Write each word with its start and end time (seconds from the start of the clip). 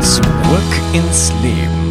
Zurück 0.00 0.22
ins 0.92 1.32
Leben. 1.42 1.88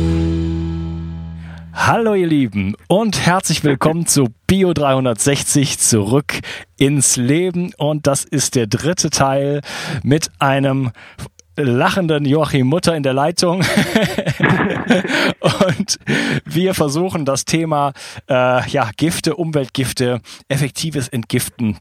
Hallo 1.73 2.13
ihr 2.15 2.27
Lieben 2.27 2.75
und 2.87 3.25
herzlich 3.25 3.63
willkommen 3.63 4.07
zu 4.07 4.27
Bio 4.47 4.73
360 4.73 5.77
zurück 5.79 6.39
ins 6.77 7.17
Leben 7.17 7.73
und 7.77 8.07
das 8.07 8.23
ist 8.23 8.55
der 8.55 8.67
dritte 8.67 9.09
Teil 9.09 9.61
mit 10.03 10.31
einem 10.39 10.91
lachenden 11.57 12.25
Joachim 12.25 12.67
Mutter 12.67 12.95
in 12.95 13.03
der 13.03 13.13
Leitung. 13.13 13.61
und 15.39 15.99
wir 16.45 16.73
versuchen 16.73 17.25
das 17.25 17.45
Thema 17.45 17.93
äh, 18.29 18.69
ja, 18.69 18.89
Gifte, 18.95 19.35
Umweltgifte, 19.35 20.21
effektives 20.47 21.07
Entgiften 21.07 21.77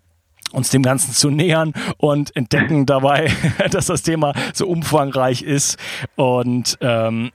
uns 0.56 0.70
dem 0.70 0.82
Ganzen 0.82 1.12
zu 1.12 1.28
nähern 1.28 1.74
und 1.98 2.34
entdecken 2.34 2.86
dabei, 2.86 3.30
dass 3.70 3.86
das 3.86 4.02
Thema 4.02 4.32
so 4.54 4.66
umfangreich 4.66 5.42
ist. 5.42 5.76
Und 6.16 6.78
ähm, 6.80 7.30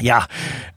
ja, 0.00 0.26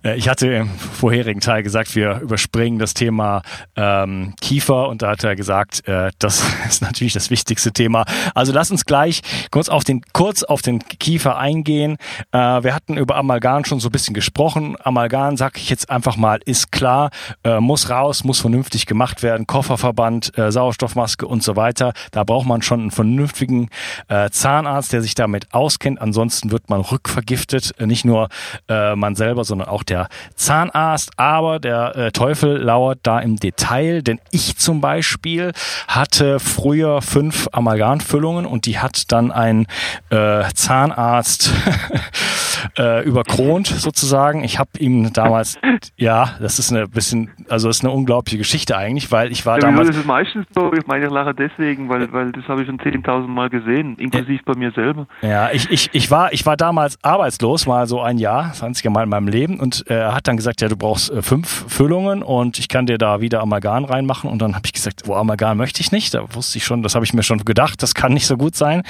äh, 0.04 0.16
ich 0.16 0.30
hatte 0.30 0.48
im 0.48 0.70
vorherigen 0.70 1.42
Teil 1.42 1.64
gesagt, 1.64 1.96
wir 1.96 2.20
überspringen 2.20 2.78
das 2.78 2.94
Thema 2.94 3.42
ähm, 3.76 4.36
Kiefer 4.42 4.90
und 4.90 5.02
da 5.02 5.12
hat 5.12 5.24
er 5.24 5.36
gesagt, 5.36 5.88
äh, 5.88 6.12
das 6.20 6.44
ist 6.68 6.84
natürlich 6.84 7.14
das 7.14 7.32
wichtigste 7.32 7.72
Thema. 7.72 8.06
Also 8.36 8.54
lass 8.54 8.70
uns 8.70 8.86
gleich 8.86 9.22
kurz 9.50 9.70
auf 9.70 9.84
den, 9.84 10.02
kurz 10.14 10.44
auf 10.44 10.62
den 10.62 10.80
Kiefer 10.80 11.38
eingehen. 11.38 11.98
Äh, 12.32 12.38
wir 12.38 12.76
hatten 12.76 12.96
über 12.96 13.16
Amalgam 13.16 13.66
schon 13.66 13.80
so 13.80 13.90
ein 13.90 13.92
bisschen 13.92 14.14
gesprochen. 14.14 14.78
Amalgam, 14.84 15.36
sag 15.36 15.58
ich 15.58 15.70
jetzt 15.70 15.90
einfach 15.90 16.16
mal, 16.16 16.40
ist 16.46 16.72
klar, 16.72 17.10
äh, 17.44 17.60
muss 17.60 17.90
raus, 17.90 18.24
muss 18.24 18.40
vernünftig 18.40 18.86
gemacht 18.86 19.24
werden. 19.24 19.48
Kofferverband, 19.48 20.38
äh, 20.38 20.52
Sauerstoffmaske 20.52 21.26
und 21.26 21.42
so 21.42 21.56
weiter. 21.56 21.94
Da 22.12 22.24
braucht 22.24 22.46
man 22.46 22.62
schon 22.62 22.82
einen 22.82 22.92
vernünftigen 22.92 23.70
äh, 24.10 24.30
Zahnarzt, 24.30 24.94
der 24.94 25.02
sich 25.02 25.16
damit 25.16 25.54
auskennt. 25.54 26.00
Ansonsten 26.00 26.52
wird 26.52 26.70
man 26.70 26.82
rückvergiftet. 26.82 27.74
Äh, 27.80 27.88
nicht 27.88 28.06
nur 28.06 28.30
äh, 28.70 28.96
man 28.96 29.07
selber, 29.16 29.44
sondern 29.44 29.68
auch 29.68 29.84
der 29.84 30.08
Zahnarzt. 30.36 31.12
Aber 31.18 31.60
der 31.60 31.96
äh, 31.96 32.12
Teufel 32.12 32.58
lauert 32.58 33.00
da 33.04 33.20
im 33.20 33.38
Detail, 33.38 34.02
denn 34.02 34.20
ich 34.32 34.58
zum 34.58 34.82
Beispiel 34.82 35.52
hatte 35.88 36.40
früher 36.40 37.02
fünf 37.02 37.48
Amalgamfüllungen 37.52 38.46
und 38.46 38.66
die 38.66 38.80
hat 38.80 39.12
dann 39.12 39.32
ein 39.32 39.68
äh, 40.10 40.44
Zahnarzt 40.54 41.52
äh, 42.78 43.04
überkront 43.04 43.68
sozusagen. 43.68 44.44
Ich 44.44 44.60
habe 44.60 44.70
ihm 44.80 45.12
damals, 45.14 45.60
ja, 45.96 46.36
das 46.40 46.60
ist 46.60 46.72
eine 46.72 46.88
bisschen, 46.88 47.32
also 47.50 47.68
das 47.68 47.78
ist 47.78 47.84
eine 47.84 47.94
unglaubliche 47.94 48.38
Geschichte 48.38 48.78
eigentlich, 48.78 49.12
weil 49.12 49.32
ich 49.32 49.46
war 49.46 49.56
ja, 49.56 49.62
damals. 49.62 49.90
Das 49.90 49.98
ist 49.98 50.06
meistens 50.06 50.46
so, 50.56 50.72
ich 50.74 50.86
meine, 50.88 51.06
ich 51.06 51.12
lache 51.12 51.34
deswegen, 51.34 51.90
weil, 51.90 52.12
weil 52.12 52.32
das 52.32 52.48
habe 52.48 52.62
ich 52.62 52.68
schon 52.68 52.80
10.000 52.80 53.28
Mal 53.28 53.50
gesehen, 53.50 53.96
inklusive 53.98 54.42
bei 54.46 54.56
mir 54.56 54.72
selber. 54.72 55.08
Ja, 55.22 55.52
ich, 55.52 55.70
ich, 55.70 55.90
ich, 55.94 56.12
war, 56.12 56.34
ich 56.34 56.46
war 56.46 56.58
damals 56.58 56.98
arbeitslos, 57.04 57.66
mal 57.66 57.88
so 57.88 58.02
ein 58.02 58.18
Jahr, 58.18 58.54
20 58.54 58.90
Mal 58.90 59.04
in 59.04 59.10
meinem 59.10 59.28
Leben 59.28 59.60
und 59.60 59.86
er 59.88 60.14
hat 60.14 60.28
dann 60.28 60.38
gesagt, 60.38 60.62
ja, 60.62 60.68
du 60.68 60.78
brauchst 60.78 61.12
äh, 61.12 61.22
fünf 61.22 61.66
Füllungen 61.68 62.24
und 62.24 62.60
ich 62.60 62.68
kann 62.68 62.86
dir 62.86 62.98
da 62.98 63.22
wieder 63.22 63.42
Amalgam 63.42 63.86
reinmachen 63.86 64.30
und 64.30 64.42
dann 64.42 64.56
habe 64.56 64.66
ich 64.66 64.74
gesagt, 64.74 65.04
wo 65.06 65.16
Amalgam 65.16 65.58
möchte 65.58 65.82
ich 65.82 65.92
nicht. 65.92 66.14
Da 66.14 66.24
wusste 66.34 66.58
ich 66.58 66.66
schon, 66.66 66.84
das 66.84 66.96
habe 66.96 67.06
ich 67.06 67.14
mir 67.14 67.24
schon 67.24 67.44
gedacht, 67.46 67.82
das 67.84 67.94
kann 67.94 68.14
nicht 68.14 68.28
so 68.28 68.38
gut 68.38 68.56
sein. 68.56 68.84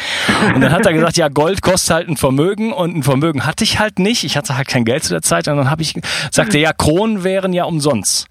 Und 0.54 0.62
dann 0.62 0.72
hat 0.72 0.86
er 0.86 0.94
gesagt, 0.94 1.18
ja, 1.18 1.30
Gold 1.30 1.62
kostet 1.62 1.96
halt 1.96 2.10
ein 2.10 2.18
Vermögen 2.18 2.74
und 2.74 2.96
ein 2.96 3.04
Vermögen 3.04 3.46
hatte 3.58 3.64
ich 3.64 3.80
halt 3.80 3.98
nicht. 3.98 4.24
Ich 4.24 4.38
hatte 4.38 4.56
halt 4.56 4.68
kein 4.68 4.86
Geld 4.86 5.04
zu 5.04 5.10
der 5.10 5.24
Zeit 5.24 5.48
und 5.48 5.58
dann 5.58 5.72
habe 5.72 5.82
ich 5.82 5.96
sagte, 6.30 6.60
ja, 6.60 6.74
Kronen 6.74 7.24
wären 7.24 7.54
ja 7.54 7.64
umsonst. 7.64 8.28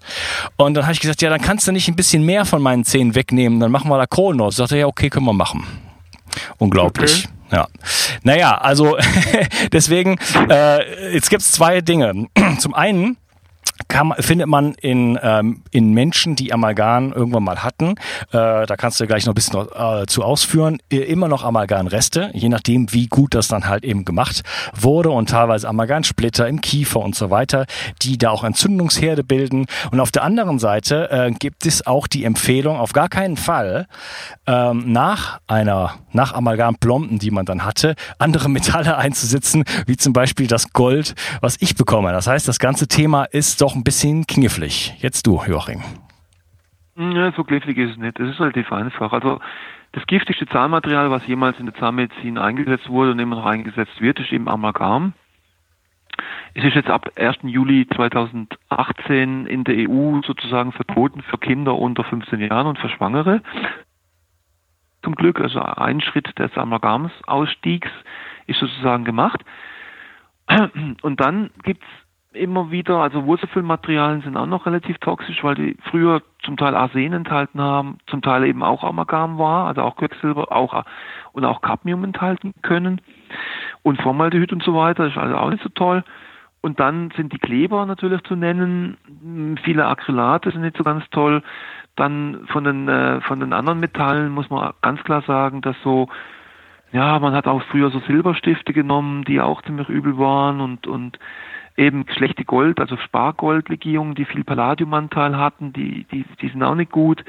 Und 0.55 0.73
dann 0.75 0.85
habe 0.85 0.93
ich 0.93 1.01
gesagt, 1.01 1.21
ja, 1.21 1.29
dann 1.29 1.41
kannst 1.41 1.67
du 1.67 1.73
nicht 1.73 1.89
ein 1.89 1.97
bisschen 1.97 2.23
mehr 2.23 2.45
von 2.45 2.61
meinen 2.61 2.85
Zähnen 2.85 3.13
wegnehmen, 3.13 3.59
dann 3.59 3.69
machen 3.69 3.89
wir 3.89 3.97
da 3.97 4.05
Kronen 4.05 4.39
aus. 4.39 4.55
Sagte 4.55 4.75
er, 4.75 4.79
ja, 4.79 4.87
okay, 4.87 5.09
können 5.09 5.25
wir 5.25 5.33
machen. 5.33 5.65
Unglaublich. 6.59 7.25
Okay. 7.25 7.57
Ja. 7.57 7.67
Naja, 8.23 8.57
also 8.57 8.97
deswegen, 9.73 10.17
äh, 10.49 11.13
jetzt 11.13 11.29
gibt's 11.29 11.51
zwei 11.51 11.81
Dinge. 11.81 12.27
Zum 12.59 12.73
einen 12.73 13.17
kann, 13.87 14.13
findet 14.19 14.47
man 14.47 14.73
in, 14.75 15.17
ähm, 15.21 15.63
in 15.71 15.93
Menschen, 15.93 16.35
die 16.35 16.53
Amalgam 16.53 17.13
irgendwann 17.13 17.43
mal 17.43 17.63
hatten, 17.63 17.91
äh, 18.31 18.65
da 18.65 18.75
kannst 18.77 18.99
du 18.99 19.07
gleich 19.07 19.25
noch 19.25 19.33
ein 19.33 19.35
bisschen 19.35 19.59
noch, 19.59 20.01
äh, 20.01 20.05
zu 20.07 20.23
ausführen, 20.23 20.79
immer 20.89 21.27
noch 21.27 21.43
Amalgamreste, 21.43 22.31
je 22.33 22.49
nachdem, 22.49 22.91
wie 22.93 23.07
gut 23.07 23.33
das 23.33 23.47
dann 23.47 23.67
halt 23.67 23.83
eben 23.83 24.05
gemacht 24.05 24.43
wurde 24.73 25.09
und 25.09 25.29
teilweise 25.29 25.67
Amalgamsplitter 25.67 26.47
im 26.47 26.61
Kiefer 26.61 26.99
und 26.99 27.15
so 27.15 27.29
weiter, 27.29 27.65
die 28.01 28.17
da 28.17 28.29
auch 28.31 28.43
Entzündungsherde 28.43 29.23
bilden. 29.23 29.65
Und 29.91 29.99
auf 29.99 30.11
der 30.11 30.23
anderen 30.23 30.59
Seite 30.59 31.09
äh, 31.11 31.31
gibt 31.31 31.65
es 31.65 31.85
auch 31.85 32.07
die 32.07 32.23
Empfehlung, 32.23 32.77
auf 32.77 32.93
gar 32.93 33.09
keinen 33.09 33.37
Fall 33.37 33.87
ähm, 34.45 34.91
nach 34.91 35.39
einer, 35.47 35.95
nach 36.11 36.33
Amalgamplomben, 36.33 37.19
die 37.19 37.31
man 37.31 37.45
dann 37.45 37.65
hatte, 37.65 37.95
andere 38.19 38.49
Metalle 38.49 38.97
einzusetzen, 38.97 39.63
wie 39.85 39.97
zum 39.97 40.13
Beispiel 40.13 40.47
das 40.47 40.73
Gold, 40.73 41.15
was 41.41 41.57
ich 41.59 41.75
bekomme. 41.75 42.11
Das 42.11 42.27
heißt, 42.27 42.47
das 42.47 42.59
ganze 42.59 42.87
Thema 42.87 43.25
ist 43.25 43.56
doch 43.61 43.75
ein 43.75 43.83
bisschen 43.83 44.25
knifflig. 44.27 44.93
Jetzt 44.99 45.27
du, 45.27 45.41
Joachim. 45.47 45.81
Ja, 46.97 47.31
so 47.33 47.43
knifflig 47.43 47.77
ist 47.77 47.91
es 47.91 47.97
nicht. 47.97 48.19
Das 48.19 48.29
ist 48.29 48.39
relativ 48.39 48.71
einfach. 48.71 49.13
Also 49.13 49.39
das 49.91 50.05
giftigste 50.07 50.47
Zahnmaterial, 50.47 51.11
was 51.11 51.25
jemals 51.27 51.59
in 51.59 51.67
der 51.67 51.75
Zahnmedizin 51.75 52.37
eingesetzt 52.37 52.89
wurde 52.89 53.11
und 53.11 53.19
immer 53.19 53.35
noch 53.35 53.45
eingesetzt 53.45 54.01
wird, 54.01 54.19
ist 54.19 54.31
eben 54.31 54.47
Amalgam. 54.49 55.13
Es 56.55 56.63
ist 56.63 56.73
jetzt 56.73 56.89
ab 56.89 57.11
1. 57.15 57.37
Juli 57.43 57.87
2018 57.95 59.45
in 59.45 59.63
der 59.63 59.87
EU 59.87 60.21
sozusagen 60.25 60.71
verboten 60.71 61.21
für 61.21 61.37
Kinder 61.37 61.77
unter 61.77 62.03
15 62.03 62.39
Jahren 62.41 62.65
und 62.65 62.79
für 62.79 62.89
Schwangere. 62.89 63.43
Zum 65.03 65.13
Glück, 65.13 65.39
also 65.39 65.61
ein 65.61 66.01
Schritt 66.01 66.37
des 66.39 66.57
Amalgamsausstiegs 66.57 67.89
ist 68.47 68.59
sozusagen 68.59 69.05
gemacht. 69.05 69.45
Und 71.03 71.19
dann 71.19 71.51
gibt 71.63 71.83
es 71.83 71.89
immer 72.37 72.71
wieder, 72.71 72.97
also 72.97 73.25
Wurzelfüllmaterialien 73.25 74.21
sind 74.21 74.37
auch 74.37 74.45
noch 74.45 74.65
relativ 74.65 74.97
toxisch, 74.99 75.43
weil 75.43 75.55
die 75.55 75.77
früher 75.89 76.21
zum 76.43 76.57
Teil 76.57 76.75
Arsen 76.75 77.13
enthalten 77.13 77.61
haben, 77.61 77.97
zum 78.07 78.21
Teil 78.21 78.45
eben 78.45 78.63
auch 78.63 78.83
Amalgam 78.83 79.37
war, 79.37 79.67
also 79.67 79.81
auch 79.81 79.95
Quecksilber 79.95 80.51
auch, 80.51 80.83
und 81.33 81.45
auch 81.45 81.61
Cadmium 81.61 82.03
enthalten 82.03 82.53
können 82.61 83.01
und 83.83 84.01
Formaldehyd 84.01 84.53
und 84.53 84.63
so 84.63 84.73
weiter, 84.75 85.07
ist 85.07 85.17
also 85.17 85.35
auch 85.35 85.49
nicht 85.49 85.63
so 85.63 85.69
toll. 85.69 86.03
Und 86.61 86.79
dann 86.79 87.11
sind 87.15 87.33
die 87.33 87.39
Kleber 87.39 87.85
natürlich 87.85 88.21
zu 88.23 88.35
nennen, 88.35 88.97
viele 89.63 89.85
Acrylate 89.85 90.51
sind 90.51 90.61
nicht 90.61 90.77
so 90.77 90.83
ganz 90.83 91.03
toll. 91.11 91.43
Dann 91.95 92.45
von 92.47 92.63
den, 92.63 92.87
äh, 92.87 93.21
von 93.21 93.39
den 93.39 93.53
anderen 93.53 93.79
Metallen 93.79 94.31
muss 94.31 94.49
man 94.49 94.73
ganz 94.81 95.03
klar 95.03 95.21
sagen, 95.21 95.61
dass 95.61 95.75
so 95.83 96.09
ja, 96.91 97.19
man 97.19 97.33
hat 97.33 97.47
auch 97.47 97.61
früher 97.63 97.89
so 97.89 97.99
Silberstifte 97.99 98.73
genommen, 98.73 99.23
die 99.25 99.41
auch 99.41 99.61
ziemlich 99.63 99.89
übel 99.89 100.17
waren 100.17 100.61
und, 100.61 100.87
und 100.87 101.19
eben 101.77 102.05
schlechte 102.09 102.43
Gold, 102.43 102.79
also 102.79 102.97
Spargoldlegierungen, 102.97 104.15
die 104.15 104.25
viel 104.25 104.43
Palladiumanteil 104.43 105.37
hatten, 105.37 105.73
die, 105.73 106.05
die, 106.11 106.25
die 106.41 106.49
sind 106.49 106.63
auch 106.63 106.75
nicht 106.75 106.91
gut. 106.91 107.23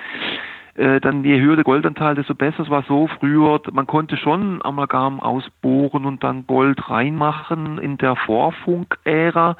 Äh, 0.75 1.01
dann 1.01 1.25
je 1.25 1.41
höher 1.41 1.57
der 1.57 1.65
Goldanteil, 1.65 2.15
desto 2.15 2.35
besser. 2.35 2.61
Es 2.61 2.71
war 2.71 2.85
so 2.85 3.09
früher, 3.19 3.61
man 3.73 3.87
konnte 3.87 4.17
schon 4.17 4.65
Amalgam 4.65 5.21
ausbohren 5.21 6.07
und 6.07 6.25
dann 6.25 6.47
Gold 6.47 6.89
reinmachen 6.89 7.79
in 7.79 7.99
der 7.99 8.17
Vorfunkära. 8.17 9.57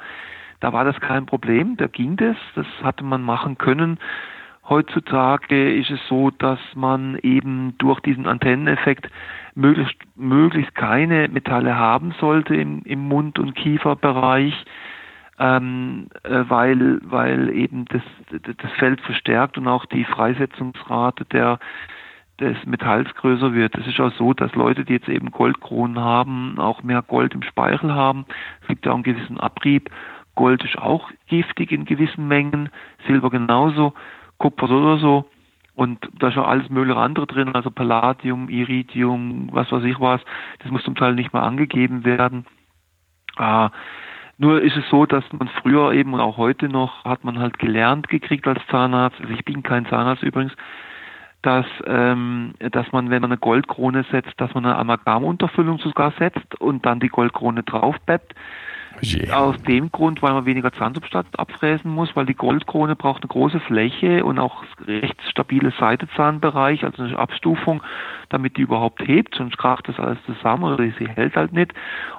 Da 0.59 0.73
war 0.73 0.85
das 0.85 0.99
kein 0.99 1.25
Problem, 1.25 1.77
da 1.77 1.87
ging 1.87 2.17
das, 2.17 2.35
das 2.55 2.65
hatte 2.81 3.03
man 3.03 3.21
machen 3.21 3.57
können. 3.57 3.99
Heutzutage 4.67 5.73
ist 5.73 5.89
es 5.89 5.99
so, 6.07 6.29
dass 6.29 6.59
man 6.75 7.17
eben 7.23 7.75
durch 7.79 7.99
diesen 8.01 8.27
Antenneneffekt 8.27 9.09
möglichst, 9.55 9.95
möglichst 10.19 10.75
keine 10.75 11.27
Metalle 11.29 11.77
haben 11.77 12.13
sollte 12.19 12.55
im, 12.55 12.81
im 12.83 13.07
Mund- 13.07 13.39
und 13.39 13.55
Kieferbereich, 13.55 14.65
ähm, 15.39 16.07
äh, 16.23 16.43
weil, 16.47 16.99
weil 17.03 17.49
eben 17.49 17.85
das, 17.85 18.01
das 18.57 18.71
Feld 18.73 19.01
verstärkt 19.01 19.57
und 19.57 19.67
auch 19.67 19.85
die 19.85 20.03
Freisetzungsrate 20.03 21.25
der, 21.25 21.59
des 22.39 22.57
Metalls 22.65 23.13
größer 23.15 23.53
wird. 23.53 23.75
Es 23.77 23.87
ist 23.87 23.99
auch 23.99 24.11
so, 24.13 24.33
dass 24.33 24.53
Leute, 24.55 24.85
die 24.85 24.93
jetzt 24.93 25.09
eben 25.09 25.31
Goldkronen 25.31 25.99
haben, 25.99 26.59
auch 26.59 26.83
mehr 26.83 27.01
Gold 27.01 27.33
im 27.33 27.43
Speichel 27.43 27.93
haben. 27.93 28.25
Es 28.61 28.67
gibt 28.67 28.85
ja 28.85 28.91
auch 28.91 28.95
einen 28.95 29.03
gewissen 29.03 29.39
Abrieb. 29.39 29.89
Gold 30.35 30.63
ist 30.63 30.77
auch 30.77 31.09
giftig 31.27 31.71
in 31.71 31.85
gewissen 31.85 32.27
Mengen, 32.27 32.69
Silber 33.07 33.29
genauso, 33.29 33.93
Kupfer 34.37 34.69
oder 34.69 34.97
so. 34.97 35.25
Und 35.79 36.09
da 36.19 36.27
ist 36.27 36.37
auch 36.37 36.49
alles 36.49 36.69
mögliche 36.69 36.99
andere 36.99 37.25
drin, 37.25 37.55
also 37.55 37.71
Palladium, 37.71 38.49
Iridium, 38.49 39.47
was 39.53 39.71
weiß 39.71 39.85
ich 39.85 39.97
was. 40.01 40.19
Das 40.61 40.69
muss 40.71 40.83
zum 40.83 40.95
Teil 40.95 41.15
nicht 41.15 41.31
mal 41.31 41.43
angegeben 41.43 42.03
werden. 42.03 42.45
Äh, 43.37 43.69
nur 44.37 44.61
ist 44.61 44.75
es 44.75 44.83
so, 44.89 45.05
dass 45.05 45.23
man 45.31 45.47
früher 45.47 45.93
eben 45.93 46.13
und 46.13 46.19
auch 46.19 46.35
heute 46.35 46.67
noch 46.67 47.05
hat 47.05 47.23
man 47.23 47.39
halt 47.39 47.59
gelernt 47.59 48.09
gekriegt 48.09 48.45
als 48.45 48.59
Zahnarzt, 48.67 49.21
also 49.21 49.33
ich 49.33 49.45
bin 49.45 49.63
kein 49.63 49.85
Zahnarzt 49.85 50.21
übrigens, 50.21 50.51
dass, 51.43 51.65
ähm, 51.85 52.55
dass 52.59 52.91
man, 52.91 53.09
wenn 53.09 53.21
man 53.21 53.31
eine 53.31 53.39
Goldkrone 53.39 54.03
setzt, 54.11 54.33
dass 54.35 54.53
man 54.53 54.65
eine 54.65 54.75
Amalgamunterfüllung 54.75 55.79
sogar 55.79 56.11
setzt 56.19 56.59
und 56.59 56.85
dann 56.85 56.99
die 56.99 57.07
Goldkrone 57.07 57.63
draufbeppt. 57.63 58.35
Yeah. 59.01 59.37
Aus 59.37 59.61
dem 59.63 59.91
Grund, 59.91 60.21
weil 60.21 60.33
man 60.33 60.45
weniger 60.45 60.71
Zahnsubstrat 60.73 61.25
abfräsen 61.37 61.91
muss, 61.91 62.15
weil 62.15 62.25
die 62.25 62.33
Goldkrone 62.33 62.95
braucht 62.95 63.23
eine 63.23 63.29
große 63.29 63.59
Fläche 63.61 64.25
und 64.25 64.39
auch 64.39 64.63
recht 64.85 65.21
stabile 65.29 65.71
Seitezahnbereich, 65.79 66.83
also 66.83 67.03
eine 67.03 67.17
Abstufung, 67.17 67.81
damit 68.29 68.57
die 68.57 68.61
überhaupt 68.61 69.07
hebt, 69.07 69.35
sonst 69.35 69.57
kracht 69.57 69.87
das 69.87 69.99
alles 69.99 70.17
zusammen 70.25 70.63
oder 70.63 70.83
sie 70.97 71.07
hält 71.07 71.35
halt 71.35 71.53
nicht. 71.53 71.73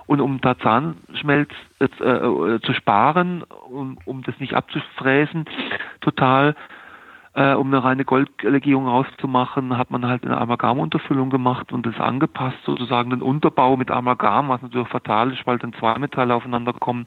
Und 0.06 0.21
um 0.21 0.41
da 0.41 0.59
Zahnschmelz 0.59 1.50
äh, 1.81 1.85
äh, 1.85 2.61
zu 2.61 2.73
sparen, 2.73 3.44
um, 3.71 3.99
um 4.05 4.23
das 4.23 4.38
nicht 4.41 4.55
abzufräsen, 4.55 5.44
total 6.00 6.55
äh, 7.35 7.55
um 7.55 7.69
eine 7.69 7.82
reine 7.82 8.05
Goldlegierung 8.05 8.87
rauszumachen, 8.87 9.77
hat 9.77 9.91
man 9.91 10.06
halt 10.06 10.25
eine 10.25 10.38
Amalgamunterfüllung 10.38 11.31
gemacht 11.31 11.73
und 11.73 11.87
das 11.87 11.99
angepasst, 11.99 12.59
sozusagen 12.65 13.11
den 13.11 13.23
Unterbau 13.23 13.77
mit 13.77 13.91
Amalgam, 13.91 14.49
was 14.49 14.62
natürlich 14.62 14.88
fatal 14.88 15.32
ist, 15.32 15.47
weil 15.47 15.59
dann 15.59 15.73
zwei 15.75 15.99
Metalle 15.99 16.35
aufeinander 16.35 16.73
kommen 16.73 17.06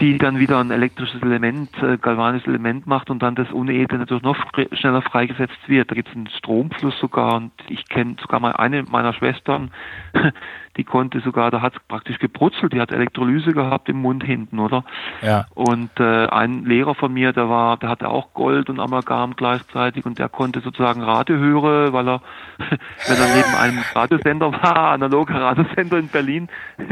die 0.00 0.18
dann 0.18 0.38
wieder 0.38 0.58
ein 0.58 0.70
elektrisches 0.70 1.22
Element, 1.22 1.70
äh, 1.82 1.98
galvanisches 1.98 2.48
Element 2.48 2.86
macht 2.86 3.10
und 3.10 3.22
dann 3.22 3.34
das 3.34 3.50
Unedle 3.52 3.98
natürlich 3.98 4.22
noch 4.22 4.36
schneller 4.72 5.02
freigesetzt 5.02 5.68
wird. 5.68 5.90
Da 5.90 5.94
gibt 5.94 6.08
es 6.08 6.14
einen 6.14 6.28
Stromfluss 6.28 6.98
sogar 6.98 7.36
und 7.36 7.52
ich 7.68 7.88
kenne 7.88 8.16
sogar 8.20 8.40
mal 8.40 8.52
eine 8.52 8.84
meiner 8.84 9.12
Schwestern, 9.12 9.70
die 10.76 10.84
konnte 10.84 11.20
sogar, 11.20 11.50
da 11.50 11.60
hat 11.60 11.74
es 11.74 11.82
praktisch 11.86 12.18
gebrutzelt, 12.18 12.72
die 12.72 12.80
hat 12.80 12.92
Elektrolyse 12.92 13.52
gehabt 13.52 13.88
im 13.88 14.00
Mund 14.00 14.24
hinten, 14.24 14.58
oder? 14.58 14.84
Ja. 15.20 15.46
Und 15.54 15.90
äh, 16.00 16.26
ein 16.26 16.64
Lehrer 16.64 16.94
von 16.94 17.12
mir, 17.12 17.32
der 17.32 17.48
war, 17.48 17.76
der 17.76 17.90
hatte 17.90 18.08
auch 18.08 18.32
Gold 18.32 18.70
und 18.70 18.80
Amalgam 18.80 19.36
gleichzeitig 19.36 20.06
und 20.06 20.18
der 20.18 20.28
konnte 20.28 20.60
sozusagen 20.60 21.02
Radio 21.02 21.36
hören, 21.36 21.92
weil 21.92 22.08
er, 22.08 22.22
wenn 22.58 23.16
er 23.18 23.36
neben 23.36 23.54
einem 23.54 23.84
Radiosender 23.94 24.52
war, 24.52 24.92
analoger 24.92 25.34
Radiosender 25.34 25.98
in 25.98 26.08
Berlin, 26.08 26.48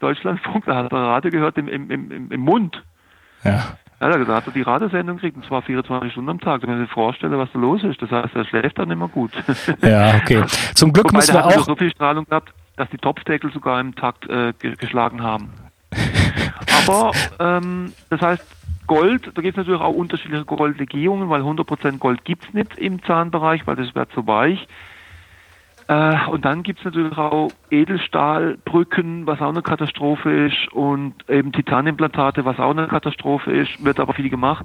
Deutschlandfunk, 0.00 0.66
da 0.66 0.76
hat 0.76 0.92
er 0.92 0.98
Radio 0.98 1.30
gehört 1.30 1.58
im, 1.58 1.68
im, 1.68 1.90
im, 1.90 2.30
im 2.30 2.40
Mund. 2.40 2.82
Ja. 3.42 3.76
Ja, 4.00 4.18
da 4.18 4.34
hat 4.34 4.46
er 4.46 4.52
die 4.52 4.62
Radiosendung 4.62 5.16
gekriegt, 5.16 5.36
und 5.36 5.46
zwar 5.46 5.62
24 5.62 6.12
Stunden 6.12 6.28
am 6.28 6.40
Tag. 6.40 6.60
Da 6.60 6.66
kann 6.66 6.76
man 6.76 6.84
sich 6.84 6.92
vorstellen, 6.92 7.38
was 7.38 7.48
da 7.52 7.58
los 7.58 7.82
ist. 7.84 8.02
Das 8.02 8.10
heißt, 8.10 8.34
er 8.34 8.44
schläft 8.44 8.78
dann 8.78 8.90
immer 8.90 9.08
gut. 9.08 9.30
Ja, 9.80 10.16
okay. 10.16 10.44
Zum 10.74 10.92
Glück 10.92 11.06
Wobei, 11.06 11.18
müssen 11.18 11.34
wir 11.34 11.46
auch... 11.46 11.64
so 11.64 11.74
viel 11.76 11.90
Strahlung 11.90 12.26
gehabt, 12.26 12.52
dass 12.76 12.88
die 12.90 12.98
Topfdeckel 12.98 13.52
sogar 13.52 13.80
im 13.80 13.94
Takt 13.94 14.28
äh, 14.28 14.52
geschlagen 14.52 15.22
haben. 15.22 15.52
Aber, 16.86 17.12
ähm, 17.38 17.92
das 18.10 18.20
heißt, 18.20 18.44
Gold, 18.86 19.30
da 19.34 19.40
gibt 19.40 19.54
es 19.54 19.56
natürlich 19.56 19.80
auch 19.80 19.94
unterschiedliche 19.94 20.44
Goldlegierungen, 20.44 21.30
weil 21.30 21.42
100% 21.42 21.98
Gold 21.98 22.24
gibt 22.24 22.44
es 22.44 22.54
nicht 22.54 22.76
im 22.78 23.02
Zahnbereich, 23.02 23.66
weil 23.66 23.76
das 23.76 23.94
wäre 23.94 24.08
zu 24.10 24.26
weich. 24.26 24.66
Äh, 25.86 26.26
und 26.28 26.44
dann 26.44 26.62
gibt 26.62 26.80
es 26.80 26.84
natürlich 26.84 27.16
auch 27.16 27.50
Edelstahlbrücken, 27.70 29.26
was 29.26 29.40
auch 29.40 29.50
eine 29.50 29.62
Katastrophe 29.62 30.46
ist, 30.46 30.72
und 30.72 31.14
eben 31.28 31.52
Titanimplantate, 31.52 32.44
was 32.44 32.58
auch 32.58 32.70
eine 32.70 32.88
Katastrophe 32.88 33.52
ist, 33.52 33.84
wird 33.84 34.00
aber 34.00 34.14
viel 34.14 34.30
gemacht. 34.30 34.64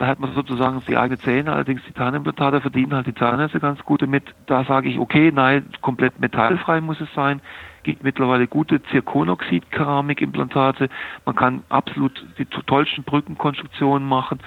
Da 0.00 0.06
hat 0.06 0.18
man 0.18 0.32
sozusagen 0.32 0.82
die 0.88 0.96
eigene 0.96 1.18
Zähne, 1.18 1.52
allerdings 1.52 1.84
Titanimplantate 1.84 2.62
verdienen 2.62 2.94
halt 2.94 3.06
die 3.06 3.14
Zahnärzte 3.14 3.60
ganz 3.60 3.84
gut 3.84 4.00
damit. 4.00 4.24
Da 4.46 4.64
sage 4.64 4.88
ich, 4.88 4.98
okay, 4.98 5.30
nein, 5.30 5.66
komplett 5.82 6.18
metallfrei 6.18 6.80
muss 6.80 7.02
es 7.02 7.12
sein. 7.14 7.42
Gibt 7.82 8.02
mittlerweile 8.02 8.46
gute 8.46 8.82
Zirkonoxid-Keramikimplantate. 8.82 10.88
Man 11.26 11.36
kann 11.36 11.64
absolut 11.68 12.24
die 12.38 12.46
tollsten 12.46 13.04
Brückenkonstruktionen 13.04 14.08
machen. 14.08 14.38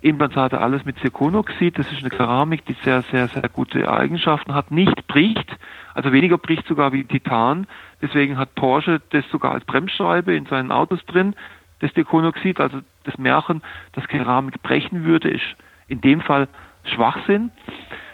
Implantate 0.00 0.62
alles 0.62 0.86
mit 0.86 0.98
Zirkonoxid. 1.00 1.78
Das 1.78 1.92
ist 1.92 2.00
eine 2.00 2.08
Keramik, 2.08 2.64
die 2.64 2.76
sehr, 2.82 3.02
sehr, 3.02 3.28
sehr 3.28 3.50
gute 3.50 3.92
Eigenschaften 3.92 4.54
hat. 4.54 4.70
Nicht 4.70 5.06
bricht, 5.08 5.58
also 5.92 6.10
weniger 6.10 6.38
bricht 6.38 6.66
sogar 6.66 6.94
wie 6.94 7.04
Titan. 7.04 7.66
Deswegen 8.00 8.38
hat 8.38 8.54
Porsche 8.54 9.02
das 9.10 9.28
sogar 9.30 9.52
als 9.52 9.66
Bremsscheibe 9.66 10.34
in 10.34 10.46
seinen 10.46 10.72
Autos 10.72 11.04
drin. 11.04 11.34
Das 11.80 11.92
Zirkonoxid, 11.94 12.60
also 12.60 12.80
das 13.04 13.18
Märchen, 13.18 13.62
dass 13.92 14.08
Keramik 14.08 14.62
brechen 14.62 15.04
würde, 15.04 15.30
ist 15.30 15.44
in 15.88 16.00
dem 16.00 16.20
Fall 16.20 16.48
Schwachsinn. 16.84 17.50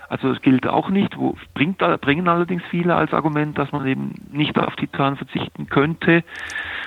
Also 0.08 0.28
es 0.28 0.42
gilt 0.42 0.66
auch 0.66 0.90
nicht, 0.90 1.16
wo, 1.16 1.38
bringt, 1.54 1.78
bringen 1.78 2.28
allerdings 2.28 2.62
viele 2.68 2.94
als 2.94 3.14
Argument, 3.14 3.56
dass 3.56 3.72
man 3.72 3.86
eben 3.86 4.12
nicht 4.30 4.58
auf 4.58 4.76
Titan 4.76 5.16
verzichten 5.16 5.70
könnte 5.70 6.22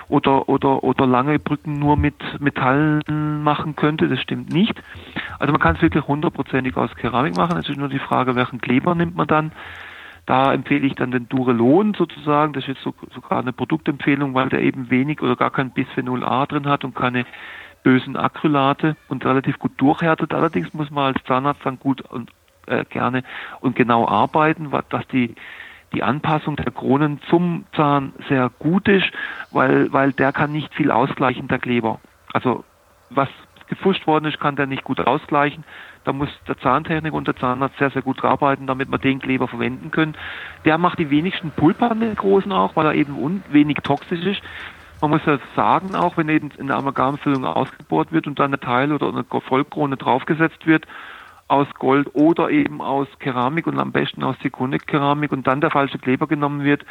oder, 0.09 0.47
oder, 0.47 0.83
oder 0.83 1.07
lange 1.07 1.39
Brücken 1.39 1.79
nur 1.79 1.97
mit 1.97 2.13
Metallen 2.39 3.41
machen 3.41 3.75
könnte. 3.75 4.07
Das 4.09 4.21
stimmt 4.21 4.53
nicht. 4.53 4.79
Also 5.39 5.51
man 5.51 5.59
kann 5.59 5.75
es 5.75 5.81
wirklich 5.81 6.07
hundertprozentig 6.07 6.77
aus 6.77 6.93
Keramik 6.95 7.35
machen. 7.35 7.57
Es 7.57 7.67
ist 7.67 7.79
nur 7.79 7.89
die 7.89 7.97
Frage, 7.97 8.35
welchen 8.35 8.61
Kleber 8.61 8.93
nimmt 8.93 9.15
man 9.15 9.25
dann. 9.25 9.51
Da 10.25 10.53
empfehle 10.53 10.87
ich 10.87 10.95
dann 10.95 11.11
den 11.11 11.29
Durelon 11.29 11.93
sozusagen. 11.93 12.53
Das 12.53 12.63
ist 12.63 12.69
jetzt 12.69 12.81
so, 12.81 12.93
sogar 13.13 13.39
eine 13.39 13.53
Produktempfehlung, 13.53 14.33
weil 14.33 14.49
der 14.49 14.61
eben 14.61 14.89
wenig 14.89 15.21
oder 15.21 15.35
gar 15.35 15.51
kein 15.51 15.71
Bisphenol 15.71 16.23
A 16.23 16.45
drin 16.45 16.67
hat 16.67 16.83
und 16.83 16.95
keine 16.95 17.25
bösen 17.83 18.15
Acrylate 18.17 18.95
und 19.07 19.23
relativ 19.25 19.59
gut 19.59 19.73
durchhärtet. 19.77 20.33
Allerdings 20.33 20.73
muss 20.73 20.89
man 20.89 21.13
als 21.13 21.23
Zahnarzt 21.25 21.61
dann 21.63 21.77
gut 21.77 22.01
und 22.01 22.31
äh, 22.65 22.83
gerne 22.85 23.23
und 23.61 23.75
genau 23.75 24.07
arbeiten, 24.07 24.71
dass 24.89 25.07
die 25.09 25.35
die 25.93 26.03
Anpassung 26.03 26.57
der 26.57 26.71
Kronen 26.71 27.21
zum 27.29 27.65
Zahn 27.73 28.11
sehr 28.27 28.51
gut 28.59 28.87
ist, 28.87 29.09
weil, 29.51 29.93
weil 29.93 30.11
der 30.11 30.33
kann 30.33 30.51
nicht 30.51 30.73
viel 30.73 30.91
ausgleichen, 30.91 31.47
der 31.47 31.59
Kleber. 31.59 31.99
Also 32.33 32.65
was 33.09 33.29
gefuscht 33.67 34.05
worden 34.07 34.25
ist, 34.25 34.39
kann 34.39 34.55
der 34.55 34.67
nicht 34.67 34.83
gut 34.83 34.99
ausgleichen. 34.99 35.63
Da 36.03 36.13
muss 36.13 36.29
der 36.47 36.57
Zahntechniker 36.57 37.15
und 37.15 37.27
der 37.27 37.35
Zahnarzt 37.35 37.77
sehr, 37.77 37.89
sehr 37.89 38.01
gut 38.01 38.23
arbeiten, 38.23 38.67
damit 38.67 38.89
wir 38.91 38.97
den 38.97 39.19
Kleber 39.19 39.47
verwenden 39.47 39.91
können. 39.91 40.15
Der 40.63 40.77
macht 40.77 40.99
die 40.99 41.09
wenigsten 41.09 41.51
Großen 41.55 42.51
auch, 42.51 42.75
weil 42.75 42.85
er 42.85 42.93
eben 42.93 43.43
wenig 43.49 43.77
toxisch 43.77 44.23
ist. 44.23 44.41
Man 45.01 45.11
muss 45.11 45.25
ja 45.25 45.39
sagen, 45.55 45.95
auch 45.95 46.17
wenn 46.17 46.29
eben 46.29 46.51
in 46.57 46.67
der 46.67 46.77
Amalgamfüllung 46.77 47.45
ausgebohrt 47.45 48.11
wird 48.11 48.27
und 48.27 48.39
dann 48.39 48.47
eine 48.47 48.59
Teil 48.59 48.93
oder 48.93 49.09
eine 49.09 49.23
Vollkrone 49.23 49.97
draufgesetzt 49.97 50.65
wird, 50.65 50.85
aus 51.47 51.67
Gold 51.77 52.09
oder 52.13 52.49
eben 52.49 52.81
aus 52.81 53.07
Keramik 53.19 53.67
und 53.67 53.79
am 53.79 53.91
besten 53.91 54.23
aus 54.23 54.37
Zirkonik-Keramik 54.39 55.31
und 55.31 55.45
dann 55.45 55.61
der 55.61 55.69
falsche 55.69 55.99
Kleber 55.99 56.27
genommen 56.27 56.63
wird, 56.63 56.85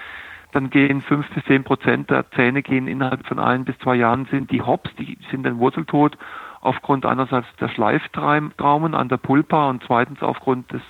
dann 0.53 0.70
gehen 0.70 1.00
fünf 1.00 1.29
bis 1.31 1.44
zehn 1.44 1.65
Prozent 1.65 2.11
der 2.11 2.31
Zähne 2.31 2.63
gehen 2.63 2.87
innerhalb 2.87 3.27
von 3.27 3.41
ein 3.41 3.65
bis 3.65 3.77
zwei 3.79 3.96
Jahren 3.96 4.27
sind 4.27 4.53
die 4.53 4.63
Hops, 4.63 4.91
die 4.96 5.19
sind 5.31 5.44
dann 5.44 5.58
wurzeltot 5.58 6.17
aufgrund 6.65 7.05
einerseits 7.06 7.47
der 7.61 7.69
Schleiftraumen 7.69 8.94
an 8.94 9.09
der 9.09 9.19
Pulpa 9.19 9.69
und 9.69 9.85
zweitens 9.87 10.23
aufgrund 10.23 10.73
des 10.73 10.83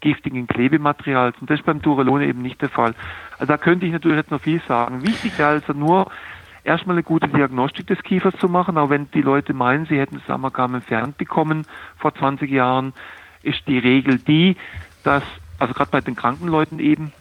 giftigen 0.00 0.46
Klebematerials. 0.46 1.34
Und 1.40 1.48
das 1.48 1.60
ist 1.60 1.66
beim 1.66 1.80
Durelone 1.80 2.26
eben 2.26 2.42
nicht 2.42 2.60
der 2.60 2.68
Fall. 2.68 2.94
Also 3.38 3.46
da 3.46 3.56
könnte 3.56 3.86
ich 3.86 3.92
natürlich 3.92 4.18
jetzt 4.18 4.30
noch 4.30 4.42
viel 4.42 4.60
sagen. 4.68 5.02
Wichtig 5.02 5.38
wäre 5.38 5.50
also 5.50 5.72
nur, 5.72 6.10
erstmal 6.64 6.96
eine 6.96 7.02
gute 7.02 7.28
Diagnostik 7.28 7.86
des 7.86 8.02
Kiefers 8.02 8.34
zu 8.38 8.48
machen, 8.48 8.76
auch 8.76 8.90
wenn 8.90 9.10
die 9.12 9.22
Leute 9.22 9.54
meinen, 9.54 9.86
sie 9.86 9.98
hätten 9.98 10.20
das 10.20 10.28
Amalgam 10.28 10.74
entfernt 10.74 11.16
bekommen 11.16 11.66
vor 11.96 12.14
20 12.14 12.50
Jahren, 12.50 12.92
ist 13.42 13.66
die 13.66 13.78
Regel 13.78 14.18
die, 14.18 14.56
dass, 15.02 15.24
also 15.58 15.72
gerade 15.72 15.90
bei 15.90 16.00
den 16.00 16.14
kranken 16.14 16.48
Leuten 16.48 16.78
eben, 16.78 17.12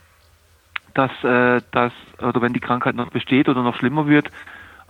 dass, 0.93 1.11
äh, 1.23 1.61
dass, 1.71 1.93
oder 2.19 2.41
wenn 2.41 2.53
die 2.53 2.59
Krankheit 2.59 2.95
noch 2.95 3.09
besteht 3.09 3.47
oder 3.47 3.63
noch 3.63 3.77
schlimmer 3.77 4.07
wird, 4.07 4.29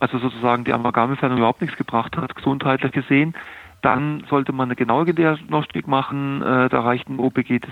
also 0.01 0.17
sozusagen 0.17 0.63
die 0.63 0.73
Amalgamentfernung 0.73 1.37
überhaupt 1.37 1.61
nichts 1.61 1.77
gebracht 1.77 2.17
hat, 2.17 2.35
gesundheitlich 2.35 2.91
gesehen, 2.91 3.35
dann 3.81 4.23
sollte 4.29 4.51
man 4.51 4.67
eine 4.67 4.75
genaue 4.75 5.13
Diagnostik 5.13 5.87
machen. 5.87 6.41
Äh, 6.41 6.69
da 6.69 6.81
reicht 6.81 7.07
ein 7.09 7.19
OPG 7.19 7.59
des, 7.59 7.71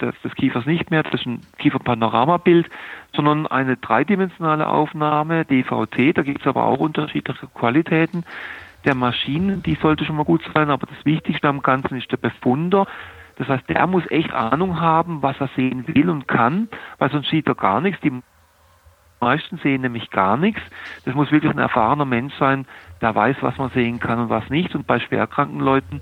des, 0.00 0.14
des 0.22 0.34
Kiefers 0.34 0.66
nicht 0.66 0.90
mehr, 0.90 1.02
das 1.02 1.14
ist 1.14 1.26
ein 1.26 1.40
Kieferpanoramabild, 1.58 2.68
sondern 3.14 3.46
eine 3.46 3.76
dreidimensionale 3.76 4.68
Aufnahme, 4.68 5.44
DVT. 5.44 6.16
Da 6.16 6.22
gibt 6.22 6.40
es 6.40 6.46
aber 6.46 6.64
auch 6.64 6.78
unterschiedliche 6.78 7.46
Qualitäten 7.48 8.24
der 8.84 8.94
Maschinen. 8.94 9.62
Die 9.62 9.74
sollte 9.74 10.04
schon 10.04 10.16
mal 10.16 10.24
gut 10.24 10.42
sein, 10.54 10.70
aber 10.70 10.86
das 10.86 11.04
Wichtigste 11.04 11.48
am 11.48 11.62
Ganzen 11.62 11.98
ist 11.98 12.10
der 12.10 12.16
Befunder. 12.18 12.86
Das 13.36 13.48
heißt, 13.48 13.68
der 13.68 13.86
muss 13.86 14.08
echt 14.10 14.32
Ahnung 14.32 14.80
haben, 14.80 15.22
was 15.22 15.40
er 15.40 15.48
sehen 15.54 15.86
will 15.88 16.10
und 16.10 16.26
kann, 16.26 16.68
weil 16.98 17.10
sonst 17.10 17.30
sieht 17.30 17.46
er 17.46 17.54
gar 17.54 17.80
nichts. 17.80 18.00
Die 18.00 18.22
meisten 19.20 19.58
sehen 19.58 19.82
nämlich 19.82 20.10
gar 20.10 20.36
nichts. 20.36 20.60
Das 21.04 21.14
muss 21.14 21.30
wirklich 21.32 21.52
ein 21.52 21.58
erfahrener 21.58 22.04
Mensch 22.04 22.34
sein, 22.38 22.66
der 23.00 23.14
weiß, 23.14 23.36
was 23.40 23.56
man 23.58 23.70
sehen 23.70 24.00
kann 24.00 24.18
und 24.18 24.28
was 24.28 24.48
nicht. 24.50 24.74
Und 24.74 24.86
bei 24.86 25.00
schwerkranken 25.00 25.60
Leuten 25.60 26.00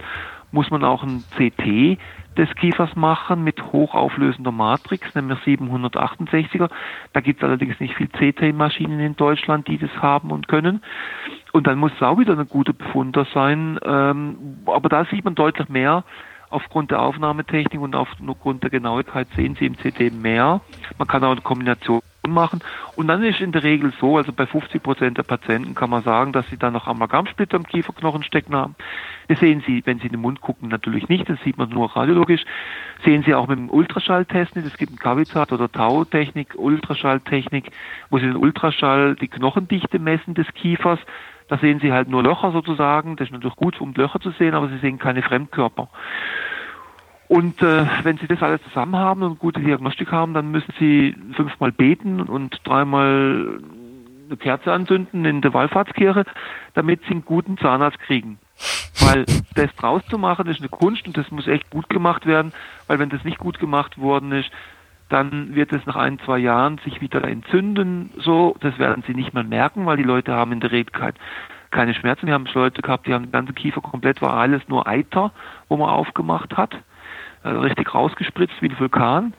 muss 0.53 0.71
man 0.71 0.85
auch 0.85 1.03
ein 1.03 1.25
CT 1.37 1.99
des 2.37 2.55
Kiefers 2.57 2.95
machen 2.97 3.45
mit 3.45 3.63
hochauflösender 3.73 4.53
Matrix, 4.53 5.15
nämlich 5.15 5.39
768er. 5.41 6.69
Da 7.13 7.21
gibt 7.21 7.43
es 7.43 7.45
allerdings 7.45 7.81
nicht 7.81 7.95
viel 7.95 8.09
CT-Maschinen 8.09 9.01
in 9.01 9.17
Deutschland, 9.17 9.69
die 9.69 9.79
das 9.79 9.91
haben 10.01 10.31
und 10.31 10.49
können. 10.49 10.83
Und 11.53 11.67
dann 11.67 11.79
muss 11.79 11.93
es 11.97 12.03
auch 12.03 12.19
wieder 12.19 12.35
eine 12.35 12.45
gute 12.45 12.75
Befunder 12.75 13.27
sein. 13.33 13.79
Ähm, 13.85 14.59
aber 14.67 14.89
da 14.89 15.05
sieht 15.07 15.25
man 15.25 15.35
deutlich 15.35 15.69
mehr. 15.69 16.05
Aufgrund 16.49 16.93
der 16.93 17.03
Aufnahmetechnik 17.03 17.81
und 17.81 17.97
aufgrund 17.97 18.63
der 18.63 18.71
Genauigkeit 18.71 19.27
sehen 19.35 19.57
Sie 19.59 19.67
im 19.67 19.77
CT 19.77 20.13
mehr. 20.13 20.61
Man 20.97 21.09
kann 21.09 21.25
auch 21.25 21.33
eine 21.33 21.41
Kombination 21.41 22.03
machen. 22.33 22.61
Und 22.97 23.09
dann 23.09 23.23
ist 23.23 23.41
in 23.41 23.53
der 23.53 23.63
Regel 23.63 23.93
so, 24.01 24.17
also 24.17 24.33
bei 24.33 24.47
50 24.47 24.83
Prozent 24.83 25.19
der 25.19 25.23
Patienten 25.23 25.75
kann 25.75 25.91
man 25.91 26.03
sagen, 26.03 26.33
dass 26.33 26.49
sie 26.49 26.57
dann 26.57 26.73
noch 26.73 26.87
Amalgamsplitter 26.87 27.57
im 27.57 27.67
Kieferknochen 27.67 28.23
stecken 28.23 28.55
haben. 28.55 28.75
Das 29.29 29.41
sehen 29.41 29.63
Sie, 29.67 29.83
wenn 29.85 29.99
Sie 29.99 30.07
in 30.07 30.13
den 30.13 30.21
Mund 30.21 30.41
gucken, 30.41 30.69
natürlich 30.69 31.09
nicht. 31.09 31.29
Das 31.29 31.41
sieht 31.43 31.59
man 31.59 31.69
nur 31.71 31.97
radiologisch. 31.97 32.45
Sehen 33.05 33.25
Sie 33.25 33.35
auch 33.35 33.49
mit 33.49 33.59
dem 33.59 33.71
Ultraschalltest 33.71 34.55
nicht. 34.55 34.67
Es 34.67 34.77
gibt 34.77 34.93
ein 34.93 34.99
Kavizat 34.99 35.53
oder 35.53 35.71
Tau-Technik, 35.71 36.55
Ultraschalltechnik, 36.57 37.71
wo 38.11 38.19
Sie 38.19 38.27
den 38.27 38.37
Ultraschall 38.37 39.17
die 39.17 39.29
Knochendichte 39.29 39.99
messen 39.99 40.35
des 40.35 40.47
Kiefers. 40.55 41.01
Da 41.49 41.59
sehen 41.59 41.81
Sie 41.81 41.93
halt 41.93 42.09
nur 42.09 42.23
Löcher 42.23 42.53
sozusagen. 42.53 43.17
Das 43.17 43.29
ist 43.29 43.33
natürlich 43.33 43.57
gut, 43.57 43.81
um 43.81 43.95
Löcher 43.95 44.21
zu 44.21 44.31
sehen, 44.33 44.55
aber 44.55 44.69
Sie 44.69 44.79
sehen 44.79 44.99
keine 44.99 45.23
Fremdkörper. 45.23 45.89
Und 47.29 47.61
äh, 47.61 47.87
wenn 48.05 48.19
Sie 48.19 48.29
das 48.29 48.43
alles 48.43 48.63
zusammen 48.63 48.97
haben 48.97 49.23
und 49.23 49.39
gute 49.39 49.61
Diagnostik 49.61 50.13
haben, 50.13 50.33
dann 50.35 50.51
müssen 50.51 50.73
Sie 50.79 51.17
fünfmal 51.33 51.73
beten 51.73 52.21
und 52.21 52.61
dreimal 52.65 53.61
eine 54.29 54.37
Kerze 54.37 54.73
anzünden 54.73 55.25
in 55.25 55.41
der 55.41 55.53
Wallfahrtskirche, 55.53 56.25
damit 56.75 57.03
Sie 57.05 57.13
einen 57.13 57.25
guten 57.25 57.59
Zahnarzt 57.59 57.99
kriegen. 58.01 58.39
Weil 59.01 59.25
das 59.55 59.75
draus 59.77 60.03
zu 60.09 60.19
machen 60.19 60.47
ist 60.47 60.61
eine 60.61 60.69
Kunst 60.69 61.07
und 61.07 61.17
das 61.17 61.31
muss 61.31 61.47
echt 61.47 61.71
gut 61.71 61.89
gemacht 61.89 62.27
werden, 62.27 62.53
weil 62.87 62.99
wenn 62.99 63.11
das 63.11 63.25
nicht 63.25 63.39
gut 63.39 63.59
gemacht 63.59 63.99
worden 63.99 64.33
ist, 64.33 64.51
dann 65.09 65.55
wird 65.55 65.73
es 65.73 65.87
nach 65.87 65.97
ein, 65.97 66.19
zwei 66.21 66.39
Jahren 66.39 66.79
sich 66.79 67.01
wieder 67.01 67.23
entzünden. 67.25 68.11
So, 68.19 68.57
das 68.61 68.79
werden 68.79 69.05
Sie 69.07 69.15
nicht 69.15 69.35
mal 69.35 69.45
merken, 69.45 69.87
weil 69.87 69.97
die 69.97 70.03
Leute 70.03 70.33
haben 70.33 70.53
in 70.53 70.61
der 70.61 70.73
Regel 70.73 71.13
keine 71.71 71.95
Schmerzen. 71.95 72.27
Wir 72.27 72.35
haben 72.35 72.47
Leute 72.55 72.83
gehabt, 72.83 73.07
die 73.07 73.15
haben 73.15 73.27
den 73.27 73.33
ganzen 73.33 73.55
Kiefer 73.55 73.81
komplett, 73.81 74.23
war 74.23 74.35
alles 74.35 74.63
nur 74.69 74.89
Eiter, 74.89 75.33
wo 75.69 75.77
man 75.77 75.91
aufgemacht 75.91 76.57
hat 76.57 76.77
also 77.47 77.61
richtig 77.61 77.95
rausgespritzt 77.95 78.61
wie 78.61 78.69
ein 78.69 78.79
Vulkan. 78.79 79.33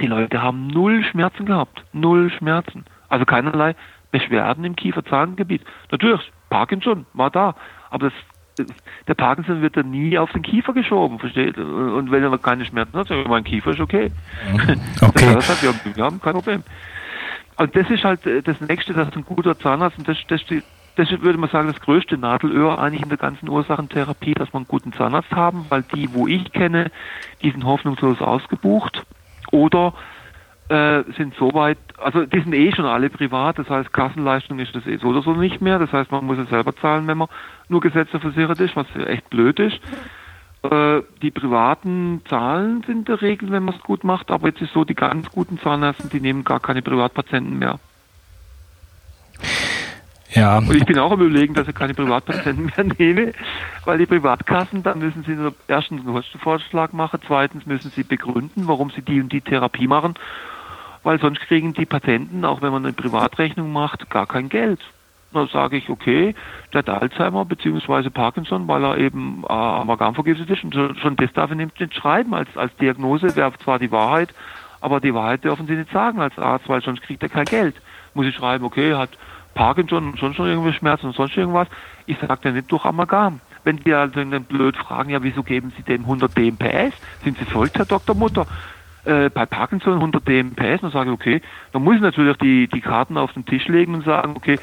Die 0.00 0.06
Leute 0.06 0.40
haben 0.40 0.68
null 0.68 1.04
Schmerzen 1.04 1.44
gehabt. 1.44 1.84
Null 1.92 2.30
Schmerzen. 2.30 2.84
Also 3.08 3.26
keinerlei 3.26 3.74
Beschwerden 4.10 4.64
im 4.64 4.74
Kieferzahngebiet. 4.74 5.62
Natürlich, 5.90 6.32
Parkinson 6.48 7.06
war 7.12 7.30
da. 7.30 7.54
Aber 7.90 8.10
das, 8.56 8.66
der 9.06 9.14
Parkinson 9.14 9.60
wird 9.60 9.76
dann 9.76 9.90
nie 9.90 10.18
auf 10.18 10.32
den 10.32 10.42
Kiefer 10.42 10.72
geschoben, 10.72 11.18
versteht? 11.18 11.58
Und 11.58 12.10
wenn 12.10 12.22
er 12.22 12.38
keine 12.38 12.64
Schmerzen 12.64 12.96
hat, 12.96 13.08
sagt 13.08 13.24
er, 13.24 13.28
mein 13.28 13.44
Kiefer 13.44 13.72
ist 13.72 13.80
okay. 13.80 14.10
Okay. 15.02 15.34
das 15.34 15.48
heißt, 15.48 15.62
wir, 15.62 16.04
haben, 16.04 16.20
kein 16.20 16.32
Problem. 16.32 16.62
Und 17.56 17.76
das 17.76 17.90
ist 17.90 18.04
halt 18.04 18.26
äh, 18.26 18.42
das 18.42 18.60
Nächste, 18.60 18.94
dass 18.94 19.14
ein 19.14 19.24
guter 19.24 19.58
Zahnarzt, 19.58 19.98
und 19.98 20.08
das, 20.08 20.16
das, 20.28 20.40
das 21.00 21.22
würde 21.22 21.38
man 21.38 21.48
sagen, 21.48 21.68
das 21.68 21.80
größte 21.80 22.18
Nadelöhr 22.18 22.78
eigentlich 22.78 23.02
in 23.02 23.08
der 23.08 23.16
ganzen 23.16 23.48
Ursachentherapie, 23.48 24.34
dass 24.34 24.52
wir 24.52 24.56
einen 24.56 24.68
guten 24.68 24.92
Zahnarzt 24.92 25.30
haben, 25.30 25.64
weil 25.70 25.82
die, 25.94 26.12
wo 26.12 26.26
ich 26.26 26.52
kenne, 26.52 26.90
die 27.42 27.50
sind 27.50 27.64
hoffnungslos 27.64 28.20
ausgebucht 28.20 29.04
oder 29.50 29.94
äh, 30.68 31.02
sind 31.16 31.34
soweit, 31.36 31.78
also 31.96 32.26
die 32.26 32.40
sind 32.40 32.54
eh 32.54 32.72
schon 32.72 32.84
alle 32.84 33.08
privat, 33.08 33.58
das 33.58 33.70
heißt 33.70 33.92
Kassenleistung 33.92 34.58
ist 34.58 34.74
das 34.74 34.86
eh 34.86 34.98
so 34.98 35.08
oder 35.08 35.22
so 35.22 35.32
nicht 35.32 35.62
mehr, 35.62 35.78
das 35.78 35.90
heißt 35.90 36.10
man 36.12 36.26
muss 36.26 36.38
es 36.38 36.50
selber 36.50 36.76
zahlen, 36.76 37.06
wenn 37.06 37.18
man 37.18 37.28
nur 37.68 37.80
gesetzesversichert 37.80 38.60
ist, 38.60 38.76
was 38.76 38.86
echt 38.94 39.30
blöd 39.30 39.58
ist. 39.58 39.80
Äh, 40.62 41.00
die 41.22 41.30
privaten 41.30 42.20
Zahlen 42.28 42.82
sind 42.82 42.98
in 42.98 43.04
der 43.06 43.22
Regel, 43.22 43.50
wenn 43.50 43.64
man 43.64 43.74
es 43.74 43.80
gut 43.82 44.04
macht, 44.04 44.30
aber 44.30 44.48
jetzt 44.48 44.60
ist 44.60 44.74
so, 44.74 44.84
die 44.84 44.94
ganz 44.94 45.30
guten 45.30 45.58
Zahnärzte, 45.58 46.08
die 46.08 46.20
nehmen 46.20 46.44
gar 46.44 46.60
keine 46.60 46.82
Privatpatienten 46.82 47.58
mehr. 47.58 47.78
Ja. 50.32 50.58
Und 50.58 50.74
ich 50.74 50.84
bin 50.84 50.98
auch 50.98 51.10
am 51.10 51.20
überlegen, 51.20 51.54
dass 51.54 51.66
ich 51.66 51.74
keine 51.74 51.94
Privatpatienten 51.94 52.72
mehr 52.76 52.94
nehme, 52.98 53.32
weil 53.84 53.98
die 53.98 54.06
Privatkassen, 54.06 54.82
dann 54.82 55.00
müssen 55.00 55.24
sie 55.24 55.36
erstens 55.66 56.00
einen 56.00 56.14
Kostenvorschlag 56.14 56.92
machen, 56.92 57.20
zweitens 57.26 57.66
müssen 57.66 57.90
sie 57.90 58.04
begründen, 58.04 58.68
warum 58.68 58.90
sie 58.90 59.02
die 59.02 59.20
und 59.20 59.32
die 59.32 59.40
Therapie 59.40 59.88
machen, 59.88 60.14
weil 61.02 61.18
sonst 61.20 61.40
kriegen 61.40 61.72
die 61.72 61.86
Patienten, 61.86 62.44
auch 62.44 62.62
wenn 62.62 62.72
man 62.72 62.84
eine 62.84 62.92
Privatrechnung 62.92 63.72
macht, 63.72 64.08
gar 64.10 64.26
kein 64.26 64.48
Geld. 64.48 64.80
Dann 65.32 65.48
sage 65.48 65.76
ich, 65.76 65.88
okay, 65.88 66.34
der 66.72 66.80
hat 66.80 66.88
Alzheimer 66.88 67.44
bzw. 67.44 68.10
Parkinson, 68.10 68.66
weil 68.66 68.84
er 68.84 68.98
eben 68.98 69.44
äh, 69.48 69.52
Amalgam 69.52 70.14
vergiftet 70.14 70.50
ist 70.50 70.64
und 70.64 70.74
schon 70.74 71.16
das 71.16 71.32
darf 71.32 71.50
er 71.50 71.56
nicht 71.56 71.94
schreiben 71.94 72.34
als, 72.34 72.48
als 72.56 72.74
Diagnose, 72.76 73.36
wäre 73.36 73.52
zwar 73.58 73.78
die 73.78 73.92
Wahrheit, 73.92 74.34
aber 74.80 75.00
die 75.00 75.14
Wahrheit 75.14 75.44
dürfen 75.44 75.66
sie 75.66 75.74
nicht 75.74 75.92
sagen 75.92 76.20
als 76.20 76.36
Arzt, 76.38 76.68
weil 76.68 76.82
sonst 76.82 77.02
kriegt 77.02 77.22
er 77.22 77.28
kein 77.28 77.44
Geld. 77.44 77.76
Muss 78.14 78.26
ich 78.26 78.34
schreiben, 78.34 78.64
okay, 78.64 78.94
hat 78.94 79.10
Parkinson 79.54 80.10
und 80.10 80.18
sonst 80.18 80.38
noch 80.38 80.46
irgendwelche 80.46 80.78
Schmerzen 80.78 81.06
und 81.06 81.16
sonst 81.16 81.36
irgendwas. 81.36 81.68
Ich 82.06 82.18
sage 82.18 82.40
ja 82.44 82.52
nicht 82.52 82.70
durch 82.70 82.84
Amalgam. 82.84 83.40
Wenn 83.64 83.76
die 83.76 83.92
also 83.92 84.22
dann 84.24 84.44
blöd 84.44 84.76
fragen, 84.76 85.10
ja, 85.10 85.22
wieso 85.22 85.42
geben 85.42 85.72
Sie 85.76 85.82
dem 85.82 86.02
100 86.02 86.36
DMPS? 86.36 86.94
Sind 87.22 87.38
Sie 87.38 87.44
verrückt, 87.44 87.76
Herr 87.76 87.84
Dr. 87.84 88.14
Mutter? 88.14 88.46
Äh, 89.04 89.30
bei 89.30 89.46
Parkinson 89.46 89.94
100 89.94 90.26
DMPS, 90.26 90.82
dann 90.82 90.90
sage 90.90 91.10
ich, 91.10 91.14
okay, 91.14 91.42
dann 91.72 91.82
muss 91.82 91.96
ich 91.96 92.02
natürlich 92.02 92.36
die, 92.38 92.68
die 92.68 92.80
Karten 92.80 93.16
auf 93.16 93.32
den 93.32 93.46
Tisch 93.46 93.66
legen 93.68 93.94
und 93.94 94.04
sagen, 94.04 94.34
okay, 94.36 94.58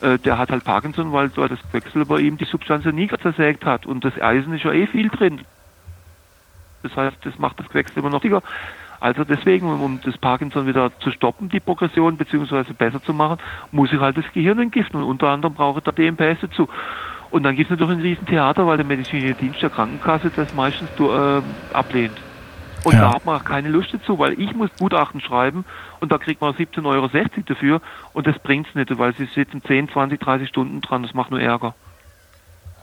äh, 0.00 0.18
der 0.18 0.38
hat 0.38 0.50
halt 0.50 0.64
Parkinson, 0.64 1.12
weil 1.12 1.30
so 1.30 1.46
das 1.46 1.58
Quecksilber 1.70 2.18
ihm 2.20 2.36
die 2.36 2.44
Substanz 2.44 2.84
nie 2.84 3.08
zersägt 3.08 3.64
hat 3.64 3.86
und 3.86 4.04
das 4.04 4.20
Eisen 4.20 4.54
ist 4.54 4.64
ja 4.64 4.72
eh 4.72 4.86
viel 4.86 5.08
drin. 5.08 5.40
Das 6.82 6.96
heißt, 6.96 7.16
das 7.22 7.38
macht 7.38 7.58
das 7.58 7.68
Quecksilber 7.68 8.10
noch 8.10 8.20
dicker. 8.20 8.42
Also 9.00 9.24
deswegen, 9.24 9.66
um 9.66 10.00
das 10.04 10.16
Parkinson 10.18 10.66
wieder 10.66 10.90
zu 11.00 11.10
stoppen, 11.10 11.48
die 11.48 11.60
Progression, 11.60 12.16
beziehungsweise 12.16 12.74
besser 12.74 13.02
zu 13.02 13.12
machen, 13.12 13.38
muss 13.72 13.92
ich 13.92 14.00
halt 14.00 14.16
das 14.16 14.24
Gehirn 14.32 14.58
entgiften. 14.58 15.02
Und 15.02 15.08
unter 15.08 15.28
anderem 15.28 15.54
brauche 15.54 15.78
ich 15.78 15.84
da 15.84 15.92
DMPS 15.92 16.40
dazu. 16.40 16.68
Und 17.30 17.42
dann 17.42 17.56
gibt 17.56 17.70
es 17.70 17.78
natürlich 17.78 17.98
ein 17.98 18.02
Riesentheater, 18.02 18.66
weil 18.66 18.76
der 18.76 18.86
medizinische 18.86 19.34
Dienst 19.34 19.60
der 19.60 19.70
Krankenkasse 19.70 20.30
das 20.34 20.54
meistens 20.54 20.88
äh, 20.98 21.42
ablehnt. 21.72 22.16
Und 22.84 22.94
ja. 22.94 23.00
da 23.00 23.14
hat 23.14 23.24
man 23.24 23.40
auch 23.40 23.44
keine 23.44 23.68
Lust 23.68 23.92
dazu, 23.92 24.18
weil 24.18 24.40
ich 24.40 24.54
muss 24.54 24.70
Gutachten 24.78 25.20
schreiben 25.20 25.64
und 25.98 26.12
da 26.12 26.18
kriegt 26.18 26.40
man 26.40 26.54
17,60 26.54 26.86
Euro 26.86 27.08
dafür 27.08 27.80
und 28.12 28.28
das 28.28 28.38
bringt 28.38 28.68
es 28.68 28.76
nicht, 28.76 28.96
weil 28.96 29.12
sie 29.14 29.24
sitzen 29.24 29.60
10, 29.60 29.88
20, 29.88 30.20
30 30.20 30.48
Stunden 30.48 30.80
dran, 30.82 31.02
das 31.02 31.12
macht 31.12 31.32
nur 31.32 31.40
Ärger. 31.40 31.74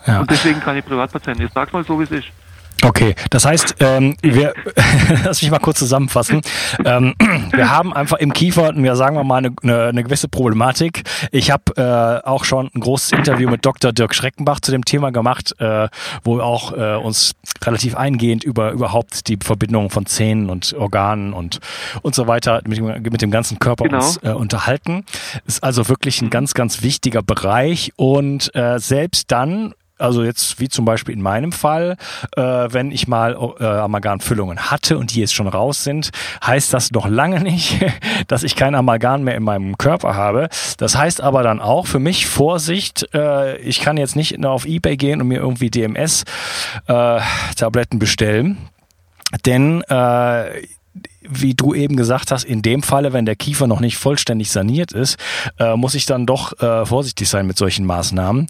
Ja. 0.06 0.20
Und 0.20 0.30
deswegen 0.30 0.60
keine 0.60 0.82
Privatpatienten. 0.82 1.46
Ich 1.46 1.54
sag's 1.54 1.72
mal 1.72 1.86
so, 1.86 2.00
wie 2.00 2.04
es 2.04 2.12
ist. 2.12 2.28
Okay, 2.82 3.16
das 3.30 3.46
heißt, 3.46 3.76
ähm, 3.80 4.16
wir, 4.22 4.54
lass 5.24 5.42
mich 5.42 5.52
mal 5.52 5.60
kurz 5.60 5.80
zusammenfassen. 5.80 6.42
Ähm, 6.84 7.16
wir 7.52 7.70
haben 7.70 7.94
einfach 7.94 8.18
im 8.18 8.34
Kiefer, 8.34 8.74
ja, 8.78 8.96
sagen 8.96 9.16
wir 9.16 9.24
mal, 9.24 9.38
eine, 9.38 9.54
eine, 9.62 9.84
eine 9.86 10.04
gewisse 10.04 10.28
Problematik. 10.28 11.04
Ich 11.32 11.52
habe 11.52 11.64
äh, 11.78 12.28
auch 12.28 12.44
schon 12.44 12.70
ein 12.74 12.80
großes 12.80 13.14
Interview 13.14 13.50
mit 13.50 13.66
Dr. 13.66 13.92
Dirk 13.94 14.14
Schreckenbach 14.16 14.60
zu 14.60 14.72
dem 14.72 14.86
Thema 14.86 15.12
gemacht, 15.12 15.56
äh, 15.60 15.88
wo 16.24 16.38
wir 16.38 16.46
auch 16.46 16.74
äh, 16.74 16.96
uns 16.96 17.36
relativ 17.64 17.96
eingehend 17.96 18.44
über 18.44 18.72
überhaupt 18.72 19.28
die 19.28 19.38
Verbindung 19.42 19.90
von 19.90 20.06
Zähnen 20.06 20.50
und 20.50 20.74
Organen 20.74 21.34
und 21.34 21.60
und 22.02 22.16
so 22.16 22.28
weiter 22.28 22.62
mit, 22.66 22.82
mit 22.82 23.22
dem 23.22 23.32
ganzen 23.32 23.60
Körper 23.60 23.86
genau. 23.86 23.98
uns 23.98 24.18
äh, 24.24 24.30
unterhalten. 24.30 25.06
Ist 25.46 25.64
also 25.64 25.88
wirklich 25.90 26.22
ein 26.22 26.30
ganz, 26.30 26.54
ganz 26.54 26.82
wichtiger 26.82 27.22
Bereich 27.22 27.94
und 27.96 28.54
äh, 28.56 28.80
selbst 28.80 29.32
dann 29.32 29.74
also 29.98 30.24
jetzt 30.24 30.60
wie 30.60 30.70
zum 30.70 30.86
Beispiel 30.86 31.14
in 31.14 31.22
meinem 31.22 31.52
Fall, 31.52 31.98
äh, 32.36 32.42
wenn 32.42 32.92
ich 32.92 33.08
mal 33.08 33.38
äh, 33.60 33.66
Amalgamfüllungen 33.66 34.72
hatte 34.72 34.98
und 34.98 35.14
die 35.14 35.20
jetzt 35.20 35.34
schon 35.34 35.48
raus 35.48 35.84
sind, 35.84 36.12
heißt 36.46 36.74
das 36.74 36.92
noch 36.92 37.08
lange 37.08 37.40
nicht, 37.40 37.84
dass 38.28 38.44
ich 38.44 38.56
kein 38.56 38.76
Amalgam 38.76 39.24
mehr 39.24 39.36
in 39.36 39.44
meinem 39.44 39.78
Körper 39.78 40.16
habe. 40.16 40.50
Das 40.78 40.98
heißt 40.98 41.22
aber 41.22 41.44
dann 41.44 41.60
auch 41.60 41.88
für 41.88 42.00
mich 42.00 42.26
Vorsicht, 42.26 43.10
äh, 43.14 43.58
ich 43.58 43.82
kann 43.82 43.98
jetzt 43.98 44.16
nicht 44.16 44.44
auf 44.44 44.66
Ebay 44.66 44.98
gehen 44.98 45.22
und 45.22 45.28
mir 45.28 45.40
irgendwie 45.40 45.70
DMS-Tabletten 45.70 47.98
äh, 47.98 48.00
bestellen. 48.00 48.58
Denn 49.46 49.82
äh, 49.84 50.64
wie 51.22 51.54
du 51.54 51.74
eben 51.74 51.96
gesagt 51.96 52.32
hast, 52.32 52.44
in 52.44 52.62
dem 52.62 52.84
Falle, 52.84 53.14
wenn 53.14 53.26
der 53.26 53.36
Kiefer 53.36 53.68
noch 53.68 53.80
nicht 53.80 53.98
vollständig 53.98 54.52
saniert 54.52 54.92
ist, 54.92 55.18
äh, 55.58 55.76
muss 55.76 55.96
ich 55.96 56.06
dann 56.06 56.26
doch 56.26 56.60
äh, 56.60 56.86
vorsichtig 56.86 57.30
sein 57.30 57.48
mit 57.48 57.58
solchen 57.58 57.86
Maßnahmen. 57.86 58.48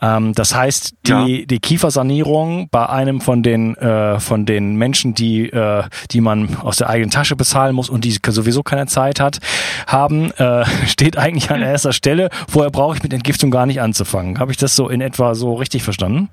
Ähm, 0.00 0.34
das 0.34 0.54
heißt, 0.54 0.94
die, 1.06 1.10
ja. 1.10 1.24
die 1.24 1.58
Kiefersanierung 1.58 2.68
bei 2.70 2.88
einem 2.88 3.20
von 3.20 3.42
den 3.42 3.76
äh, 3.76 4.20
von 4.20 4.46
den 4.46 4.76
Menschen, 4.76 5.14
die 5.14 5.50
äh, 5.50 5.84
die 6.10 6.20
man 6.20 6.56
aus 6.56 6.76
der 6.76 6.90
eigenen 6.90 7.10
Tasche 7.10 7.36
bezahlen 7.36 7.74
muss 7.74 7.88
und 7.88 8.04
die 8.04 8.16
sowieso 8.28 8.62
keine 8.62 8.86
Zeit 8.86 9.20
hat, 9.20 9.38
haben, 9.86 10.30
äh, 10.32 10.64
steht 10.86 11.16
eigentlich 11.16 11.50
an 11.50 11.62
erster 11.62 11.92
Stelle. 11.92 12.28
Vorher 12.48 12.70
brauche 12.70 12.96
ich 12.96 13.02
mit 13.02 13.12
Entgiftung 13.12 13.50
gar 13.50 13.66
nicht 13.66 13.80
anzufangen. 13.80 14.38
Habe 14.38 14.52
ich 14.52 14.58
das 14.58 14.76
so 14.76 14.88
in 14.88 15.00
etwa 15.00 15.34
so 15.34 15.54
richtig 15.54 15.82
verstanden? 15.82 16.28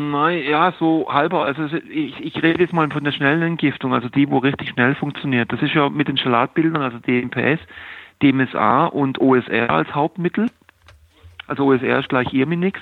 Nein, 0.00 0.42
ja, 0.48 0.72
so 0.78 1.06
halber. 1.12 1.44
Also 1.44 1.66
ich, 1.88 2.18
ich 2.20 2.42
rede 2.42 2.60
jetzt 2.60 2.72
mal 2.72 2.88
von 2.90 3.04
der 3.04 3.12
schnellen 3.12 3.42
Entgiftung, 3.42 3.92
also 3.92 4.08
die, 4.08 4.30
wo 4.30 4.38
richtig 4.38 4.70
schnell 4.70 4.94
funktioniert. 4.94 5.52
Das 5.52 5.60
ist 5.60 5.74
ja 5.74 5.88
mit 5.90 6.08
den 6.08 6.16
Salatbildern, 6.16 6.82
also 6.82 6.98
DMPS, 6.98 7.60
DMSA 8.22 8.86
und 8.86 9.20
OSR 9.20 9.68
als 9.70 9.94
Hauptmittel. 9.94 10.46
Also 11.46 11.66
OSR 11.66 11.98
ist 11.98 12.08
gleich 12.08 12.32
Irminix. 12.32 12.80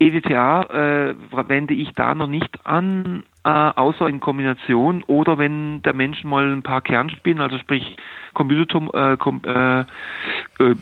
EDTA 0.00 0.62
äh, 0.62 1.14
wende 1.48 1.74
ich 1.74 1.92
da 1.92 2.14
noch 2.14 2.26
nicht 2.26 2.66
an, 2.66 3.22
äh, 3.44 3.48
außer 3.50 4.08
in 4.08 4.20
Kombination 4.20 5.02
oder 5.04 5.36
wenn 5.36 5.82
der 5.82 5.94
Mensch 5.94 6.24
mal 6.24 6.50
ein 6.50 6.62
paar 6.62 6.80
Kernspinnen, 6.80 7.42
also 7.42 7.58
sprich 7.58 7.96
Computertom 8.32 8.90
äh, 8.94 9.18
kom 9.18 9.42
äh, 9.44 9.80
äh, 9.80 9.84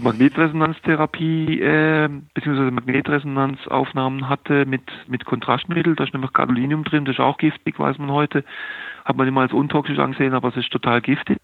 Magnetresonanztherapie 0.00 1.60
äh, 1.60 2.08
bzw. 2.34 2.70
Magnetresonanzaufnahmen 2.70 4.28
hatte 4.28 4.66
mit, 4.66 4.82
mit 5.08 5.25
Kontrastmittel, 5.25 5.96
da 5.96 6.04
ist 6.04 6.14
nämlich 6.14 6.32
Gadolinium 6.32 6.84
drin, 6.84 7.04
das 7.04 7.16
ist 7.16 7.20
auch 7.20 7.38
giftig, 7.38 7.78
weiß 7.78 7.98
man 7.98 8.12
heute. 8.12 8.44
Hat 9.04 9.16
man 9.16 9.26
immer 9.26 9.40
als 9.40 9.52
untoxisch 9.52 9.98
angesehen, 9.98 10.34
aber 10.34 10.48
es 10.48 10.56
ist 10.56 10.70
total 10.70 11.00
giftig. 11.00 11.38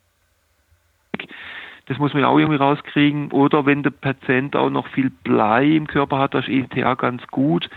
Das 1.87 1.99
muss 1.99 2.15
man 2.15 2.25
auch 2.25 2.39
irgendwie 2.39 2.59
rauskriegen. 2.59 3.31
Oder 3.31 3.67
wenn 3.67 3.83
der 3.83 3.91
Patient 3.91 4.57
auch 4.57 4.71
noch 4.71 4.89
viel 4.89 5.11
Blei 5.11 5.67
im 5.67 5.87
Körper 5.87 6.19
hat, 6.19 6.35
da 6.35 6.39
ist 6.39 6.49
ETA 6.49 6.95
ganz 6.95 7.27
gut. 7.29 7.69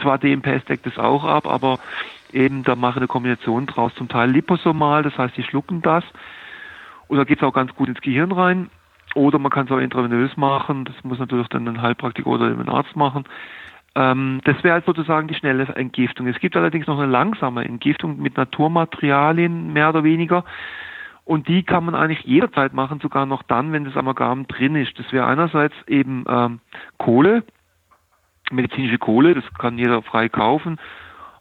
Zwar 0.00 0.18
DMPS 0.18 0.64
deckt 0.66 0.86
das 0.86 0.98
auch 0.98 1.24
ab, 1.24 1.46
aber 1.46 1.80
eben 2.32 2.62
da 2.62 2.76
mache 2.76 2.98
eine 2.98 3.08
Kombination 3.08 3.66
draus. 3.66 3.92
Zum 3.96 4.08
Teil 4.08 4.30
liposomal, 4.30 5.02
das 5.02 5.18
heißt, 5.18 5.36
die 5.36 5.42
schlucken 5.42 5.82
das. 5.82 6.04
Und 7.08 7.16
da 7.16 7.24
geht 7.24 7.38
es 7.38 7.44
auch 7.44 7.52
ganz 7.52 7.74
gut 7.74 7.88
ins 7.88 8.00
Gehirn 8.00 8.30
rein. 8.30 8.70
Oder 9.14 9.38
man 9.38 9.50
kann 9.50 9.66
es 9.66 9.72
auch 9.72 9.78
intravenös 9.78 10.36
machen. 10.36 10.84
Das 10.84 10.94
muss 11.02 11.18
natürlich 11.18 11.48
dann 11.48 11.66
ein 11.66 11.82
Heilpraktiker 11.82 12.28
oder 12.28 12.46
ein 12.46 12.68
Arzt 12.68 12.94
machen. 12.94 13.24
Ähm, 13.94 14.40
das 14.44 14.62
wäre 14.62 14.74
halt 14.74 14.84
sozusagen 14.84 15.26
die 15.26 15.34
schnelle 15.34 15.64
Entgiftung. 15.64 16.26
Es 16.28 16.38
gibt 16.38 16.56
allerdings 16.56 16.86
noch 16.86 16.98
eine 16.98 17.10
langsame 17.10 17.64
Entgiftung 17.64 18.20
mit 18.20 18.36
Naturmaterialien, 18.36 19.72
mehr 19.72 19.88
oder 19.88 20.04
weniger. 20.04 20.44
Und 21.28 21.46
die 21.46 21.62
kann 21.62 21.84
man 21.84 21.94
eigentlich 21.94 22.24
jederzeit 22.24 22.72
machen, 22.72 23.00
sogar 23.00 23.26
noch 23.26 23.42
dann, 23.42 23.70
wenn 23.70 23.84
das 23.84 23.98
Amalgam 23.98 24.46
drin 24.46 24.74
ist. 24.74 24.98
Das 24.98 25.12
wäre 25.12 25.26
einerseits 25.26 25.74
eben 25.86 26.24
ähm, 26.26 26.60
Kohle, 26.96 27.44
medizinische 28.50 28.96
Kohle, 28.96 29.34
das 29.34 29.44
kann 29.58 29.76
jeder 29.76 30.00
frei 30.00 30.30
kaufen, 30.30 30.78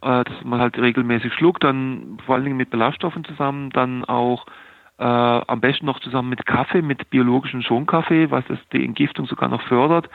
äh, 0.02 0.26
dass 0.26 0.44
man 0.44 0.60
halt 0.60 0.78
regelmäßig 0.78 1.34
schluckt, 1.34 1.64
dann 1.64 2.18
vor 2.26 2.36
allen 2.36 2.44
Dingen 2.44 2.58
mit 2.58 2.70
Ballaststoffen 2.70 3.24
zusammen, 3.24 3.70
dann 3.70 4.04
auch 4.04 4.46
äh, 4.98 5.06
am 5.06 5.62
besten 5.62 5.86
noch 5.86 6.02
zusammen 6.02 6.28
mit 6.28 6.46
Kaffee, 6.46 6.82
mit 6.82 7.10
biologischem 7.10 7.62
Schonkaffee, 7.62 8.30
was 8.30 8.44
das 8.50 8.60
die 8.74 8.84
Entgiftung 8.84 9.26
sogar 9.26 9.48
noch 9.48 9.62
fördert. 9.70 10.10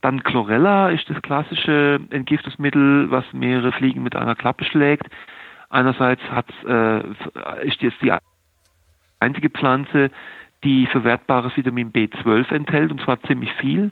Dann 0.00 0.24
Chlorella 0.24 0.88
ist 0.88 1.08
das 1.08 1.22
klassische 1.22 2.00
Entgiftungsmittel, 2.10 3.08
was 3.12 3.24
mehrere 3.32 3.70
Fliegen 3.70 4.02
mit 4.02 4.16
einer 4.16 4.34
Klappe 4.34 4.64
schlägt. 4.64 5.06
Einerseits 5.70 6.22
hat, 6.28 6.46
äh, 6.66 7.06
ist 7.62 7.80
jetzt 7.82 8.02
die 8.02 8.10
einzige 9.20 9.50
Pflanze, 9.50 10.10
die 10.64 10.86
verwertbares 10.86 11.56
Vitamin 11.56 11.92
B12 11.92 12.52
enthält, 12.52 12.90
und 12.90 13.00
zwar 13.02 13.20
ziemlich 13.22 13.52
viel. 13.54 13.90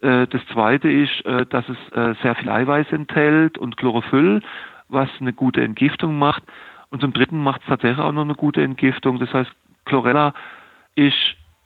Äh, 0.00 0.26
das 0.26 0.44
zweite 0.52 0.90
ist, 0.90 1.24
äh, 1.24 1.46
dass 1.46 1.68
es 1.68 1.76
äh, 1.92 2.14
sehr 2.22 2.34
viel 2.34 2.48
Eiweiß 2.48 2.92
enthält 2.92 3.58
und 3.58 3.76
Chlorophyll, 3.76 4.42
was 4.88 5.08
eine 5.20 5.32
gute 5.32 5.62
Entgiftung 5.62 6.18
macht. 6.18 6.42
Und 6.90 7.00
zum 7.00 7.12
dritten 7.12 7.42
macht 7.42 7.62
es 7.62 7.66
tatsächlich 7.66 7.98
auch 7.98 8.12
noch 8.12 8.22
eine 8.22 8.34
gute 8.34 8.62
Entgiftung. 8.62 9.18
Das 9.18 9.32
heißt, 9.32 9.50
Chlorella 9.84 10.34
ist, 10.94 11.16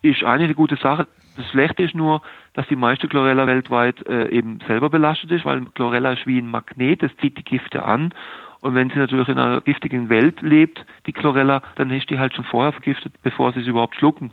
ist 0.03 0.25
eine 0.25 0.55
gute 0.55 0.77
Sache. 0.77 1.07
Das 1.37 1.49
Schlechte 1.51 1.83
ist 1.83 1.95
nur, 1.95 2.23
dass 2.55 2.67
die 2.69 2.77
meiste 2.77 3.07
Chlorella 3.09 3.47
weltweit 3.47 4.01
eben 4.03 4.59
selber 4.67 4.91
belastet 4.91 5.31
ist, 5.31 5.45
weil 5.45 5.65
Chlorella 5.75 6.13
ist 6.13 6.27
wie 6.27 6.39
ein 6.39 6.51
Magnet, 6.51 7.03
das 7.03 7.17
zieht 7.19 7.39
die 7.39 7.45
Gifte 7.45 7.85
an. 7.85 8.13
Und 8.61 8.75
wenn 8.75 8.91
sie 8.91 8.99
natürlich 8.99 9.29
in 9.29 9.39
einer 9.39 9.61
giftigen 9.61 10.09
Welt 10.09 10.43
lebt, 10.43 10.85
die 11.07 11.13
Chlorella, 11.13 11.63
dann 11.77 11.91
ist 11.91 12.11
die 12.11 12.19
halt 12.19 12.35
schon 12.35 12.45
vorher 12.45 12.73
vergiftet, 12.73 13.15
bevor 13.23 13.53
sie 13.53 13.61
es 13.61 13.67
überhaupt 13.67 13.97
schlucken. 13.97 14.33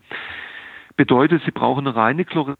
Bedeutet, 0.97 1.43
sie 1.45 1.51
brauchen 1.51 1.87
eine 1.87 1.95
reine 1.95 2.25
Chlorella 2.25 2.57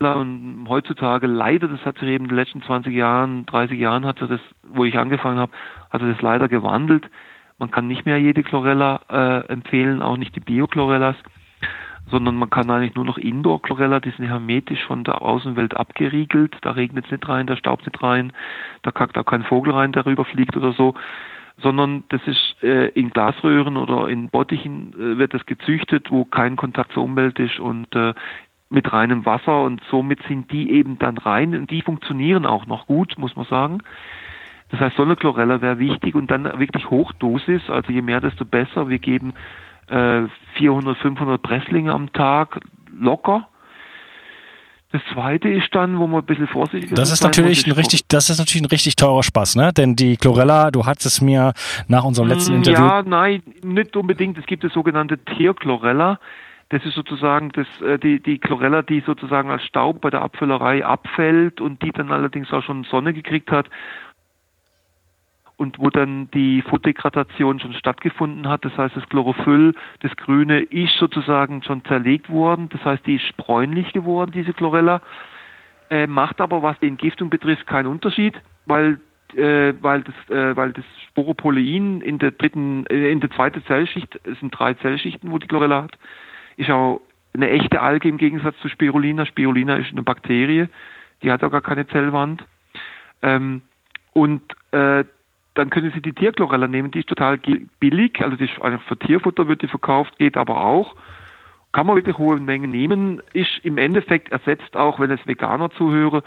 und 0.00 0.66
heutzutage 0.68 1.26
leider, 1.26 1.68
das 1.68 1.84
hat 1.84 1.98
sich 1.98 2.08
eben 2.08 2.24
in 2.24 2.28
den 2.30 2.36
letzten 2.36 2.62
20 2.62 2.92
Jahren, 2.94 3.46
30 3.46 3.78
Jahren 3.78 4.04
hat 4.04 4.18
sich 4.18 4.28
das, 4.28 4.40
wo 4.62 4.84
ich 4.84 4.98
angefangen 4.98 5.38
habe, 5.38 5.52
hat 5.90 6.02
sich 6.02 6.12
das 6.12 6.22
leider 6.22 6.48
gewandelt. 6.48 7.08
Man 7.58 7.70
kann 7.70 7.86
nicht 7.86 8.04
mehr 8.04 8.18
jede 8.18 8.42
Chlorella 8.42 9.00
äh, 9.08 9.52
empfehlen, 9.52 10.02
auch 10.02 10.18
nicht 10.18 10.36
die 10.36 10.40
Bio-Chlorellas 10.40 11.16
sondern 12.10 12.36
man 12.36 12.50
kann 12.50 12.70
eigentlich 12.70 12.94
nur 12.94 13.04
noch 13.04 13.18
Indoor-Chlorella, 13.18 14.00
die 14.00 14.10
sind 14.10 14.26
hermetisch 14.26 14.84
von 14.84 15.04
der 15.04 15.22
Außenwelt 15.22 15.76
abgeriegelt, 15.76 16.56
da 16.62 16.72
regnet 16.72 17.06
es 17.06 17.10
nicht 17.10 17.28
rein, 17.28 17.46
da 17.46 17.56
staubt 17.56 17.86
nicht 17.86 18.02
rein, 18.02 18.32
da 18.82 18.92
kackt 18.92 19.18
auch 19.18 19.24
kein 19.24 19.42
Vogel 19.42 19.72
rein, 19.72 19.92
der 19.92 20.06
rüberfliegt 20.06 20.56
oder 20.56 20.72
so, 20.72 20.94
sondern 21.58 22.04
das 22.10 22.20
ist 22.26 22.62
äh, 22.62 22.88
in 22.88 23.10
Glasröhren 23.10 23.76
oder 23.76 24.08
in 24.08 24.28
Bottichen 24.28 24.92
äh, 24.94 25.18
wird 25.18 25.34
das 25.34 25.46
gezüchtet, 25.46 26.10
wo 26.10 26.24
kein 26.24 26.56
Kontakt 26.56 26.92
zur 26.92 27.02
Umwelt 27.02 27.38
ist 27.38 27.58
und 27.58 27.94
äh, 27.96 28.14
mit 28.68 28.92
reinem 28.92 29.24
Wasser 29.24 29.62
und 29.62 29.80
somit 29.90 30.20
sind 30.28 30.50
die 30.50 30.72
eben 30.72 30.98
dann 30.98 31.18
rein 31.18 31.54
und 31.54 31.70
die 31.70 31.82
funktionieren 31.82 32.46
auch 32.46 32.66
noch 32.66 32.86
gut, 32.86 33.14
muss 33.16 33.36
man 33.36 33.46
sagen. 33.46 33.78
Das 34.70 34.80
heißt, 34.80 34.96
Sonnechlorella 34.96 35.60
wäre 35.60 35.78
wichtig 35.78 36.16
und 36.16 36.30
dann 36.30 36.44
wirklich 36.58 36.90
Hochdosis, 36.90 37.70
also 37.70 37.92
je 37.92 38.02
mehr, 38.02 38.20
desto 38.20 38.44
besser. 38.44 38.88
Wir 38.88 38.98
geben 38.98 39.34
400, 39.88 40.96
äh, 40.96 41.00
500 41.00 41.42
Presslinge 41.42 41.92
am 41.92 42.12
Tag 42.12 42.60
locker. 42.98 43.48
Das 44.92 45.02
zweite 45.12 45.48
ist 45.48 45.74
dann, 45.74 45.98
wo 45.98 46.06
man 46.06 46.20
ein 46.20 46.26
bisschen 46.26 46.46
vorsichtig 46.46 46.92
ist. 46.92 46.98
Das 46.98 47.10
ist 47.10 47.22
natürlich 47.22 47.66
ein 47.66 47.72
richtig, 47.72 48.06
das 48.08 48.30
ist 48.30 48.38
natürlich 48.38 48.62
ein 48.62 48.70
richtig 48.70 48.96
teurer 48.96 49.22
Spaß, 49.22 49.56
ne? 49.56 49.72
Denn 49.72 49.96
die 49.96 50.16
Chlorella, 50.16 50.70
du 50.70 50.86
hattest 50.86 51.06
es 51.06 51.20
mir 51.20 51.52
nach 51.88 52.04
unserem 52.04 52.28
letzten 52.28 52.54
mm, 52.54 52.56
Interview. 52.56 52.84
Ja, 52.84 53.02
nein, 53.02 53.42
nicht 53.62 53.96
unbedingt. 53.96 54.38
Es 54.38 54.46
gibt 54.46 54.62
das 54.64 54.72
sogenannte 54.72 55.18
Tierchlorella. 55.18 56.20
Das 56.68 56.84
ist 56.84 56.94
sozusagen 56.94 57.50
das, 57.50 57.66
äh, 57.80 57.98
die, 57.98 58.20
die 58.20 58.38
Chlorella, 58.38 58.82
die 58.82 59.00
sozusagen 59.00 59.50
als 59.50 59.64
Staub 59.64 60.00
bei 60.00 60.10
der 60.10 60.22
Abfüllerei 60.22 60.84
abfällt 60.84 61.60
und 61.60 61.82
die 61.82 61.90
dann 61.90 62.10
allerdings 62.10 62.52
auch 62.52 62.62
schon 62.62 62.84
Sonne 62.84 63.12
gekriegt 63.12 63.50
hat 63.50 63.68
und 65.56 65.78
wo 65.78 65.90
dann 65.90 66.30
die 66.32 66.62
Photodegradation 66.62 67.60
schon 67.60 67.72
stattgefunden 67.72 68.48
hat. 68.48 68.64
Das 68.64 68.76
heißt, 68.76 68.96
das 68.96 69.08
Chlorophyll, 69.08 69.74
das 70.00 70.14
Grüne, 70.16 70.60
ist 70.60 70.96
sozusagen 70.98 71.62
schon 71.62 71.84
zerlegt 71.84 72.28
worden. 72.28 72.68
Das 72.70 72.84
heißt, 72.84 73.06
die 73.06 73.16
ist 73.16 73.36
bräunlich 73.36 73.92
geworden, 73.92 74.32
diese 74.32 74.52
Chlorella. 74.52 75.00
Äh, 75.88 76.06
macht 76.06 76.40
aber, 76.40 76.62
was 76.62 76.78
die 76.80 76.88
Entgiftung 76.88 77.30
betrifft, 77.30 77.66
keinen 77.66 77.86
Unterschied, 77.86 78.34
weil 78.66 79.00
äh, 79.34 79.74
weil 79.80 80.02
das 80.02 80.14
äh, 80.30 80.56
weil 80.56 80.72
das 80.72 80.84
Sporopolein 81.08 82.00
in 82.00 82.18
der 82.18 82.32
dritten 82.32 82.86
äh, 82.86 83.10
in 83.10 83.20
der 83.20 83.30
zweiten 83.30 83.64
Zellschicht 83.64 84.20
es 84.24 84.38
sind 84.40 84.50
drei 84.50 84.74
Zellschichten, 84.74 85.30
wo 85.30 85.38
die 85.38 85.46
Chlorella 85.46 85.84
hat, 85.84 85.98
ist 86.56 86.70
auch 86.70 87.00
eine 87.34 87.50
echte 87.50 87.80
Alge 87.80 88.08
im 88.08 88.18
Gegensatz 88.18 88.56
zu 88.58 88.68
Spirulina. 88.68 89.26
Spirulina 89.26 89.76
ist 89.76 89.92
eine 89.92 90.02
Bakterie, 90.02 90.68
die 91.22 91.30
hat 91.30 91.44
auch 91.44 91.50
gar 91.50 91.60
keine 91.60 91.86
Zellwand. 91.86 92.44
Ähm, 93.22 93.62
und 94.12 94.42
äh, 94.72 95.04
dann 95.56 95.70
können 95.70 95.90
Sie 95.94 96.02
die 96.02 96.12
Tierchlorella 96.12 96.68
nehmen, 96.68 96.90
die 96.90 97.00
ist 97.00 97.08
total 97.08 97.38
billig, 97.80 98.22
also 98.22 98.36
die 98.36 98.44
ist 98.44 98.60
einfach 98.60 98.86
für 98.86 98.98
Tierfutter 98.98 99.48
wird 99.48 99.62
die 99.62 99.68
verkauft, 99.68 100.18
geht 100.18 100.36
aber 100.36 100.62
auch. 100.62 100.94
Kann 101.72 101.86
man 101.86 101.96
wirklich 101.96 102.18
hohe 102.18 102.38
Mengen 102.38 102.70
nehmen, 102.70 103.22
ist 103.32 103.58
im 103.62 103.78
Endeffekt 103.78 104.30
ersetzt 104.32 104.76
auch, 104.76 105.00
wenn 105.00 105.10
es 105.10 105.26
Veganer 105.26 105.70
zuhöre, 105.70 106.22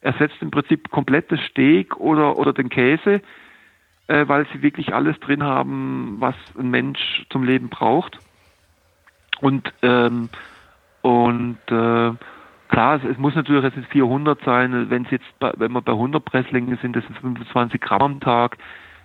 ersetzt 0.00 0.36
im 0.40 0.50
Prinzip 0.50 0.90
komplett 0.90 1.30
das 1.30 1.40
Steak 1.40 1.96
oder, 1.98 2.38
oder 2.38 2.54
den 2.54 2.70
Käse, 2.70 3.20
äh, 4.06 4.26
weil 4.28 4.46
sie 4.52 4.62
wirklich 4.62 4.94
alles 4.94 5.18
drin 5.20 5.42
haben, 5.42 6.16
was 6.18 6.34
ein 6.58 6.70
Mensch 6.70 7.26
zum 7.28 7.44
Leben 7.44 7.68
braucht. 7.68 8.18
Und, 9.40 9.72
ähm, 9.82 10.30
und 11.02 11.58
äh, 11.70 12.12
Klar, 12.70 13.00
es, 13.04 13.18
muss 13.18 13.34
natürlich 13.34 13.64
ist 13.76 13.90
400 13.90 14.40
sein. 14.44 14.90
Wenn 14.90 15.04
es 15.04 15.10
jetzt, 15.10 15.38
bei, 15.40 15.52
wenn 15.56 15.72
wir 15.72 15.82
bei 15.82 15.92
100 15.92 16.24
Presslingen 16.24 16.78
sind, 16.80 16.94
das 16.94 17.04
sind 17.04 17.18
25 17.18 17.80
Gramm 17.80 18.02
am 18.02 18.20
Tag. 18.20 18.58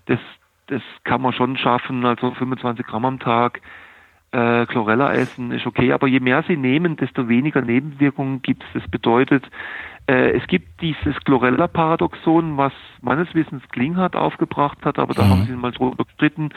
Das, 0.05 0.19
das 0.67 0.83
kann 1.03 1.21
man 1.21 1.33
schon 1.33 1.57
schaffen. 1.57 2.05
Also 2.05 2.31
25 2.31 2.85
Gramm 2.85 3.05
am 3.05 3.19
Tag 3.19 3.61
äh, 4.31 4.67
Chlorella 4.67 5.13
essen 5.13 5.51
ist 5.51 5.65
okay. 5.65 5.93
Aber 5.93 6.07
je 6.07 6.19
mehr 6.19 6.43
Sie 6.47 6.57
nehmen, 6.57 6.95
desto 6.95 7.27
weniger 7.27 7.61
Nebenwirkungen 7.61 8.43
gibt 8.43 8.63
es. 8.63 8.81
Das 8.81 8.91
bedeutet, 8.91 9.49
äh, 10.07 10.37
es 10.37 10.45
gibt 10.45 10.81
dieses 10.81 11.15
Chlorella-Paradoxon, 11.23 12.57
was 12.57 12.73
meines 13.01 13.33
Wissens 13.33 13.63
Klinghardt 13.69 14.15
aufgebracht 14.15 14.77
hat, 14.85 14.99
aber 14.99 15.15
da 15.15 15.23
mhm. 15.23 15.29
haben 15.29 15.43
Sie 15.45 15.53
mal 15.53 15.71
drüber 15.71 16.05
gestritten. 16.05 16.49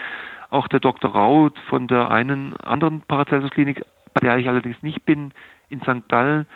Auch 0.51 0.69
der 0.69 0.81
Dr. 0.81 1.11
Raut 1.11 1.59
von 1.71 1.87
der 1.87 2.11
einen 2.11 2.55
anderen 2.59 3.01
Paracelsus-Klinik, 3.01 3.83
bei 4.13 4.21
der 4.27 4.37
ich 4.37 4.49
allerdings 4.49 4.83
nicht 4.83 5.07
bin, 5.07 5.33
in 5.71 5.81
St. 5.81 6.09
Gallen, 6.09 6.47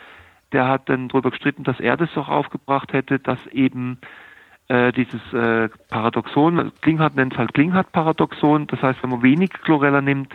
der 0.53 0.67
hat 0.67 0.89
dann 0.89 1.09
darüber 1.09 1.31
gestritten, 1.31 1.63
dass 1.63 1.79
er 1.79 1.97
das 1.97 2.09
doch 2.13 2.29
aufgebracht 2.29 2.93
hätte, 2.93 3.19
dass 3.19 3.39
eben 3.47 3.97
äh, 4.69 4.93
dieses 4.93 5.21
äh, 5.33 5.69
Paradoxon, 5.89 6.71
Klinghardt 6.81 7.15
nennt 7.15 7.33
es 7.33 7.39
halt 7.39 7.53
Klinghardt-Paradoxon, 7.53 8.67
das 8.67 8.81
heißt, 8.81 9.03
wenn 9.03 9.09
man 9.09 9.21
wenig 9.21 9.49
Chlorella 9.49 10.01
nimmt, 10.01 10.33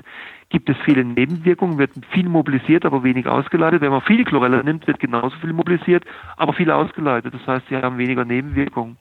gibt 0.50 0.68
es 0.68 0.76
viele 0.84 1.04
Nebenwirkungen, 1.04 1.78
wird 1.78 1.92
viel 2.10 2.28
mobilisiert, 2.28 2.84
aber 2.84 3.02
wenig 3.02 3.26
ausgeleitet. 3.26 3.80
Wenn 3.80 3.90
man 3.90 4.02
viel 4.02 4.24
Chlorella 4.24 4.62
nimmt, 4.62 4.86
wird 4.86 4.98
genauso 4.98 5.36
viel 5.38 5.52
mobilisiert, 5.52 6.04
aber 6.36 6.52
viel 6.52 6.70
ausgeleitet. 6.70 7.34
Das 7.34 7.46
heißt, 7.46 7.68
sie 7.68 7.76
haben 7.76 7.98
weniger 7.98 8.24
Nebenwirkungen. 8.24 8.96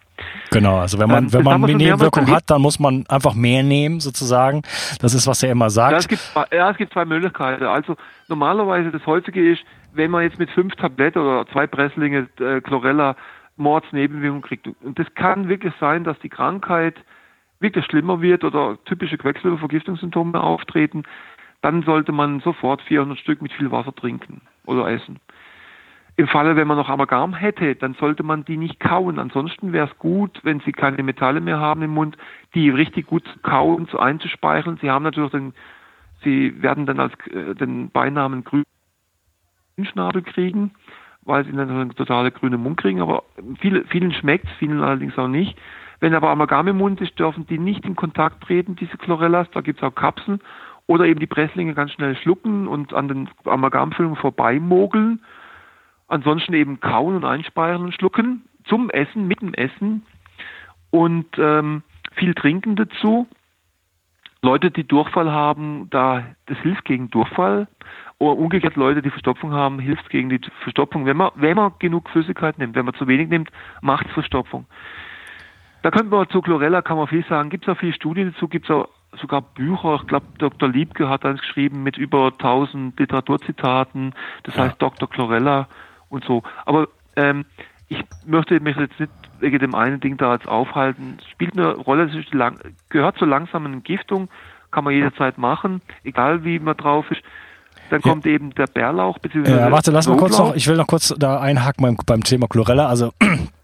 Genau, 0.51 0.77
also 0.77 0.99
wenn 0.99 1.09
man, 1.09 1.25
ähm, 1.25 1.33
wenn 1.33 1.43
man 1.43 1.63
eine 1.63 1.75
Nebenwirkung 1.75 2.29
hat, 2.31 2.43
dann 2.47 2.61
muss 2.61 2.79
man 2.79 3.05
einfach 3.07 3.33
mehr 3.33 3.63
nehmen, 3.63 3.99
sozusagen. 3.99 4.61
Das 4.99 5.13
ist, 5.13 5.27
was 5.27 5.43
er 5.43 5.51
immer 5.51 5.69
sagt. 5.69 5.91
Ja, 5.91 5.97
es 5.97 6.07
gibt, 6.07 6.21
ja, 6.51 6.71
es 6.71 6.77
gibt 6.77 6.93
zwei 6.93 7.05
Möglichkeiten. 7.05 7.63
Also 7.63 7.95
normalerweise 8.27 8.91
das 8.91 9.05
häufige 9.05 9.51
ist, 9.51 9.63
wenn 9.93 10.11
man 10.11 10.23
jetzt 10.23 10.39
mit 10.39 10.49
fünf 10.51 10.75
Tabletten 10.75 11.19
oder 11.19 11.45
zwei 11.51 11.67
Presslinge 11.67 12.27
äh, 12.39 12.61
Chlorella 12.61 13.15
Mordsnebenwirkungen 13.57 14.43
kriegt. 14.43 14.67
Und 14.67 14.99
das 14.99 15.07
kann 15.15 15.49
wirklich 15.49 15.73
sein, 15.79 16.03
dass 16.03 16.17
die 16.19 16.29
Krankheit 16.29 16.95
wirklich 17.59 17.85
schlimmer 17.85 18.21
wird 18.21 18.43
oder 18.43 18.77
typische 18.85 19.17
Quecksilbervergiftungssymptome 19.17 20.39
auftreten. 20.39 21.03
Dann 21.61 21.81
sollte 21.83 22.11
man 22.11 22.39
sofort 22.41 22.81
400 22.83 23.17
Stück 23.17 23.41
mit 23.41 23.51
viel 23.51 23.71
Wasser 23.71 23.93
trinken 23.93 24.41
oder 24.65 24.87
essen. 24.89 25.19
Im 26.17 26.27
Falle, 26.27 26.55
wenn 26.55 26.67
man 26.67 26.77
noch 26.77 26.89
Amalgam 26.89 27.35
hätte, 27.35 27.75
dann 27.75 27.93
sollte 27.93 28.23
man 28.23 28.43
die 28.43 28.57
nicht 28.57 28.79
kauen. 28.79 29.19
Ansonsten 29.19 29.71
wäre 29.71 29.87
es 29.87 29.97
gut, 29.99 30.39
wenn 30.43 30.59
Sie 30.61 30.71
keine 30.71 31.03
Metalle 31.03 31.41
mehr 31.41 31.59
haben 31.59 31.83
im 31.83 31.91
Mund, 31.91 32.17
die 32.55 32.69
richtig 32.69 33.05
gut 33.05 33.23
zu 33.27 33.39
kauen, 33.39 33.87
zu 33.87 33.99
einzuspeicheln. 33.99 34.79
Sie 34.81 34.89
haben 34.89 35.03
natürlich 35.03 35.31
den, 35.31 35.53
Sie 36.23 36.61
werden 36.61 36.87
dann 36.87 36.99
als 36.99 37.13
äh, 37.27 37.53
den 37.53 37.91
Beinamen 37.91 38.43
grün 38.43 38.63
Schnabel 39.85 40.23
kriegen, 40.23 40.71
weil 41.21 41.45
sie 41.45 41.51
dann 41.51 41.69
einen 41.69 41.95
totale 41.95 42.31
grüne 42.31 42.57
Mund 42.57 42.77
kriegen, 42.77 43.01
aber 43.01 43.23
viele, 43.59 43.85
vielen 43.85 44.11
schmeckt 44.11 44.49
vielen 44.57 44.81
allerdings 44.81 45.17
auch 45.17 45.27
nicht. 45.27 45.57
Wenn 45.99 46.13
aber 46.13 46.29
Amalgam 46.29 46.67
im 46.67 46.77
Mund 46.77 47.01
ist, 47.01 47.17
dürfen 47.19 47.45
die 47.47 47.59
nicht 47.59 47.85
in 47.85 47.95
Kontakt 47.95 48.43
treten, 48.43 48.75
diese 48.75 48.97
Chlorellas, 48.97 49.49
da 49.51 49.61
gibt 49.61 49.79
es 49.79 49.83
auch 49.83 49.93
Kapseln, 49.93 50.39
oder 50.87 51.05
eben 51.05 51.19
die 51.19 51.27
Presslinge 51.27 51.73
ganz 51.73 51.91
schnell 51.91 52.15
schlucken 52.15 52.67
und 52.67 52.93
an 52.93 53.07
den 53.07 53.29
Amalgamfüllungen 53.45 54.17
vorbeimogeln. 54.17 55.19
Ansonsten 56.07 56.53
eben 56.53 56.79
kauen 56.79 57.15
und 57.15 57.25
einspeichern 57.25 57.83
und 57.83 57.93
schlucken 57.93 58.45
zum 58.65 58.89
Essen, 58.89 59.27
mit 59.27 59.41
dem 59.41 59.53
Essen 59.53 60.05
und 60.89 61.27
ähm, 61.37 61.83
viel 62.15 62.33
trinken 62.33 62.75
dazu. 62.75 63.27
Leute, 64.41 64.71
die 64.71 64.87
Durchfall 64.87 65.31
haben, 65.31 65.89
da 65.89 66.23
das 66.45 66.57
hilft 66.59 66.85
gegen 66.85 67.09
Durchfall. 67.09 67.67
Oder 68.19 68.37
umgekehrt 68.37 68.75
Leute, 68.75 69.01
die 69.01 69.09
Verstopfung 69.09 69.51
haben, 69.51 69.79
hilft 69.79 70.09
gegen 70.09 70.29
die 70.29 70.39
Verstopfung. 70.61 71.05
Wenn 71.05 71.17
man, 71.17 71.31
wenn 71.35 71.55
man 71.55 71.73
genug 71.79 72.09
Flüssigkeit 72.09 72.57
nimmt, 72.57 72.75
wenn 72.75 72.85
man 72.85 72.95
zu 72.95 73.07
wenig 73.07 73.29
nimmt, 73.29 73.51
macht 73.81 74.07
es 74.07 74.13
Verstopfung. 74.13 74.65
Da 75.83 75.91
könnte 75.91 76.09
man 76.09 76.27
zu 76.29 76.41
Chlorella, 76.41 76.81
kann 76.81 76.97
man 76.97 77.07
viel 77.07 77.25
sagen, 77.25 77.49
gibt 77.49 77.67
es 77.67 77.73
auch 77.73 77.79
viele 77.79 77.93
Studien 77.93 78.31
dazu, 78.33 78.47
gibt 78.47 78.65
es 78.65 78.71
auch 78.71 78.89
sogar 79.19 79.41
Bücher, 79.41 79.95
ich 80.01 80.07
glaube 80.07 80.25
Dr. 80.37 80.69
Liebke 80.69 81.09
hat 81.09 81.25
eins 81.25 81.39
geschrieben 81.39 81.83
mit 81.83 81.97
über 81.97 82.27
1000 82.27 82.99
Literaturzitaten, 82.99 84.13
das 84.43 84.55
ja. 84.55 84.63
heißt 84.63 84.81
Dr. 84.81 85.09
Chlorella 85.09 85.67
und 86.09 86.23
so. 86.25 86.43
Aber 86.65 86.87
ähm, 87.15 87.45
ich 87.89 88.03
möchte 88.25 88.59
mich 88.59 88.75
jetzt 88.75 88.99
nicht 88.99 89.11
wegen 89.39 89.59
dem 89.59 89.75
einen 89.75 89.99
Ding 89.99 90.17
da 90.17 90.33
jetzt 90.33 90.47
aufhalten. 90.47 91.17
Es 91.19 91.29
spielt 91.29 91.53
eine 91.53 91.73
Rolle, 91.73 92.09
lang, 92.31 92.59
gehört 92.89 93.17
zur 93.17 93.27
langsamen 93.27 93.73
Entgiftung, 93.73 94.29
kann 94.71 94.83
man 94.83 94.93
jederzeit 94.93 95.37
machen, 95.37 95.81
egal 96.03 96.43
wie 96.43 96.59
man 96.59 96.75
drauf 96.75 97.09
ist. 97.11 97.21
Dann 97.89 98.01
kommt 98.01 98.25
ja. 98.25 98.33
eben 98.33 98.53
der 98.53 98.67
Bärlauch, 98.67 99.17
beziehungsweise. 99.19 99.59
Ja, 99.59 99.71
warte, 99.71 99.91
lass 99.91 100.07
mal 100.07 100.17
kurz 100.17 100.37
noch, 100.37 100.55
ich 100.55 100.67
will 100.67 100.75
noch 100.75 100.87
kurz 100.87 101.13
da 101.17 101.39
einhaken 101.39 101.83
beim, 101.83 101.97
beim 102.05 102.23
Thema 102.23 102.47
Chlorella. 102.47 102.87
Also 102.87 103.13
äh, 103.19 103.37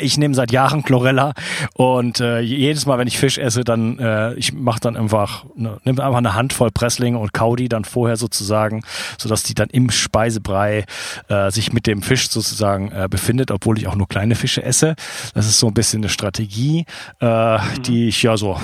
ich 0.00 0.18
nehme 0.18 0.34
seit 0.34 0.52
Jahren 0.52 0.82
Chlorella 0.82 1.32
und 1.74 2.20
äh, 2.20 2.40
jedes 2.40 2.86
Mal, 2.86 2.98
wenn 2.98 3.08
ich 3.08 3.18
Fisch 3.18 3.38
esse, 3.38 3.64
dann 3.64 3.98
äh, 3.98 4.34
ich 4.34 4.52
mache 4.52 4.80
dann 4.80 4.96
einfach 4.96 5.44
ne, 5.54 5.78
nimm 5.84 6.00
einfach 6.00 6.18
eine 6.18 6.34
Handvoll 6.34 6.70
Presslinge 6.70 7.18
und 7.18 7.32
kau 7.32 7.56
die 7.56 7.68
dann 7.68 7.84
vorher 7.84 8.16
sozusagen, 8.16 8.82
so 9.18 9.28
dass 9.28 9.42
die 9.42 9.54
dann 9.54 9.68
im 9.70 9.90
Speisebrei 9.90 10.84
äh, 11.28 11.50
sich 11.50 11.72
mit 11.72 11.86
dem 11.86 12.02
Fisch 12.02 12.28
sozusagen 12.30 12.92
äh, 12.92 13.08
befindet, 13.10 13.50
obwohl 13.50 13.78
ich 13.78 13.86
auch 13.86 13.96
nur 13.96 14.08
kleine 14.08 14.34
Fische 14.34 14.62
esse. 14.62 14.94
Das 15.34 15.46
ist 15.46 15.58
so 15.58 15.66
ein 15.66 15.74
bisschen 15.74 16.02
eine 16.02 16.08
Strategie, 16.08 16.86
äh, 17.20 17.58
mhm. 17.58 17.82
die 17.82 18.08
ich 18.08 18.22
ja 18.22 18.36
so 18.36 18.58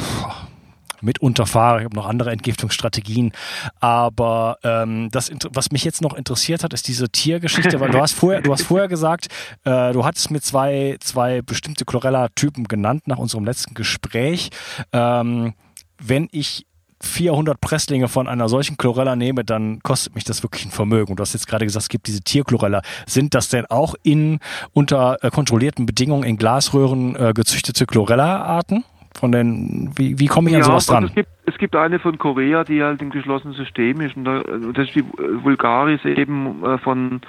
mitunter 1.03 1.47
fahre. 1.47 1.79
Ich 1.79 1.85
habe 1.85 1.97
noch 1.97 2.07
andere 2.07 2.31
Entgiftungsstrategien. 2.31 3.33
Aber 3.81 4.59
ähm, 4.62 5.09
das, 5.11 5.31
was 5.51 5.71
mich 5.71 5.85
jetzt 5.85 6.03
noch 6.03 6.15
interessiert 6.15 6.65
hat, 6.65 6.73
ist 6.73 6.88
diese 6.88 7.09
Tiergeschichte, 7.09 7.81
weil 7.81 7.91
du 7.91 8.01
hast 8.01 8.12
vorher, 8.12 8.41
du 8.41 8.53
hast 8.53 8.62
vorher 8.62 8.88
gesagt, 8.88 9.29
äh, 9.65 9.93
du 9.93 10.05
hattest 10.05 10.31
mir 10.31 10.41
zwei, 10.41 10.97
zwei 11.01 11.43
bestimmte 11.43 11.85
Chlorella-Typen 11.85 12.65
genannt 12.65 13.07
nach 13.07 13.19
unserem 13.19 13.45
letzten 13.45 13.75
Gespräch. 13.75 14.51
Ähm, 14.93 15.55
wenn 15.99 16.29
ich 16.33 16.67
400 17.03 17.61
Presslinge 17.61 18.09
von 18.09 18.29
einer 18.29 18.49
solchen 18.49 18.77
Chlorella 18.77 19.17
nehme, 19.17 19.45
dann 19.45 19.81
kostet 19.81 20.15
mich 20.15 20.25
das 20.25 20.43
wirklich 20.43 20.65
ein 20.65 20.71
Vermögen. 20.71 21.17
Du 21.17 21.21
hast 21.21 21.33
jetzt 21.35 21.47
gerade 21.47 21.65
gesagt, 21.65 21.83
es 21.83 21.88
gibt 21.88 22.07
diese 22.07 22.21
Tierchlorella. 22.21 22.83
Sind 23.07 23.35
das 23.35 23.49
denn 23.49 23.67
auch 23.67 23.95
in 24.03 24.38
unter 24.73 25.23
äh, 25.23 25.31
kontrollierten 25.31 25.85
Bedingungen 25.85 26.23
in 26.25 26.37
Glasröhren 26.37 27.17
äh, 27.17 27.33
gezüchtete 27.35 27.87
Chlorella-Arten? 27.87 28.85
Von 29.14 29.33
den, 29.33 29.92
wie, 29.96 30.18
wie 30.18 30.27
komme 30.27 30.51
ich 30.51 30.57
an 30.57 30.62
sowas 30.62 30.87
dran? 30.87 31.05
Es 31.05 31.14
gibt, 31.14 31.29
es 31.46 31.59
gibt 31.59 31.77
eine 31.77 31.98
von 31.98 32.18
Korea, 32.18 32.64
die 32.64 32.83
halt 32.83 33.03
im 33.03 33.11
geschlossenen 33.11 33.55
System 33.55 34.01
ist. 34.01 34.16
Und 34.16 34.25
da, 34.25 34.42
das 34.72 34.88
ist 34.88 34.96
die 34.96 35.05
Vulgaris 35.42 36.05
eben 36.05 36.64
äh, 36.64 36.79
von, 36.79 37.20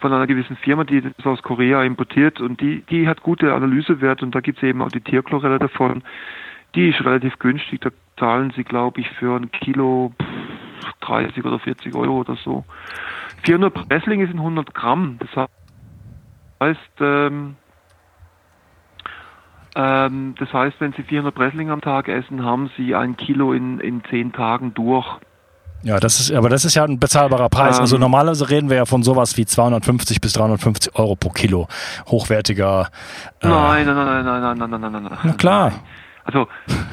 von 0.00 0.12
einer 0.12 0.26
gewissen 0.26 0.56
Firma, 0.56 0.84
die 0.84 1.02
das 1.02 1.26
aus 1.26 1.42
Korea 1.42 1.82
importiert. 1.82 2.40
Und 2.40 2.60
die, 2.60 2.82
die 2.82 3.08
hat 3.08 3.22
gute 3.22 3.52
Analysewerte 3.52 4.24
und 4.24 4.34
da 4.34 4.40
gibt 4.40 4.58
es 4.58 4.64
eben 4.64 4.82
auch 4.82 4.90
die 4.90 5.00
Tierchlorelle 5.00 5.58
davon. 5.58 6.02
Die 6.74 6.88
ist 6.88 7.04
relativ 7.04 7.38
günstig. 7.38 7.80
Da 7.80 7.90
zahlen 8.18 8.52
sie, 8.56 8.64
glaube 8.64 9.00
ich, 9.00 9.10
für 9.10 9.36
ein 9.36 9.50
Kilo 9.50 10.12
30 11.00 11.44
oder 11.44 11.58
40 11.58 11.94
Euro 11.94 12.20
oder 12.20 12.36
so. 12.36 12.64
400 13.42 13.88
Presslinge 13.88 14.26
sind 14.26 14.38
100 14.38 14.74
Gramm. 14.74 15.18
Das 15.20 15.48
heißt, 16.60 16.80
ähm, 17.00 17.56
ähm, 19.74 20.34
das 20.38 20.52
heißt, 20.52 20.76
wenn 20.80 20.92
Sie 20.92 21.02
400 21.02 21.34
Presslinge 21.34 21.72
am 21.72 21.80
Tag 21.80 22.08
essen, 22.08 22.44
haben 22.44 22.70
Sie 22.76 22.94
ein 22.94 23.16
Kilo 23.16 23.52
in, 23.52 23.80
in 23.80 24.02
zehn 24.10 24.32
Tagen 24.32 24.74
durch. 24.74 25.06
Ja, 25.82 26.00
das 26.00 26.18
ist, 26.18 26.32
aber 26.32 26.48
das 26.48 26.64
ist 26.64 26.74
ja 26.74 26.84
ein 26.84 26.98
bezahlbarer 26.98 27.50
Preis. 27.50 27.78
Also 27.78 27.78
ähm, 27.78 27.82
also 27.82 27.98
normalerweise 27.98 28.48
reden 28.48 28.70
wir 28.70 28.76
ja 28.78 28.86
von 28.86 29.02
sowas 29.02 29.36
wie 29.36 29.44
250 29.44 30.20
bis 30.20 30.32
350 30.32 30.96
Euro 30.96 31.14
pro 31.14 31.28
Kilo. 31.28 31.68
Hochwertiger. 32.06 32.88
Äh, 33.40 33.48
nein, 33.48 33.86
nein, 33.86 33.96
nein, 33.96 34.24
nein, 34.24 34.24
nein, 34.24 34.58
nein, 34.58 34.70
nein, 34.70 34.80
nein, 34.80 34.92
nein, 34.92 35.02
nein. 35.02 35.18
Na 35.22 35.32
klar. 35.34 35.72
Also 36.24 36.48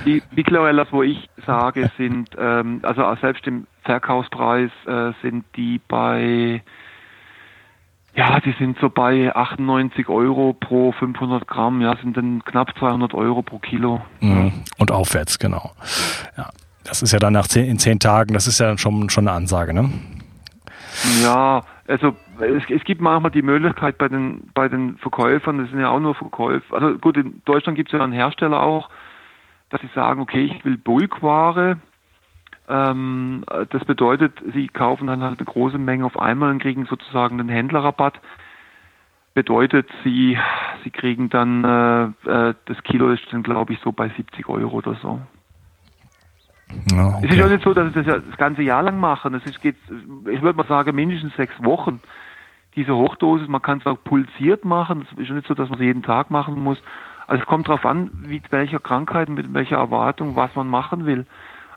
die 0.05 0.21
Biclorellas, 0.31 0.89
wo 0.91 1.03
ich 1.03 1.29
sage, 1.45 1.89
sind, 1.97 2.31
ähm, 2.37 2.81
also 2.83 3.03
selbst 3.21 3.47
im 3.47 3.65
Verkaufspreis 3.83 4.71
äh, 4.85 5.11
sind 5.21 5.45
die 5.55 5.79
bei 5.87 6.61
ja, 8.13 8.39
die 8.41 8.53
sind 8.59 8.77
so 8.79 8.89
bei 8.89 9.33
98 9.33 10.09
Euro 10.09 10.53
pro 10.53 10.91
500 10.91 11.47
Gramm, 11.47 11.81
ja, 11.81 11.95
sind 11.97 12.17
dann 12.17 12.43
knapp 12.43 12.77
200 12.77 13.13
Euro 13.13 13.41
pro 13.41 13.59
Kilo. 13.59 14.01
Mhm. 14.19 14.51
Und 14.77 14.91
aufwärts, 14.91 15.39
genau. 15.39 15.71
Ja, 16.37 16.49
das 16.83 17.01
ist 17.01 17.13
ja 17.13 17.19
dann 17.19 17.33
nach 17.33 17.47
zehn, 17.47 17.65
in 17.65 17.79
zehn 17.79 17.99
Tagen, 17.99 18.33
das 18.33 18.47
ist 18.47 18.59
ja 18.59 18.77
schon, 18.77 19.09
schon 19.09 19.27
eine 19.27 19.37
Ansage, 19.37 19.73
ne? 19.73 19.89
Ja, 21.23 21.63
also 21.87 22.15
es, 22.39 22.63
es, 22.69 22.83
gibt 22.83 23.01
manchmal 23.01 23.31
die 23.31 23.41
Möglichkeit 23.41 23.97
bei 23.97 24.09
den, 24.09 24.49
bei 24.53 24.67
den 24.67 24.97
Verkäufern, 24.97 25.59
das 25.59 25.69
sind 25.69 25.79
ja 25.79 25.89
auch 25.89 25.99
nur 25.99 26.15
Verkäufer, 26.15 26.75
also 26.75 26.97
gut, 26.97 27.15
in 27.15 27.41
Deutschland 27.45 27.77
gibt 27.77 27.89
es 27.89 27.97
ja 27.97 28.03
einen 28.03 28.13
Hersteller 28.13 28.61
auch, 28.61 28.89
dass 29.69 29.79
sie 29.79 29.89
sagen, 29.95 30.19
okay, 30.19 30.43
ich 30.43 30.65
will 30.65 30.77
Bulkware, 30.77 31.77
ähm, 32.71 33.43
das 33.69 33.83
bedeutet, 33.85 34.33
sie 34.53 34.67
kaufen 34.67 35.07
dann 35.07 35.21
halt 35.21 35.39
eine 35.39 35.45
große 35.45 35.77
Menge 35.77 36.05
auf 36.05 36.19
einmal 36.19 36.51
und 36.51 36.61
kriegen 36.61 36.85
sozusagen 36.85 37.37
den 37.37 37.49
Händlerrabatt. 37.49 38.19
Bedeutet, 39.33 39.87
sie, 40.03 40.37
sie 40.83 40.89
kriegen 40.89 41.29
dann, 41.29 41.63
äh, 41.63 42.49
äh 42.49 42.53
das 42.65 42.83
Kilo 42.83 43.11
ist 43.11 43.23
dann 43.31 43.43
glaube 43.43 43.73
ich 43.73 43.79
so 43.79 43.91
bei 43.91 44.09
70 44.09 44.47
Euro 44.49 44.77
oder 44.77 44.95
so. 44.95 45.21
Ja, 46.91 47.07
okay. 47.07 47.25
Es 47.25 47.31
ist 47.33 47.37
ja 47.39 47.47
nicht 47.47 47.63
so, 47.63 47.73
dass 47.73 47.93
sie 47.93 48.03
das 48.03 48.21
das 48.27 48.37
ganze 48.37 48.61
Jahr 48.61 48.83
lang 48.83 48.99
machen. 48.99 49.33
Es 49.33 49.45
ist, 49.45 49.61
geht, 49.61 49.75
ich 50.29 50.41
würde 50.41 50.57
mal 50.57 50.67
sagen, 50.67 50.95
mindestens 50.95 51.35
sechs 51.35 51.53
Wochen. 51.63 52.01
Diese 52.75 52.95
Hochdosis, 52.95 53.47
man 53.49 53.61
kann 53.61 53.79
es 53.79 53.85
auch 53.85 54.01
pulsiert 54.03 54.63
machen. 54.63 55.05
Es 55.11 55.19
ist 55.19 55.27
ja 55.27 55.35
nicht 55.35 55.47
so, 55.47 55.53
dass 55.53 55.69
man 55.69 55.79
es 55.79 55.85
jeden 55.85 56.03
Tag 56.03 56.31
machen 56.31 56.61
muss. 56.63 56.81
Also 57.27 57.43
es 57.43 57.47
kommt 57.47 57.67
darauf 57.67 57.85
an, 57.85 58.11
mit 58.25 58.51
welcher 58.51 58.79
Krankheit, 58.79 59.29
mit 59.29 59.53
welcher 59.53 59.77
Erwartung, 59.77 60.35
was 60.35 60.55
man 60.55 60.67
machen 60.67 61.05
will. 61.05 61.25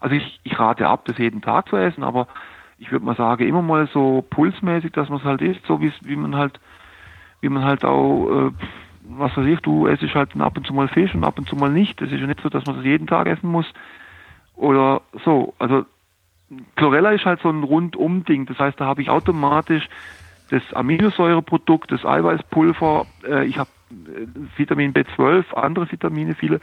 Also 0.04 0.16
ich, 0.16 0.38
ich 0.42 0.58
rate 0.58 0.86
ab, 0.86 1.06
das 1.06 1.16
jeden 1.16 1.40
Tag 1.40 1.70
zu 1.70 1.76
essen, 1.76 2.04
aber 2.04 2.28
ich 2.76 2.92
würde 2.92 3.06
mal 3.06 3.16
sagen, 3.16 3.48
immer 3.48 3.62
mal 3.62 3.88
so 3.90 4.22
pulsmäßig, 4.28 4.92
dass 4.92 5.08
man 5.08 5.18
es 5.18 5.24
halt 5.24 5.40
isst, 5.40 5.64
so 5.66 5.80
wie 5.80 6.16
man 6.16 6.36
halt, 6.36 6.60
wie 7.40 7.48
man 7.48 7.64
halt 7.64 7.86
auch, 7.86 8.28
äh, 8.28 8.50
was 9.04 9.34
weiß 9.34 9.46
ich, 9.46 9.60
du 9.60 9.86
essst 9.86 10.14
halt 10.14 10.38
ab 10.38 10.58
und 10.58 10.66
zu 10.66 10.74
mal 10.74 10.88
Fisch 10.88 11.14
und 11.14 11.24
ab 11.24 11.38
und 11.38 11.48
zu 11.48 11.56
mal 11.56 11.70
nicht. 11.70 12.02
Das 12.02 12.12
ist 12.12 12.20
ja 12.20 12.26
nicht 12.26 12.42
so, 12.42 12.50
dass 12.50 12.66
man 12.66 12.76
das 12.76 12.84
jeden 12.84 13.06
Tag 13.06 13.26
essen 13.28 13.48
muss. 13.48 13.64
Oder 14.56 15.00
so. 15.24 15.54
Also 15.58 15.86
Chlorella 16.76 17.12
ist 17.12 17.24
halt 17.24 17.40
so 17.40 17.48
ein 17.48 17.62
Rundum-Ding. 17.62 18.44
Das 18.44 18.58
heißt, 18.58 18.78
da 18.78 18.84
habe 18.84 19.00
ich 19.00 19.08
automatisch 19.08 19.88
das 20.50 20.62
Aminosäureprodukt, 20.74 21.90
das 21.90 22.04
Eiweißpulver, 22.04 23.06
äh, 23.26 23.46
ich 23.46 23.56
habe 23.56 23.70
äh, 23.90 24.26
Vitamin 24.58 24.92
B12, 24.92 25.54
andere 25.54 25.90
Vitamine, 25.90 26.34
viele 26.34 26.60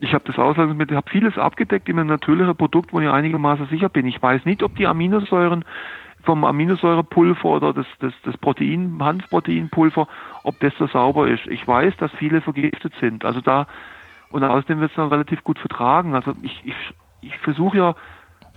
ich 0.00 0.14
habe 0.14 0.24
das 0.26 0.38
Auslandsmittel, 0.38 0.96
habe 0.96 1.10
vieles 1.10 1.36
abgedeckt 1.38 1.88
in 1.88 1.98
einem 1.98 2.08
natürlichen 2.08 2.56
Produkt, 2.56 2.92
wo 2.92 3.00
ich 3.00 3.08
einigermaßen 3.08 3.66
sicher 3.66 3.88
bin. 3.88 4.06
Ich 4.06 4.22
weiß 4.22 4.44
nicht, 4.44 4.62
ob 4.62 4.76
die 4.76 4.86
Aminosäuren 4.86 5.64
vom 6.22 6.44
Aminosäurepulver 6.44 7.48
oder 7.48 7.72
das, 7.72 7.86
das, 8.00 8.12
das 8.24 8.36
Protein, 8.36 8.98
Hanfproteinpulver, 9.00 10.06
ob 10.44 10.60
das 10.60 10.72
so 10.78 10.86
sauber 10.86 11.28
ist. 11.28 11.46
Ich 11.46 11.66
weiß, 11.66 11.96
dass 11.96 12.12
viele 12.12 12.40
vergiftet 12.40 12.92
sind. 13.00 13.24
Also 13.24 13.40
da, 13.40 13.66
und 14.30 14.44
außerdem 14.44 14.80
wird 14.80 14.90
es 14.90 14.96
dann 14.96 15.08
relativ 15.08 15.42
gut 15.42 15.58
vertragen. 15.58 16.14
Also 16.14 16.34
ich, 16.42 16.60
ich, 16.64 16.76
ich 17.20 17.36
versuche 17.38 17.78
ja 17.78 17.94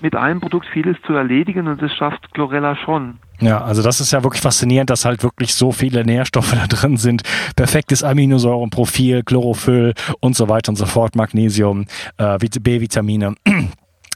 mit 0.02 0.16
einem 0.16 0.40
Produkt 0.40 0.68
vieles 0.68 0.98
zu 1.06 1.14
erledigen 1.14 1.68
und 1.68 1.82
das 1.82 1.94
schafft 1.94 2.34
Chlorella 2.34 2.76
schon. 2.76 3.20
Ja, 3.40 3.62
also 3.64 3.82
das 3.82 4.00
ist 4.00 4.12
ja 4.12 4.24
wirklich 4.24 4.42
faszinierend, 4.42 4.90
dass 4.90 5.06
halt 5.06 5.24
wirklich 5.24 5.56
so 5.56 5.72
viele 5.72 6.06
Nährstoffe 6.06 6.52
da 6.56 6.68
drin 6.68 6.98
sind. 6.98 7.24
Perfektes 7.56 8.04
Aminosäurenprofil, 8.04 9.24
Chlorophyll 9.24 9.94
und 10.20 10.36
so 10.36 10.48
weiter 10.48 10.70
und 10.70 10.76
so 10.76 10.86
fort, 10.86 11.16
Magnesium, 11.16 11.86
äh, 12.18 12.38
B-Vitamine. 12.38 13.36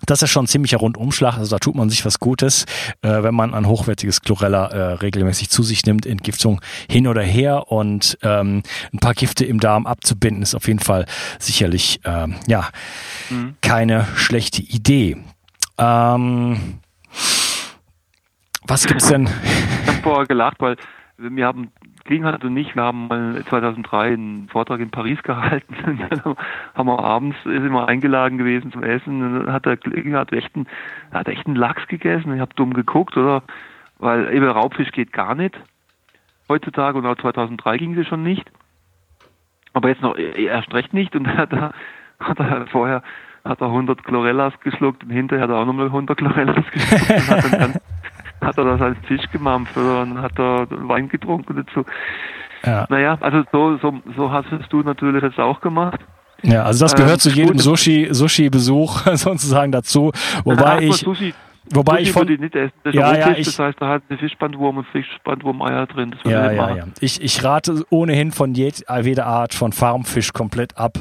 Das 0.06 0.22
ist 0.22 0.30
schon 0.30 0.44
ein 0.44 0.48
ziemlicher 0.48 0.78
Rundumschlag, 0.78 1.38
also 1.38 1.56
da 1.56 1.58
tut 1.58 1.74
man 1.74 1.90
sich 1.90 2.06
was 2.06 2.20
Gutes, 2.20 2.66
äh, 3.02 3.24
wenn 3.24 3.34
man 3.34 3.54
ein 3.54 3.66
hochwertiges 3.66 4.22
Chlorella 4.22 4.68
äh, 4.68 4.94
regelmäßig 4.94 5.50
zu 5.50 5.64
sich 5.64 5.86
nimmt, 5.86 6.06
Entgiftung 6.06 6.62
hin 6.90 7.08
oder 7.08 7.24
her 7.24 7.72
und 7.72 8.18
ähm, 8.22 8.62
ein 8.94 9.00
paar 9.00 9.14
Gifte 9.14 9.46
im 9.46 9.60
Darm 9.60 9.88
abzubinden, 9.88 10.44
ist 10.44 10.54
auf 10.54 10.68
jeden 10.68 10.80
Fall 10.80 11.06
sicherlich 11.40 12.02
äh, 12.04 12.28
ja 12.46 12.70
mhm. 13.30 13.56
keine 13.62 14.06
schlechte 14.16 14.62
Idee. 14.62 15.18
Ähm, 15.78 16.80
Was 18.68 18.86
gibt's 18.88 19.10
denn? 19.10 19.30
Ich 19.84 19.88
habe 19.88 20.02
vorher 20.04 20.26
gelacht, 20.26 20.60
weil 20.60 20.78
wir 21.18 21.46
haben, 21.46 21.72
Klinghardt 22.06 22.44
und 22.46 22.56
ich, 22.56 22.76
wir 22.76 22.84
haben 22.84 23.08
mal 23.08 23.44
2003 23.50 24.14
einen 24.14 24.48
Vortrag 24.50 24.80
in 24.80 24.92
Paris 24.92 25.22
gehalten. 25.24 25.76
Und 25.86 26.00
dann 26.00 26.36
haben 26.76 26.88
wir 26.88 27.00
abends, 27.00 27.36
ist 27.46 27.48
immer 27.48 27.88
eingeladen 27.88 28.38
gewesen 28.38 28.72
zum 28.72 28.84
Essen. 28.84 29.22
Und 29.22 29.46
dann 29.46 29.54
hat 29.54 29.66
der 29.66 29.78
Klinghardt 29.78 30.32
echt 30.32 30.56
einen, 30.56 30.68
hat 31.12 31.28
echt 31.28 31.48
einen 31.48 31.56
Lachs 31.56 31.88
gegessen. 31.88 32.34
Ich 32.34 32.40
habe 32.40 32.54
dumm 32.56 32.74
geguckt, 32.74 33.18
oder? 33.18 33.44
Weil 33.98 34.34
eben 34.34 34.48
Raubfisch 34.48 34.92
geht 34.92 35.14
gar 35.14 35.36
nicht. 35.36 35.60
Heutzutage 36.48 36.98
und 36.98 37.06
auch 37.08 37.18
2003 37.18 37.78
ging 37.78 37.96
sie 37.96 38.06
schon 38.06 38.22
nicht. 38.22 38.50
Aber 39.74 39.90
jetzt 39.90 40.02
noch 40.02 40.16
erst 40.16 40.74
recht 40.74 40.94
nicht. 40.94 41.16
Und 41.16 41.24
da 41.26 41.38
hat 41.38 41.54
er, 41.54 41.74
hat 42.20 42.40
er 42.40 42.68
vorher 42.68 43.02
hat 43.46 43.62
er 43.62 43.68
100 43.68 44.04
Chlorellas 44.04 44.54
geschluckt 44.64 45.04
und 45.04 45.12
hinterher 45.12 45.44
hat 45.44 45.52
er 45.52 45.58
auch 45.58 45.66
nochmal 45.66 45.86
100 45.86 46.18
Chlorellas 46.18 46.66
geschluckt 46.72 47.10
und 47.10 47.30
hat 47.30 47.54
dann 47.54 47.74
hat 48.42 48.58
er 48.58 48.66
das 48.66 48.82
als 48.82 48.98
Fisch 49.08 49.30
gemampft 49.32 49.76
oder 49.78 50.00
dann 50.00 50.22
hat 50.22 50.38
er 50.38 50.68
Wein 50.70 51.10
getrunken 51.10 51.56
dazu. 51.56 51.86
Ja. 52.66 52.86
Naja, 52.90 53.18
also 53.22 53.44
so, 53.52 53.78
so, 53.78 53.94
so 54.16 54.32
hast 54.32 54.48
du 54.70 54.82
natürlich 54.82 55.24
jetzt 55.24 55.40
auch 55.40 55.62
gemacht. 55.62 56.00
Ja, 56.42 56.64
also 56.64 56.86
das 56.86 56.96
gehört 56.96 57.14
ähm, 57.14 57.20
zu 57.20 57.30
jedem 57.30 57.60
Sushi, 57.60 58.10
Sushi-Besuch 58.12 59.08
sozusagen 59.16 59.72
dazu. 59.72 60.12
Wobei 60.44 60.82
ich. 60.84 60.98
Sushi, 60.98 61.34
Wobei 61.72 61.98
Sushi 61.98 62.04
ich 62.04 62.12
von 62.12 62.30
ich 62.30 62.40
nicht 62.40 62.56
essen. 62.56 62.74
Das 62.84 62.94
ja, 62.94 63.18
ja, 63.18 63.32
ich, 63.32 63.48
das 63.48 63.58
heißt, 63.58 63.82
da 63.82 63.88
hat 63.88 64.04
eine 64.10 64.20
Fischbandwurm 64.20 64.78
und 64.78 64.88
Fischbandwurm-Eier 64.88 65.88
drin. 65.88 66.12
Das 66.12 66.32
ja, 66.32 66.52
ja, 66.52 66.76
ja. 66.76 66.84
Ich, 67.00 67.22
ich 67.22 67.44
rate 67.44 67.84
ohnehin 67.90 68.32
von 68.32 68.54
jeder 68.54 69.26
Art 69.26 69.56
von 69.56 69.72
Farmfisch 69.72 70.34
komplett 70.34 70.78
ab. 70.78 71.00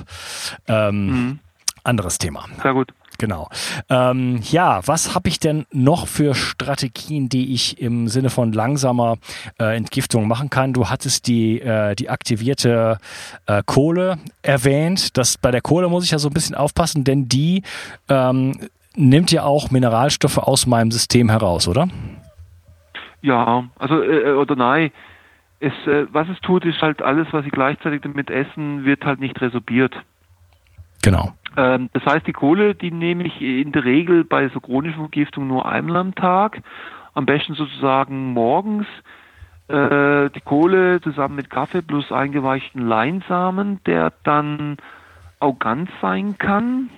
Ähm, 0.66 1.06
mhm. 1.06 1.38
Anderes 1.84 2.18
Thema. 2.18 2.46
Sehr 2.62 2.72
gut. 2.72 2.92
Genau. 3.18 3.48
Ähm, 3.88 4.40
ja, 4.42 4.80
was 4.86 5.14
habe 5.14 5.28
ich 5.28 5.38
denn 5.38 5.66
noch 5.70 6.08
für 6.08 6.34
Strategien, 6.34 7.28
die 7.28 7.54
ich 7.54 7.80
im 7.80 8.08
Sinne 8.08 8.30
von 8.30 8.52
langsamer 8.52 9.18
äh, 9.60 9.76
Entgiftung 9.76 10.26
machen 10.26 10.50
kann? 10.50 10.72
Du 10.72 10.88
hattest 10.88 11.28
die, 11.28 11.60
äh, 11.60 11.94
die 11.94 12.10
aktivierte 12.10 12.98
äh, 13.46 13.62
Kohle 13.64 14.18
erwähnt. 14.42 15.16
Das, 15.16 15.38
bei 15.38 15.50
der 15.50 15.60
Kohle 15.60 15.88
muss 15.88 16.04
ich 16.04 16.10
ja 16.10 16.18
so 16.18 16.28
ein 16.28 16.34
bisschen 16.34 16.56
aufpassen, 16.56 17.04
denn 17.04 17.28
die 17.28 17.62
ähm, 18.08 18.58
nimmt 18.96 19.30
ja 19.30 19.44
auch 19.44 19.70
Mineralstoffe 19.70 20.38
aus 20.38 20.66
meinem 20.66 20.90
System 20.90 21.28
heraus, 21.28 21.68
oder? 21.68 21.88
Ja, 23.22 23.64
also 23.78 24.02
äh, 24.02 24.32
oder 24.32 24.56
nein. 24.56 24.90
Es, 25.60 25.72
äh, 25.86 26.06
was 26.12 26.28
es 26.28 26.38
tut, 26.40 26.64
ist 26.64 26.82
halt 26.82 27.00
alles, 27.00 27.28
was 27.30 27.46
ich 27.46 27.52
gleichzeitig 27.52 28.02
damit 28.02 28.28
essen, 28.28 28.84
wird 28.84 29.04
halt 29.04 29.20
nicht 29.20 29.40
resorbiert. 29.40 29.94
Genau. 31.04 31.34
Ähm, 31.56 31.90
das 31.92 32.04
heißt, 32.06 32.26
die 32.26 32.32
Kohle, 32.32 32.74
die 32.74 32.90
nehme 32.90 33.24
ich 33.24 33.40
in 33.40 33.72
der 33.72 33.84
Regel 33.84 34.24
bei 34.24 34.48
so 34.48 34.60
chronischen 34.60 35.00
Vergiftungen 35.00 35.48
nur 35.48 35.66
einmal 35.66 35.98
am 35.98 36.14
Tag. 36.14 36.62
Am 37.12 37.26
besten 37.26 37.54
sozusagen 37.54 38.32
morgens. 38.32 38.86
Äh, 39.68 40.30
die 40.30 40.40
Kohle 40.40 41.00
zusammen 41.02 41.36
mit 41.36 41.50
Kaffee 41.50 41.82
plus 41.82 42.10
eingeweichten 42.10 42.86
Leinsamen, 42.86 43.80
der 43.86 44.12
dann 44.24 44.78
auch 45.40 45.58
ganz 45.58 45.90
sein 46.00 46.36
kann. 46.38 46.90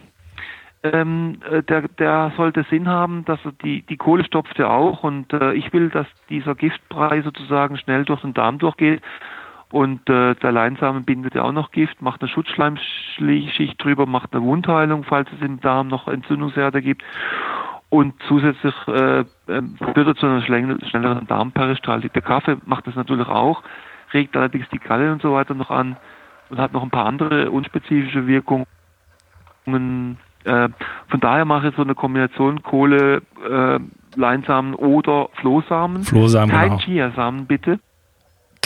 Ähm, 0.83 1.41
äh, 1.51 1.63
der, 1.63 1.83
der 1.89 2.33
sollte 2.37 2.65
Sinn 2.71 2.89
haben, 2.89 3.25
dass 3.25 3.41
die, 3.63 3.83
die 3.83 3.97
Kohle 3.97 4.25
stopft 4.25 4.59
er 4.59 4.71
auch 4.71 5.03
und 5.03 5.33
äh, 5.33 5.53
ich 5.55 5.73
will, 5.73 5.91
dass 5.91 6.07
dieser 6.29 6.55
Giftbrei 6.55 7.23
sozusagen 7.23 7.77
schnell 7.77 8.05
durch 8.05 8.21
den 8.21 8.35
Darm 8.35 8.59
durchgeht 8.59 9.03
und 9.73 10.09
äh, 10.09 10.35
der 10.37 10.53
Leinsamen 10.53 11.05
bindet 11.05 11.35
ja 11.35 11.43
auch 11.43 11.53
noch 11.53 11.73
Gift, 11.73 12.01
macht 12.01 12.21
eine 12.21 12.29
Schutzschleimschicht 12.29 13.83
drüber, 13.83 14.07
macht 14.07 14.33
eine 14.33 14.43
Wundheilung, 14.43 15.05
falls 15.05 15.29
es 15.33 15.45
im 15.45 15.61
Darm 15.61 15.89
noch 15.89 16.07
Entzündungsherde 16.07 16.83
gibt. 16.83 17.03
Und 17.89 18.15
zusätzlich 18.29 18.75
äh, 18.89 19.25
ähm, 19.49 19.77
führt 19.79 20.07
er 20.07 20.15
zu 20.17 20.27
einer 20.27 20.43
schnelleren 20.43 21.27
Darmperistaltik. 21.27 22.13
Der 22.13 22.23
Kaffee 22.23 22.57
macht 22.65 22.87
das 22.87 22.95
natürlich 22.95 23.29
auch, 23.29 23.63
regt 24.13 24.37
allerdings 24.37 24.69
die 24.71 24.79
Galle 24.79 25.13
und 25.13 25.23
so 25.23 25.33
weiter 25.33 25.55
noch 25.55 25.71
an 25.71 25.97
und 26.49 26.59
hat 26.59 26.73
noch 26.73 26.83
ein 26.83 26.91
paar 26.91 27.07
andere 27.07 27.51
unspezifische 27.51 28.27
Wirkungen. 28.27 28.67
Äh, 29.67 30.69
von 31.09 31.21
daher 31.21 31.45
mache 31.45 31.69
ich 31.69 31.77
so 31.77 31.83
eine 31.83 31.95
Kombination 31.95 32.63
Kohle, 32.63 33.23
äh, 33.49 33.79
Leinsamen 34.15 34.75
oder 34.75 35.29
Flohsamen. 35.35 36.05
Flohsamen, 36.05 36.51
Kein 36.51 36.71
genau. 36.71 36.81
Chiasamen 36.81 37.47
bitte. 37.47 37.81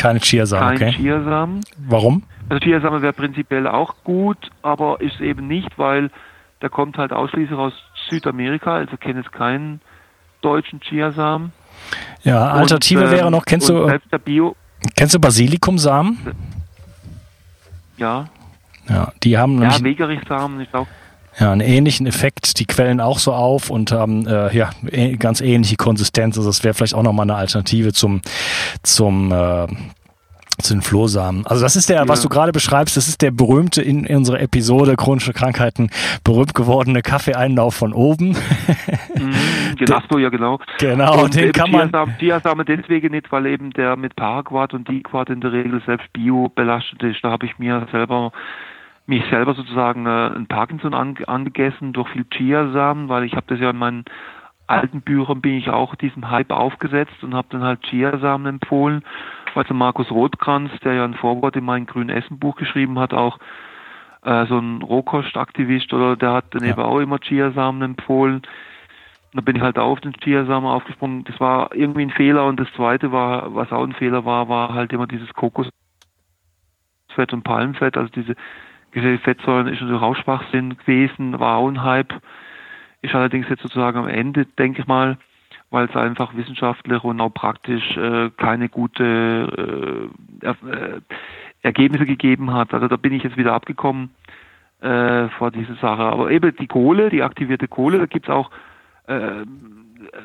Keine 0.00 0.18
Chiasamen, 0.18 0.78
Kein 0.78 0.88
okay. 0.88 0.96
Chiasamen. 0.96 1.60
Warum? 1.76 2.22
Also 2.48 2.60
Chiasamen 2.60 3.02
wäre 3.02 3.12
prinzipiell 3.12 3.66
auch 3.66 3.96
gut, 4.02 4.50
aber 4.62 4.98
ist 5.02 5.20
eben 5.20 5.46
nicht, 5.46 5.78
weil 5.78 6.10
der 6.62 6.70
kommt 6.70 6.96
halt 6.96 7.12
ausschließlich 7.12 7.58
aus 7.58 7.74
Südamerika, 8.08 8.76
also 8.76 8.96
kenne 8.96 9.20
jetzt 9.20 9.32
keinen 9.32 9.82
deutschen 10.40 10.80
Chiasamen. 10.80 11.52
Ja, 12.22 12.48
Alternative 12.48 13.04
und, 13.04 13.10
wäre 13.10 13.30
noch, 13.30 13.44
kennst 13.44 13.68
du 13.68 13.98
Bio 14.24 14.56
Kennst 14.96 15.14
du 15.14 15.20
Basilikumsamen? 15.20 16.16
Ja. 17.98 18.24
Ja, 18.88 19.12
die 19.22 19.36
haben 19.36 19.60
Ja, 19.60 19.84
Wegerichsamen 19.84 20.60
ist 20.60 20.74
auch 20.74 20.86
ja, 21.38 21.52
einen 21.52 21.60
ähnlichen 21.60 22.06
Effekt. 22.06 22.58
Die 22.58 22.66
quellen 22.66 23.00
auch 23.00 23.18
so 23.18 23.32
auf 23.32 23.70
und 23.70 23.92
haben 23.92 24.26
äh, 24.26 24.54
ja 24.54 24.70
eh, 24.90 25.16
ganz 25.16 25.40
ähnliche 25.40 25.76
Konsistenz. 25.76 26.36
Also 26.36 26.48
das 26.48 26.64
wäre 26.64 26.74
vielleicht 26.74 26.94
auch 26.94 27.02
nochmal 27.02 27.24
eine 27.24 27.36
Alternative 27.36 27.92
zum 27.92 28.20
zum 28.82 29.32
äh, 29.32 29.66
zu 30.62 30.74
den 30.74 30.82
Flohsamen. 30.82 31.46
Also 31.46 31.62
das 31.62 31.76
ist 31.76 31.88
der, 31.88 31.96
ja. 31.96 32.08
was 32.08 32.22
du 32.22 32.28
gerade 32.28 32.52
beschreibst, 32.52 32.96
das 32.96 33.08
ist 33.08 33.22
der 33.22 33.30
berühmte 33.30 33.82
in, 33.82 34.04
in 34.04 34.18
unserer 34.18 34.40
Episode 34.40 34.96
chronische 34.96 35.32
Krankheiten 35.32 35.90
berühmt 36.24 36.54
gewordene 36.54 37.02
Kaffeeeinlauf 37.02 37.74
von 37.74 37.92
oben. 37.92 38.36
Mhm, 39.20 39.76
Gelaspo, 39.76 40.18
ja 40.18 40.30
genau. 40.30 40.58
Genau, 40.78 41.24
und 41.24 41.34
den 41.34 41.52
kann 41.52 41.70
man... 41.70 41.92
Chiasamen 42.18 42.64
deswegen 42.64 43.10
nicht, 43.10 43.30
weil 43.30 43.46
eben 43.46 43.70
der 43.72 43.96
mit 43.96 44.16
Paraquat 44.16 44.72
und 44.72 44.88
Diquat 44.88 45.28
in 45.28 45.42
der 45.42 45.52
Regel 45.52 45.82
selbst 45.84 46.10
bio 46.14 46.48
belastet 46.48 47.02
ist. 47.02 47.22
Da 47.22 47.30
habe 47.30 47.44
ich 47.44 47.58
mir 47.58 47.86
selber 47.92 48.32
mich 49.10 49.24
selber 49.28 49.54
sozusagen 49.54 50.06
äh, 50.06 50.30
ein 50.34 50.46
Parkinson 50.46 50.94
an, 50.94 51.16
angegessen 51.26 51.92
durch 51.92 52.08
viel 52.10 52.24
Chiasamen, 52.24 53.08
weil 53.08 53.24
ich 53.24 53.34
habe 53.34 53.46
das 53.48 53.60
ja 53.60 53.70
in 53.70 53.76
meinen 53.76 54.04
alten 54.68 55.02
Büchern 55.02 55.40
bin 55.40 55.54
ich 55.54 55.68
auch 55.68 55.96
diesem 55.96 56.30
Hype 56.30 56.52
aufgesetzt 56.52 57.22
und 57.22 57.34
habe 57.34 57.48
dann 57.50 57.62
halt 57.62 57.82
Chiasamen 57.82 58.46
empfohlen, 58.46 59.02
weil 59.54 59.66
so 59.66 59.74
Markus 59.74 60.10
Rotkranz, 60.12 60.70
der 60.84 60.94
ja 60.94 61.04
ein 61.04 61.14
Vorwort 61.14 61.56
in 61.56 61.64
mein 61.64 61.86
Grün 61.86 62.08
Essen 62.08 62.38
Buch 62.38 62.54
geschrieben 62.54 62.98
hat, 63.00 63.12
auch 63.12 63.38
äh, 64.22 64.46
so 64.46 64.58
ein 64.58 64.80
Rohkostaktivist 64.80 65.92
oder 65.92 66.16
der 66.16 66.32
hat 66.32 66.54
dann 66.54 66.62
ja. 66.62 66.70
eben 66.70 66.82
auch 66.82 67.00
immer 67.00 67.18
Chiasamen 67.18 67.82
empfohlen. 67.82 68.42
Da 69.34 69.40
bin 69.40 69.56
ich 69.56 69.62
halt 69.62 69.76
auch 69.76 69.90
auf 69.90 70.00
den 70.00 70.12
Chiasamen 70.12 70.70
aufgesprungen. 70.70 71.24
Das 71.24 71.38
war 71.40 71.74
irgendwie 71.74 72.02
ein 72.02 72.10
Fehler 72.10 72.46
und 72.46 72.60
das 72.60 72.72
zweite 72.76 73.10
war, 73.10 73.52
was 73.54 73.72
auch 73.72 73.82
ein 73.82 73.92
Fehler 73.92 74.24
war, 74.24 74.48
war 74.48 74.72
halt 74.72 74.92
immer 74.92 75.08
dieses 75.08 75.32
Kokosfett 75.34 75.72
und 77.32 77.42
Palmfett, 77.42 77.96
also 77.96 78.10
diese 78.12 78.36
Fettsäuren 78.92 79.68
ist 79.68 79.80
natürlich 79.80 80.02
auch 80.02 80.16
Schwachsinn 80.16 80.76
gewesen, 80.76 81.38
war 81.38 81.56
auch 81.56 81.68
ein 81.68 81.82
Hype, 81.82 82.14
ist 83.02 83.14
allerdings 83.14 83.48
jetzt 83.48 83.62
sozusagen 83.62 83.98
am 83.98 84.08
Ende, 84.08 84.44
denke 84.44 84.82
ich 84.82 84.86
mal, 84.86 85.16
weil 85.70 85.86
es 85.86 85.96
einfach 85.96 86.34
wissenschaftlich 86.36 87.02
und 87.04 87.20
auch 87.20 87.30
praktisch 87.30 87.96
äh, 87.96 88.30
keine 88.36 88.68
gute 88.68 90.10
äh, 90.42 90.48
äh, 90.48 91.00
Ergebnisse 91.62 92.06
gegeben 92.06 92.52
hat. 92.52 92.74
Also 92.74 92.88
da 92.88 92.96
bin 92.96 93.12
ich 93.12 93.22
jetzt 93.22 93.36
wieder 93.36 93.54
abgekommen 93.54 94.10
äh, 94.80 95.28
vor 95.28 95.50
dieser 95.50 95.76
Sache. 95.76 96.02
Aber 96.02 96.30
eben 96.30 96.54
die 96.56 96.66
Kohle, 96.66 97.10
die 97.10 97.22
aktivierte 97.22 97.68
Kohle, 97.68 97.98
da 97.98 98.06
gibt's 98.06 98.28
auch, 98.28 98.50
äh, 99.06 99.44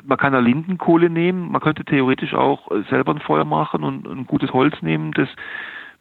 man 0.02 0.18
kann 0.18 0.32
da 0.32 0.40
Lindenkohle 0.40 1.10
nehmen, 1.10 1.52
man 1.52 1.60
könnte 1.60 1.84
theoretisch 1.84 2.34
auch 2.34 2.70
selber 2.90 3.12
ein 3.12 3.20
Feuer 3.20 3.44
machen 3.44 3.84
und 3.84 4.06
ein 4.06 4.26
gutes 4.26 4.52
Holz 4.52 4.80
nehmen, 4.82 5.12
das 5.12 5.28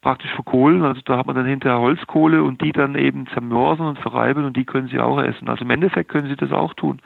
praktisch 0.06 0.32
verkohlen. 0.36 0.84
Also 0.84 1.02
da 1.04 1.18
hat 1.18 1.26
man 1.26 1.36
dann 1.36 1.48
hinterher 1.48 1.80
Holzkohle 1.80 2.44
und 2.44 2.62
die 2.62 2.72
dann 2.72 2.94
eben 2.94 3.26
zermörsen 3.34 3.88
und 3.88 3.98
verreiben 3.98 4.46
und 4.46 4.56
die 4.56 4.64
können 4.64 4.88
sie 4.88 5.00
auch 5.00 5.20
essen. 5.20 5.50
Also 5.50 5.66
im 5.66 5.72
Endeffekt 5.72 6.12
können 6.12 6.30
sie 6.30 6.36
das 6.36 6.52
auch 6.52 6.76
tun. 6.76 7.00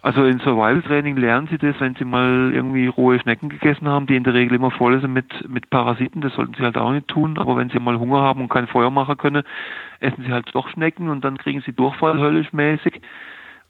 Also 0.00 0.24
in 0.24 0.38
Survival 0.38 0.80
Training 0.80 1.18
lernen 1.18 1.48
sie 1.50 1.58
das, 1.58 1.78
wenn 1.78 1.94
sie 1.96 2.06
mal 2.06 2.50
irgendwie 2.54 2.86
rohe 2.86 3.20
Schnecken 3.20 3.50
gegessen 3.50 3.88
haben, 3.88 4.06
die 4.06 4.16
in 4.16 4.24
der 4.24 4.32
Regel 4.32 4.54
immer 4.54 4.70
voll 4.70 4.98
sind 5.02 5.12
mit, 5.12 5.46
mit 5.50 5.68
Parasiten, 5.68 6.22
das 6.22 6.32
sollten 6.32 6.54
sie 6.54 6.62
halt 6.62 6.78
auch 6.78 6.92
nicht 6.92 7.08
tun. 7.08 7.36
Aber 7.36 7.58
wenn 7.58 7.68
sie 7.68 7.78
mal 7.78 7.98
Hunger 7.98 8.22
haben 8.22 8.40
und 8.40 8.48
kein 8.48 8.68
Feuer 8.68 8.90
machen 8.90 9.18
können, 9.18 9.42
essen 10.00 10.24
sie 10.24 10.32
halt 10.32 10.48
doch 10.54 10.70
Schnecken 10.70 11.10
und 11.10 11.26
dann 11.26 11.36
kriegen 11.36 11.60
sie 11.60 11.74
Durchfall 11.74 12.18
höllisch 12.18 12.54
mäßig 12.54 13.02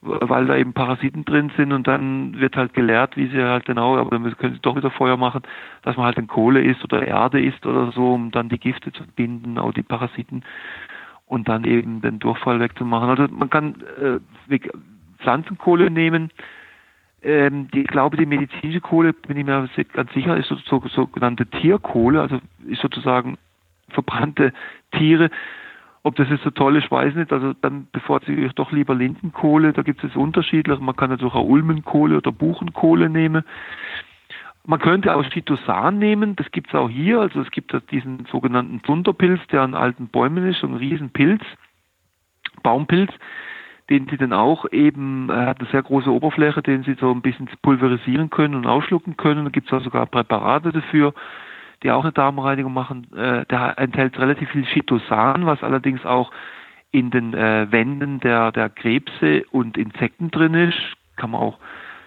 weil 0.07 0.47
da 0.47 0.57
eben 0.57 0.73
Parasiten 0.73 1.25
drin 1.25 1.51
sind 1.57 1.73
und 1.73 1.87
dann 1.87 2.39
wird 2.39 2.57
halt 2.57 2.75
gelehrt, 2.75 3.17
wie 3.17 3.29
sie 3.29 3.43
halt 3.43 3.67
genau, 3.67 3.97
aber 3.97 4.11
dann 4.11 4.37
können 4.37 4.55
sie 4.55 4.61
doch 4.61 4.77
wieder 4.77 4.91
Feuer 4.91 5.17
machen, 5.17 5.43
dass 5.83 5.97
man 5.97 6.07
halt 6.07 6.19
in 6.19 6.27
Kohle 6.27 6.63
isst 6.63 6.85
oder 6.85 7.07
Erde 7.07 7.41
isst 7.41 7.67
oder 7.67 7.93
so, 7.93 8.15
um 8.15 8.31
dann 8.31 8.49
die 8.49 8.59
Gifte 8.59 8.93
zu 8.93 9.03
binden, 9.17 9.59
auch 9.59 9.73
die 9.73 9.83
Parasiten 9.83 10.43
und 11.27 11.49
dann 11.49 11.65
eben 11.65 12.01
den 12.01 12.19
Durchfall 12.19 12.61
wegzumachen. 12.61 13.11
Also 13.11 13.27
man 13.33 13.51
kann 13.51 13.77
äh, 14.01 14.59
Pflanzenkohle 15.19 15.91
nehmen. 15.91 16.31
Ähm, 17.23 17.69
die, 17.73 17.81
ich 17.81 17.89
glaube, 17.89 18.17
die 18.17 18.27
medizinische 18.27 18.81
Kohle, 18.81 19.13
bin 19.13 19.37
ich 19.37 19.45
mir 19.45 19.69
ganz 19.93 20.13
sicher, 20.13 20.37
ist 20.37 20.49
so, 20.49 20.57
so, 20.57 20.83
sogenannte 20.89 21.47
Tierkohle, 21.47 22.21
also 22.21 22.39
ist 22.69 22.81
sozusagen 22.81 23.37
verbrannte 23.89 24.53
Tiere 24.93 25.31
Ob 26.07 26.15
das 26.15 26.29
jetzt 26.31 26.45
so 26.45 26.51
toll 26.51 26.77
ist, 26.77 26.89
weiß 26.89 27.09
ich 27.11 27.17
nicht. 27.17 27.33
Also 27.33 27.53
dann 27.55 27.89
bevorzuge 27.91 28.47
ich 28.47 28.53
doch 28.53 28.71
lieber 28.71 28.95
Lindenkohle. 28.95 29.73
Da 29.73 29.83
gibt 29.83 30.05
es 30.05 30.15
unterschiedlich. 30.15 30.79
Man 30.79 30.95
kann 30.95 31.11
natürlich 31.11 31.35
auch 31.35 31.45
Ulmenkohle 31.45 32.19
oder 32.19 32.31
Buchenkohle 32.31 33.11
nehmen. 33.11 33.43
Man 34.65 34.79
könnte 34.79 35.17
auch 35.17 35.25
Chitosan 35.25 35.99
nehmen, 35.99 36.37
das 36.37 36.49
gibt 36.53 36.69
es 36.69 36.77
auch 36.77 36.89
hier. 36.89 37.21
Also 37.23 37.41
es 37.41 37.51
gibt 37.51 37.75
diesen 37.91 38.25
sogenannten 38.31 38.85
Zunderpilz, 38.85 39.41
der 39.49 39.63
an 39.63 39.75
alten 39.75 40.07
Bäumen 40.07 40.47
ist, 40.47 40.61
so 40.61 40.69
ein 40.69 40.75
Riesenpilz, 40.75 41.43
Baumpilz, 42.63 43.11
den 43.91 44.07
Sie 44.09 44.17
dann 44.17 44.33
auch 44.33 44.65
eben, 44.71 45.29
er 45.29 45.47
hat 45.47 45.59
eine 45.59 45.69
sehr 45.71 45.83
große 45.83 46.13
Oberfläche, 46.13 46.63
den 46.63 46.85
Sie 46.85 46.95
so 47.01 47.11
ein 47.11 47.21
bisschen 47.21 47.49
pulverisieren 47.63 48.31
können 48.31 48.55
und 48.55 48.67
ausschlucken 48.69 49.17
können. 49.17 49.45
Da 49.45 49.51
gibt 49.51 49.67
es 49.67 49.73
auch 49.73 49.83
sogar 49.83 50.07
Präparate 50.07 50.71
dafür 50.71 51.15
die 51.83 51.91
auch 51.91 52.03
eine 52.03 52.13
Darmreinigung 52.13 52.73
machen. 52.73 53.13
Äh, 53.15 53.47
der 53.47 53.79
enthält 53.79 54.19
relativ 54.19 54.51
viel 54.51 54.65
Chitosan, 54.65 55.47
was 55.47 55.63
allerdings 55.63 56.05
auch 56.05 56.31
in 56.91 57.11
den 57.11 57.35
äh, 57.35 57.71
Wänden 57.71 58.21
der, 58.21 58.53
der 58.53 58.71
Krebse 58.71 59.45
und 59.51 59.77
Insekten 59.77 60.31
drin 60.31 60.55
ist. 60.55 60.79
Kann 61.17 61.31
man 61.31 61.41
auch 61.41 61.59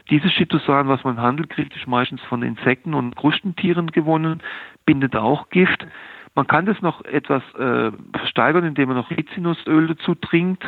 dieses 0.10 0.32
Chitosan, 0.32 0.88
was 0.88 1.04
man 1.04 1.18
im 1.18 1.22
Handel 1.22 1.48
kriegt, 1.48 1.76
ist 1.76 1.88
meistens 1.88 2.22
von 2.24 2.42
Insekten 2.42 2.94
und 2.94 3.16
Krustentieren 3.16 3.92
gewonnen, 3.92 4.42
bindet 4.86 5.16
auch 5.16 5.50
Gift. 5.50 5.86
Man 6.36 6.48
kann 6.48 6.66
das 6.66 6.82
noch 6.82 7.04
etwas 7.06 7.44
äh, 7.56 7.92
versteigern, 8.18 8.64
indem 8.64 8.90
man 8.90 8.98
noch 8.98 9.12
Rizinusöl 9.12 9.88
dazu 9.88 10.16
trinkt, 10.16 10.64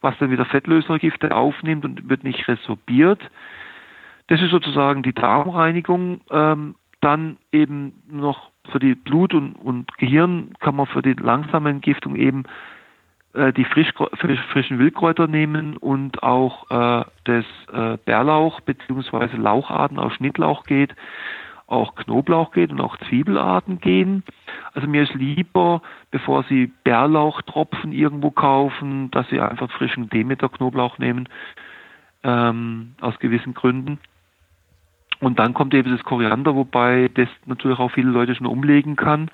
was 0.00 0.16
dann 0.18 0.30
wieder 0.30 0.44
Fettlösergifte 0.44 1.34
aufnimmt 1.34 1.84
und 1.84 2.08
wird 2.08 2.24
nicht 2.24 2.46
resorbiert. 2.48 3.20
Das 4.28 4.42
ist 4.42 4.50
sozusagen 4.50 5.02
die 5.02 5.14
Darmreinigung. 5.14 6.20
Ähm, 6.30 6.74
dann 7.00 7.36
eben 7.52 8.02
noch 8.10 8.50
für 8.70 8.78
die 8.78 8.94
Blut- 8.94 9.34
und, 9.34 9.54
und 9.54 9.96
Gehirn 9.98 10.52
kann 10.60 10.76
man 10.76 10.86
für 10.86 11.02
die 11.02 11.14
langsame 11.14 11.70
Entgiftung 11.70 12.16
eben 12.16 12.44
äh, 13.34 13.52
die 13.52 13.64
frisch, 13.64 13.92
frisch, 14.14 14.40
frischen 14.52 14.78
Wildkräuter 14.78 15.26
nehmen 15.26 15.76
und 15.76 16.22
auch 16.22 16.70
äh, 16.70 17.04
das 17.24 17.44
äh, 17.72 17.98
Bärlauch 18.04 18.60
bzw. 18.60 19.36
Laucharten 19.36 19.98
aus 19.98 20.12
Schnittlauch 20.14 20.64
geht, 20.64 20.94
auch 21.66 21.94
Knoblauch 21.94 22.52
geht 22.52 22.70
und 22.70 22.80
auch 22.80 22.96
Zwiebelarten 23.08 23.80
gehen. 23.80 24.24
Also 24.72 24.88
mir 24.88 25.02
ist 25.02 25.14
lieber, 25.14 25.82
bevor 26.10 26.44
Sie 26.44 26.72
Bärlauchtropfen 26.84 27.92
irgendwo 27.92 28.30
kaufen, 28.30 29.10
dass 29.10 29.28
Sie 29.28 29.40
einfach 29.40 29.70
frischen 29.72 30.08
Demeter-Knoblauch 30.08 30.98
nehmen, 30.98 31.28
ähm, 32.24 32.94
aus 33.00 33.18
gewissen 33.18 33.54
Gründen. 33.54 33.98
Und 35.20 35.38
dann 35.38 35.54
kommt 35.54 35.74
eben 35.74 35.90
das 35.90 36.04
Koriander, 36.04 36.54
wobei 36.54 37.10
das 37.12 37.28
natürlich 37.46 37.78
auch 37.78 37.90
viele 37.90 38.10
Leute 38.10 38.34
schon 38.34 38.46
umlegen 38.46 38.96
kann. 38.96 39.28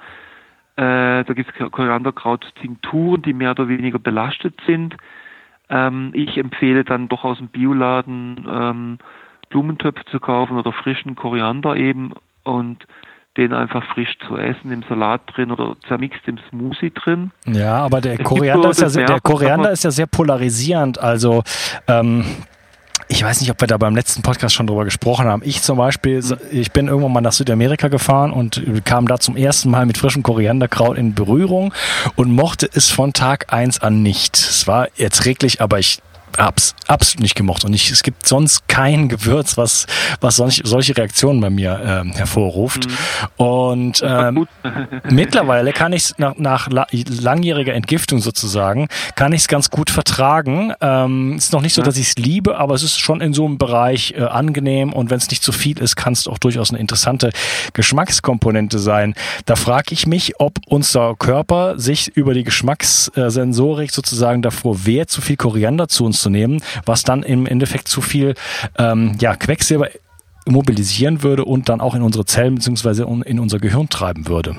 Äh, 0.77 1.25
da 1.25 1.33
gibt 1.35 1.51
es 1.51 1.71
Korianderkraut-Tinkturen, 1.71 3.23
die 3.23 3.33
mehr 3.33 3.53
oder 3.53 3.69
weniger 3.69 3.99
belastet 3.99 4.61
sind. 4.67 4.97
Ähm, 5.69 6.11
ich 6.15 6.37
empfehle 6.37 6.85
dann 6.85 7.09
doch 7.09 7.25
aus 7.25 7.39
dem 7.39 7.49
Bioladen 7.49 8.47
ähm, 8.49 8.99
Blumentöpfe 9.51 10.05
zu 10.07 10.21
kaufen 10.21 10.57
oder 10.57 10.73
frischen 10.73 11.15
Koriander 11.15 11.77
eben 11.77 12.13
und 12.43 12.87
den 13.37 13.53
einfach 13.53 13.85
frisch 13.93 14.17
zu 14.27 14.37
essen, 14.37 14.71
im 14.71 14.85
Salat 14.89 15.23
drin 15.27 15.51
oder 15.51 15.75
zermixt 15.89 16.21
im 16.27 16.39
Smoothie 16.51 16.93
drin. 16.93 17.33
Ja, 17.47 17.79
aber 17.79 18.01
der 18.01 18.19
Koriander, 18.19 18.71
ist 18.71 18.81
ja, 18.81 18.89
sehr, 18.89 19.07
der 19.07 19.21
Koriander 19.21 19.73
ist 19.73 19.83
ja 19.83 19.91
sehr 19.91 20.07
polarisierend. 20.07 21.01
Also 21.01 21.43
ähm, 21.89 22.25
ich 23.09 23.23
weiß 23.23 23.41
nicht, 23.41 23.51
ob 23.51 23.61
wir 23.61 23.69
da 23.69 23.77
beim 23.77 23.95
letzten 23.95 24.23
Podcast 24.23 24.55
schon 24.55 24.67
drüber 24.67 24.85
gesprochen 24.85 25.27
haben. 25.27 25.43
Ich 25.45 25.63
zum 25.63 25.79
Beispiel, 25.79 26.23
ich 26.51 26.73
bin 26.73 26.89
irgendwann 26.89 27.13
mal 27.13 27.21
nach 27.21 27.33
Südamerika 27.33 27.89
gefahren 27.89 28.33
und 28.33 28.63
kam 28.85 29.07
da 29.07 29.19
zum 29.19 29.37
ersten 29.37 29.71
Mal 29.71 29.87
mit 29.87 29.99
frischem 29.99 30.23
Korianderkraut 30.23 30.97
in 30.97 31.15
Berührung 31.15 31.75
und 32.17 32.31
mochte 32.31 32.69
es 32.73 32.91
von 32.91 33.13
Tag 33.13 33.53
eins 33.53 33.81
an 33.81 34.03
nicht. 34.03 34.37
Es 34.37 34.67
war 34.67 34.89
erträglich, 34.97 35.61
aber 35.61 35.79
ich 35.79 36.01
hab's 36.39 36.75
absolut 36.87 37.23
nicht 37.23 37.35
gemocht. 37.35 37.65
Und 37.65 37.75
ich, 37.75 37.91
es 37.91 38.03
gibt 38.03 38.27
sonst 38.27 38.69
kein 38.69 39.09
Gewürz, 39.09 39.57
was, 39.57 39.87
was 40.21 40.37
solch, 40.37 40.63
solche 40.65 40.97
Reaktionen 40.97 41.41
bei 41.41 41.51
mir 41.51 41.81
ähm, 41.85 42.13
hervorruft. 42.13 42.87
Mhm. 42.87 43.45
Und 43.45 44.03
ähm, 44.05 44.47
mittlerweile 45.11 45.73
kann 45.73 45.93
ich 45.93 46.13
nach, 46.19 46.37
nach 46.37 46.69
langjähriger 46.71 47.75
Entgiftung 47.75 48.21
sozusagen, 48.21 48.89
kann 49.15 49.33
ich 49.33 49.43
es 49.43 49.49
ganz 49.49 49.71
gut 49.71 49.91
vertragen. 49.91 50.73
Ähm, 50.81 51.37
ist 51.37 51.53
noch 51.53 51.63
nicht 51.63 51.75
so, 51.75 51.83
dass 51.83 51.97
ich 51.97 52.09
es 52.09 52.17
liebe, 52.17 52.57
aber 52.59 52.75
es 52.75 52.83
ist 52.83 52.99
schon 52.99 53.21
in 53.21 53.33
so 53.33 53.47
einem 53.47 53.59
Bereich 53.59 54.15
äh, 54.17 54.23
angenehm 54.23 54.93
und 54.93 55.11
wenn 55.11 55.19
es 55.19 55.31
nicht 55.31 55.43
zu 55.43 55.53
viel 55.53 55.79
ist, 55.79 55.97
kann 55.97 56.13
es 56.13 56.27
auch 56.27 56.39
durchaus 56.39 56.71
eine 56.71 56.79
interessante 56.79 57.31
Geschmackskomponente 57.73 58.79
sein. 58.79 59.15
Da 59.47 59.57
frage 59.57 59.93
ich 59.93 60.07
mich, 60.07 60.41
ob 60.41 60.59
unser 60.67 61.15
Körper 61.17 61.79
sich 61.79 62.09
über 62.09 62.35
die 62.35 62.45
Geschmackssensorik 62.45 63.91
sozusagen 63.91 64.43
davor 64.43 64.87
wehrt, 64.87 65.11
zu 65.11 65.21
viel 65.21 65.37
Koriander 65.37 65.89
zu 65.89 66.05
uns 66.05 66.24
zu 66.25 66.31
nehmen, 66.31 66.63
was 66.87 67.03
dann 67.05 67.23
im 67.23 67.47
Endeffekt 67.47 67.87
zu 67.89 68.01
viel 68.01 68.35
ähm, 68.79 69.17
ja, 69.21 69.37
Quecksilber 69.37 69.89
mobilisieren 70.47 71.23
würde 71.23 71.45
und 71.45 71.69
dann 71.69 71.81
auch 71.81 71.95
in 71.95 72.03
unsere 72.03 72.25
Zellen 72.25 72.57
bzw. 72.57 73.05
in 73.25 73.39
unser 73.39 73.59
Gehirn 73.59 73.89
treiben 73.89 74.27
würde. 74.27 74.57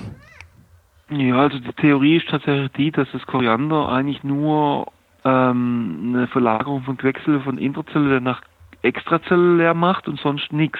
Ja, 1.09 1.37
also 1.37 1.59
die 1.59 1.73
Theorie 1.73 2.17
ist 2.17 2.29
tatsächlich 2.29 2.71
die, 2.71 2.91
dass 2.91 3.07
das 3.11 3.25
Koriander 3.27 3.89
eigentlich 3.89 4.23
nur 4.23 4.91
ähm, 5.23 6.13
eine 6.15 6.27
Verlagerung 6.27 6.83
von 6.83 6.97
Quecksilber 6.97 7.41
von 7.43 7.57
intrazellulär 7.59 8.21
nach 8.21 8.41
extrazellulär 8.81 9.73
macht 9.73 10.07
und 10.07 10.19
sonst 10.19 10.51
nichts. 10.51 10.79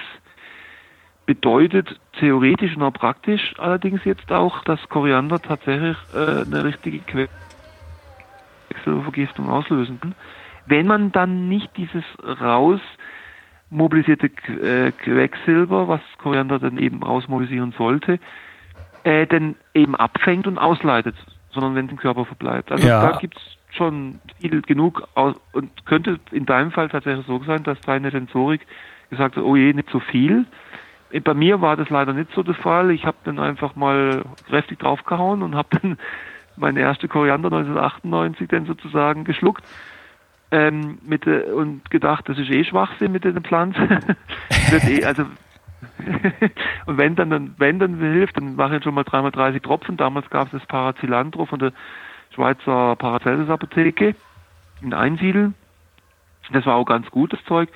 Bedeutet 1.26 2.00
theoretisch 2.18 2.76
und 2.76 2.82
auch 2.82 2.92
praktisch 2.92 3.54
allerdings 3.58 4.04
jetzt 4.04 4.30
auch, 4.30 4.62
dass 4.64 4.80
Koriander 4.88 5.40
tatsächlich 5.40 5.96
äh, 6.14 6.42
eine 6.42 6.64
richtige 6.64 7.00
Quecksilbervergiftung 8.68 9.48
auslösen 9.48 10.00
kann 10.00 10.14
wenn 10.66 10.86
man 10.86 11.12
dann 11.12 11.48
nicht 11.48 11.70
dieses 11.76 12.04
raus 12.40 12.80
mobilisierte 13.70 14.26
äh, 14.26 14.92
Quecksilber, 14.92 15.88
was 15.88 16.00
Koriander 16.18 16.58
dann 16.58 16.78
eben 16.78 17.02
rausmobilisieren 17.02 17.72
sollte, 17.76 18.18
äh, 19.04 19.26
dann 19.26 19.56
eben 19.74 19.96
abfängt 19.96 20.46
und 20.46 20.58
ausleitet, 20.58 21.16
sondern 21.50 21.74
wenn 21.74 21.86
es 21.86 21.92
im 21.92 21.98
Körper 21.98 22.24
verbleibt. 22.24 22.70
Also 22.70 22.86
ja. 22.86 23.10
da 23.10 23.18
gibt 23.18 23.36
es 23.36 23.76
schon 23.76 24.20
viel 24.40 24.62
genug 24.62 25.06
aus, 25.14 25.34
und 25.52 25.84
könnte 25.84 26.20
in 26.30 26.46
deinem 26.46 26.70
Fall 26.70 26.88
tatsächlich 26.88 27.26
so 27.26 27.42
sein, 27.44 27.62
dass 27.64 27.80
deine 27.80 28.10
Sensorik 28.10 28.66
gesagt 29.10 29.36
hat, 29.36 29.42
oh 29.42 29.56
je, 29.56 29.72
nicht 29.72 29.90
so 29.90 30.00
viel. 30.00 30.46
Äh, 31.10 31.20
bei 31.20 31.34
mir 31.34 31.60
war 31.60 31.76
das 31.76 31.90
leider 31.90 32.12
nicht 32.12 32.30
so 32.34 32.42
der 32.42 32.54
Fall. 32.54 32.90
Ich 32.92 33.04
habe 33.04 33.16
dann 33.24 33.38
einfach 33.38 33.74
mal 33.74 34.24
kräftig 34.48 34.78
draufgehauen 34.78 35.42
und 35.42 35.56
habe 35.56 35.68
dann 35.80 35.98
meine 36.56 36.80
erste 36.80 37.08
Koriander 37.08 37.48
1998 37.48 38.48
dann 38.48 38.66
sozusagen 38.66 39.24
geschluckt 39.24 39.64
ähm, 40.56 40.98
mit, 41.02 41.26
und 41.26 41.90
gedacht, 41.90 42.28
das 42.28 42.38
ist 42.38 42.50
eh 42.50 42.64
Schwachsinn 42.64 43.12
mit 43.12 43.24
den 43.24 43.42
Pflanzen. 43.42 43.88
eh, 44.88 45.04
also 45.04 45.24
und 46.86 46.96
wenn 46.96 47.14
dann, 47.14 47.54
wenn 47.58 47.78
dann 47.78 47.98
hilft, 47.98 48.38
dann 48.38 48.56
mache 48.56 48.78
ich 48.78 48.82
schon 48.82 48.94
mal 48.94 49.04
3x30 49.04 49.62
Tropfen. 49.62 49.96
Damals 49.98 50.30
gab 50.30 50.46
es 50.46 50.52
das 50.52 50.66
Paracilantro 50.66 51.44
von 51.44 51.58
der 51.58 51.72
Schweizer 52.34 52.96
Paracelsus 52.96 53.50
Apotheke 53.50 54.14
in 54.80 54.94
Einsiedeln. 54.94 55.54
Das 56.52 56.64
war 56.64 56.76
auch 56.76 56.86
ganz 56.86 57.10
gutes 57.10 57.42
Zeug. 57.44 57.68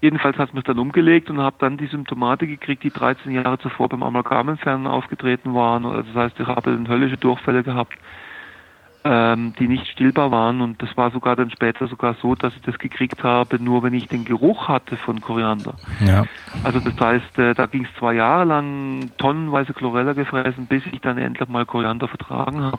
Jedenfalls 0.00 0.38
hat 0.38 0.48
es 0.48 0.54
mich 0.54 0.64
dann 0.64 0.78
umgelegt 0.78 1.28
und 1.28 1.40
habe 1.40 1.56
dann 1.58 1.76
die 1.76 1.88
Symptomate 1.88 2.46
gekriegt, 2.46 2.84
die 2.84 2.90
13 2.90 3.32
Jahre 3.32 3.58
zuvor 3.58 3.88
beim 3.90 4.02
Amalgamentfernen 4.02 4.86
aufgetreten 4.86 5.54
waren. 5.54 5.84
Also 5.84 6.02
das 6.12 6.14
heißt, 6.14 6.40
ich 6.40 6.46
habe 6.46 6.70
dann 6.70 6.88
höllische 6.88 7.18
Durchfälle 7.18 7.64
gehabt 7.64 7.94
ähm, 9.10 9.54
die 9.58 9.68
nicht 9.68 9.86
stillbar 9.86 10.30
waren. 10.30 10.60
Und 10.60 10.82
das 10.82 10.94
war 10.96 11.10
sogar 11.10 11.34
dann 11.34 11.50
später 11.50 11.88
sogar 11.88 12.14
so, 12.20 12.34
dass 12.34 12.54
ich 12.54 12.60
das 12.62 12.78
gekriegt 12.78 13.24
habe, 13.24 13.58
nur 13.58 13.82
wenn 13.82 13.94
ich 13.94 14.06
den 14.06 14.26
Geruch 14.26 14.68
hatte 14.68 14.96
von 14.96 15.22
Koriander. 15.22 15.74
Ja. 16.04 16.26
Also 16.62 16.78
das 16.80 16.98
heißt, 17.00 17.38
äh, 17.38 17.54
da 17.54 17.66
ging 17.66 17.86
es 17.86 17.98
zwei 17.98 18.14
Jahre 18.14 18.44
lang 18.44 19.10
tonnenweise 19.16 19.72
Chlorella 19.72 20.12
gefressen, 20.12 20.66
bis 20.66 20.82
ich 20.92 21.00
dann 21.00 21.16
endlich 21.16 21.48
mal 21.48 21.64
Koriander 21.64 22.06
vertragen 22.06 22.62
habe. 22.62 22.78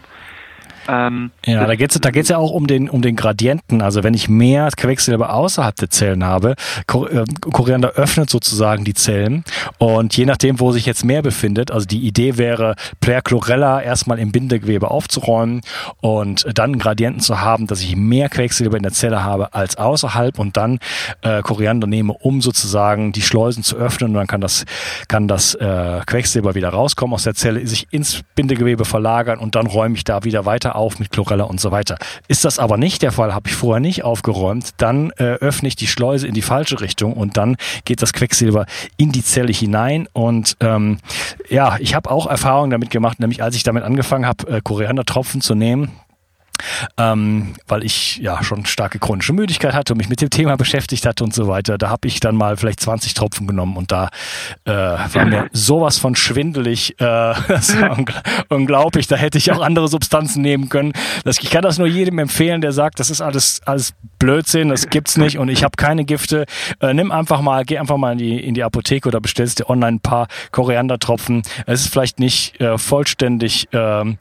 Ähm, 0.87 1.31
ja, 1.45 1.65
da 1.65 1.75
geht's 1.75 1.99
da 1.99 2.11
geht's 2.11 2.29
ja 2.29 2.37
auch 2.37 2.51
um 2.51 2.67
den, 2.67 2.89
um 2.89 3.01
den 3.01 3.15
Gradienten. 3.15 3.81
Also 3.81 4.03
wenn 4.03 4.13
ich 4.13 4.29
mehr 4.29 4.69
Quecksilber 4.75 5.33
außerhalb 5.33 5.75
der 5.75 5.89
Zellen 5.89 6.23
habe, 6.23 6.55
äh, 6.87 7.25
Koriander 7.51 7.91
öffnet 7.91 8.29
sozusagen 8.29 8.83
die 8.83 8.93
Zellen. 8.93 9.43
Und 9.77 10.15
je 10.15 10.25
nachdem, 10.25 10.59
wo 10.59 10.71
sich 10.71 10.85
jetzt 10.85 11.03
mehr 11.03 11.21
befindet, 11.21 11.71
also 11.71 11.85
die 11.85 11.99
Idee 11.99 12.37
wäre, 12.37 12.75
Chlorella 13.23 13.81
erstmal 13.81 14.19
im 14.19 14.31
Bindegewebe 14.31 14.91
aufzuräumen 14.91 15.61
und 16.01 16.45
dann 16.57 16.71
einen 16.71 16.79
Gradienten 16.79 17.21
zu 17.21 17.41
haben, 17.41 17.67
dass 17.67 17.81
ich 17.81 17.95
mehr 17.95 18.29
Quecksilber 18.29 18.77
in 18.77 18.83
der 18.83 18.91
Zelle 18.91 19.23
habe 19.23 19.53
als 19.53 19.77
außerhalb. 19.77 20.39
Und 20.39 20.57
dann 20.57 20.79
äh, 21.21 21.41
Koriander 21.41 21.87
nehme, 21.87 22.13
um 22.13 22.41
sozusagen 22.41 23.11
die 23.11 23.21
Schleusen 23.21 23.63
zu 23.63 23.75
öffnen. 23.75 24.11
Und 24.11 24.15
dann 24.15 24.27
kann 24.27 24.41
das, 24.41 24.65
kann 25.07 25.27
das 25.27 25.55
äh, 25.55 26.01
Quecksilber 26.05 26.55
wieder 26.55 26.69
rauskommen 26.69 27.13
aus 27.13 27.23
der 27.23 27.35
Zelle, 27.35 27.65
sich 27.67 27.87
ins 27.91 28.21
Bindegewebe 28.35 28.85
verlagern. 28.85 29.39
Und 29.39 29.55
dann 29.55 29.67
räume 29.67 29.95
ich 29.95 30.03
da 30.03 30.23
wieder 30.23 30.45
weiter 30.45 30.75
auf 30.79 30.99
mit 30.99 31.11
Chlorella 31.11 31.43
und 31.43 31.59
so 31.59 31.71
weiter. 31.71 31.97
Ist 32.27 32.45
das 32.45 32.57
aber 32.57 32.77
nicht 32.77 33.01
der 33.01 33.11
Fall, 33.11 33.33
habe 33.33 33.49
ich 33.49 33.55
vorher 33.55 33.79
nicht 33.79 34.03
aufgeräumt, 34.03 34.73
dann 34.77 35.11
äh, 35.17 35.23
öffne 35.23 35.67
ich 35.67 35.75
die 35.75 35.87
Schleuse 35.87 36.27
in 36.27 36.33
die 36.33 36.41
falsche 36.41 36.81
Richtung 36.81 37.13
und 37.13 37.37
dann 37.37 37.57
geht 37.85 38.01
das 38.01 38.13
Quecksilber 38.13 38.65
in 38.97 39.11
die 39.11 39.23
Zelle 39.23 39.51
hinein. 39.51 40.07
Und 40.13 40.57
ähm, 40.61 40.99
ja, 41.49 41.77
ich 41.79 41.93
habe 41.93 42.09
auch 42.09 42.25
Erfahrungen 42.27 42.71
damit 42.71 42.89
gemacht, 42.89 43.19
nämlich 43.19 43.43
als 43.43 43.55
ich 43.55 43.63
damit 43.63 43.83
angefangen 43.83 44.25
habe, 44.25 44.47
äh, 44.47 44.61
Koriandertropfen 44.63 45.41
zu 45.41 45.55
nehmen, 45.55 45.91
ähm, 46.97 47.53
weil 47.67 47.83
ich 47.83 48.17
ja 48.17 48.43
schon 48.43 48.65
starke 48.65 48.99
chronische 48.99 49.33
Müdigkeit 49.33 49.73
hatte 49.73 49.93
und 49.93 49.97
mich 49.97 50.09
mit 50.09 50.21
dem 50.21 50.29
Thema 50.29 50.55
beschäftigt 50.57 51.05
hatte 51.05 51.23
und 51.23 51.33
so 51.33 51.47
weiter. 51.47 51.77
Da 51.77 51.89
habe 51.89 52.07
ich 52.07 52.19
dann 52.19 52.35
mal 52.35 52.57
vielleicht 52.57 52.79
20 52.79 53.13
Tropfen 53.13 53.47
genommen 53.47 53.77
und 53.77 53.91
da 53.91 54.09
äh, 54.65 54.71
war 54.71 55.25
mir 55.25 55.49
sowas 55.51 55.97
von 55.97 56.15
schwindelig. 56.15 56.99
Äh, 56.99 57.03
das 57.47 57.79
war 57.79 57.97
ungl 57.97 58.13
unglaublich. 58.49 59.07
Da 59.07 59.15
hätte 59.15 59.37
ich 59.37 59.51
auch 59.51 59.61
andere 59.61 59.87
Substanzen 59.87 60.41
nehmen 60.41 60.69
können. 60.69 60.93
Das, 61.23 61.39
ich 61.39 61.49
kann 61.49 61.63
das 61.63 61.77
nur 61.77 61.87
jedem 61.87 62.19
empfehlen, 62.19 62.61
der 62.61 62.71
sagt, 62.71 62.99
das 62.99 63.09
ist 63.09 63.21
alles 63.21 63.61
alles 63.65 63.93
Blödsinn, 64.19 64.69
das 64.69 64.89
gibt's 64.89 65.17
nicht 65.17 65.37
und 65.37 65.49
ich 65.49 65.63
habe 65.63 65.77
keine 65.77 66.05
Gifte. 66.05 66.45
Äh, 66.81 66.93
nimm 66.93 67.11
einfach 67.11 67.41
mal, 67.41 67.63
geh 67.65 67.77
einfach 67.77 67.97
mal 67.97 68.11
in 68.11 68.17
die 68.17 68.39
in 68.39 68.53
die 68.53 68.63
Apotheke 68.63 69.07
oder 69.07 69.21
bestellst 69.21 69.59
dir 69.59 69.69
online 69.69 69.97
ein 69.97 69.99
paar 70.01 70.27
Koriandertropfen. 70.51 71.41
Es 71.65 71.81
ist 71.81 71.91
vielleicht 71.91 72.19
nicht 72.19 72.59
äh, 72.59 72.77
vollständig 72.77 73.73
äh, 73.73 74.15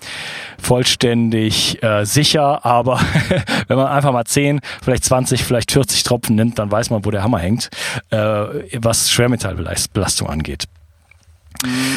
vollständig 0.61 1.83
äh, 1.83 2.05
sicher, 2.05 2.65
aber 2.65 3.01
wenn 3.69 3.77
man 3.77 3.89
einfach 3.89 4.13
mal 4.13 4.25
10, 4.25 4.61
vielleicht 4.83 5.05
20, 5.05 5.45
vielleicht 5.45 5.73
40 5.73 6.03
Tropfen 6.05 6.37
nimmt, 6.37 6.59
dann 6.59 6.71
weiß 6.71 6.91
man, 6.91 7.05
wo 7.05 7.11
der 7.11 7.23
Hammer 7.23 7.41
hängt, 7.41 7.69
äh, 8.11 8.19
was 8.19 9.11
Schwermetallbelastung 9.11 10.29
angeht. 10.29 10.65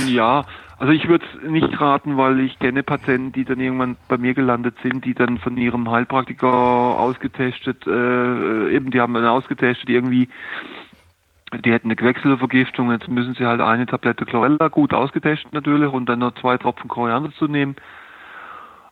Ja, 0.07 0.45
also 0.81 0.93
ich 0.93 1.07
würde 1.07 1.23
es 1.23 1.47
nicht 1.47 1.79
raten, 1.79 2.17
weil 2.17 2.39
ich 2.39 2.57
kenne 2.57 2.81
Patienten, 2.81 3.33
die 3.33 3.45
dann 3.45 3.59
irgendwann 3.59 3.97
bei 4.07 4.17
mir 4.17 4.33
gelandet 4.33 4.75
sind, 4.81 5.05
die 5.05 5.13
dann 5.13 5.37
von 5.37 5.55
ihrem 5.55 5.87
Heilpraktiker 5.91 6.47
ausgetestet, 6.47 7.85
äh, 7.85 8.75
eben 8.75 8.89
die 8.89 8.99
haben 8.99 9.13
dann 9.13 9.27
ausgetestet 9.27 9.87
irgendwie, 9.91 10.27
die 11.63 11.71
hätten 11.71 11.85
eine 11.85 11.95
Quecksilbervergiftung, 11.95 12.91
jetzt 12.91 13.07
müssen 13.07 13.35
sie 13.35 13.45
halt 13.45 13.61
eine 13.61 13.85
Tablette 13.85 14.25
Chlorella, 14.25 14.69
gut 14.69 14.91
ausgetestet 14.91 15.53
natürlich, 15.53 15.93
und 15.93 16.09
dann 16.09 16.17
noch 16.17 16.33
zwei 16.33 16.57
Tropfen 16.57 16.87
Koriander 16.87 17.31
zu 17.33 17.45
nehmen. 17.45 17.75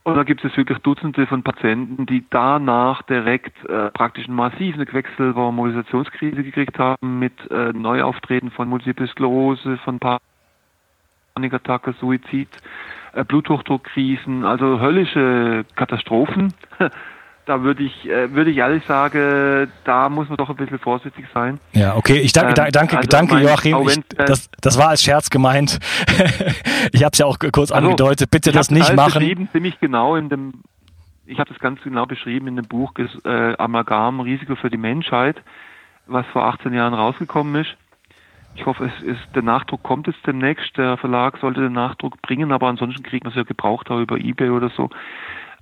Und 0.03 0.15
da 0.15 0.21
gibt 0.21 0.45
es 0.45 0.55
wirklich 0.55 0.77
Dutzende 0.79 1.25
von 1.25 1.41
Patienten, 1.41 2.05
die 2.05 2.23
danach 2.29 3.01
direkt 3.01 3.65
äh, 3.65 3.89
praktisch 3.89 4.27
massiv 4.27 4.75
eine 4.75 4.85
Quecksilber-Mobilisationskrise 4.85 6.43
gekriegt 6.43 6.77
haben 6.77 7.17
mit 7.17 7.33
äh, 7.49 7.73
Neuauftreten 7.73 8.51
von 8.51 8.69
Multiple 8.69 9.07
Sklerose, 9.07 9.77
von 9.77 9.97
Panikattacke, 11.39 11.93
Suizid, 11.99 12.49
äh, 13.13 13.23
Bluthochdruckkrisen, 13.23 14.43
also 14.43 14.79
höllische 14.79 15.65
Katastrophen. 15.75 16.53
da 17.45 17.63
würde 17.63 17.83
ich, 17.83 18.09
äh, 18.09 18.33
würde 18.33 18.51
ich 18.51 18.57
ehrlich 18.57 18.83
sagen, 18.85 19.71
da 19.85 20.09
muss 20.09 20.27
man 20.27 20.37
doch 20.37 20.49
ein 20.49 20.57
bisschen 20.57 20.79
vorsichtig 20.79 21.25
sein. 21.33 21.59
Ja, 21.71 21.95
okay. 21.95 22.19
Ich 22.19 22.33
danke, 22.33 22.61
ähm, 22.61 22.71
danke, 22.71 22.97
also 22.97 23.07
danke, 23.07 23.35
mein, 23.35 23.43
Joachim. 23.43 23.77
Ich, 23.87 23.99
das, 24.17 24.49
das 24.59 24.77
war 24.77 24.89
als 24.89 25.01
Scherz 25.01 25.29
gemeint. 25.29 25.79
ich 26.91 27.03
habe 27.03 27.13
es 27.13 27.19
ja 27.19 27.25
auch 27.25 27.39
kurz 27.39 27.71
also, 27.71 27.87
angedeutet. 27.87 28.29
Bitte 28.29 28.51
das 28.51 28.69
nicht 28.69 28.93
machen. 28.93 29.19
Beschrieben, 29.19 29.49
ziemlich 29.53 29.79
genau 29.79 30.17
in 30.17 30.27
dem, 30.27 30.61
ich 31.25 31.39
habe 31.39 31.49
das 31.49 31.59
ganz 31.59 31.81
genau 31.81 32.05
beschrieben 32.05 32.47
in 32.47 32.57
dem 32.57 32.67
Buch 32.67 32.91
äh, 33.23 33.55
Amalgam, 33.57 34.19
Risiko 34.19 34.55
für 34.55 34.69
die 34.69 34.77
Menschheit, 34.77 35.41
was 36.05 36.25
vor 36.27 36.43
18 36.43 36.73
Jahren 36.73 36.93
rausgekommen 36.93 37.55
ist. 37.61 37.77
Ich 38.59 38.65
hoffe, 38.65 38.91
es 38.93 39.03
ist, 39.03 39.21
der 39.35 39.41
Nachdruck 39.41 39.83
kommt 39.83 40.07
jetzt 40.07 40.27
demnächst. 40.27 40.77
Der 40.77 40.97
Verlag 40.97 41.37
sollte 41.37 41.61
den 41.61 41.71
Nachdruck 41.71 42.21
bringen, 42.21 42.51
aber 42.51 42.67
ansonsten 42.67 43.03
kriegt 43.03 43.23
man 43.23 43.31
es 43.31 43.37
ja 43.37 43.43
gebraucht 43.43 43.89
auch 43.89 44.01
über 44.01 44.17
Ebay 44.17 44.49
oder 44.49 44.69
so. 44.69 44.89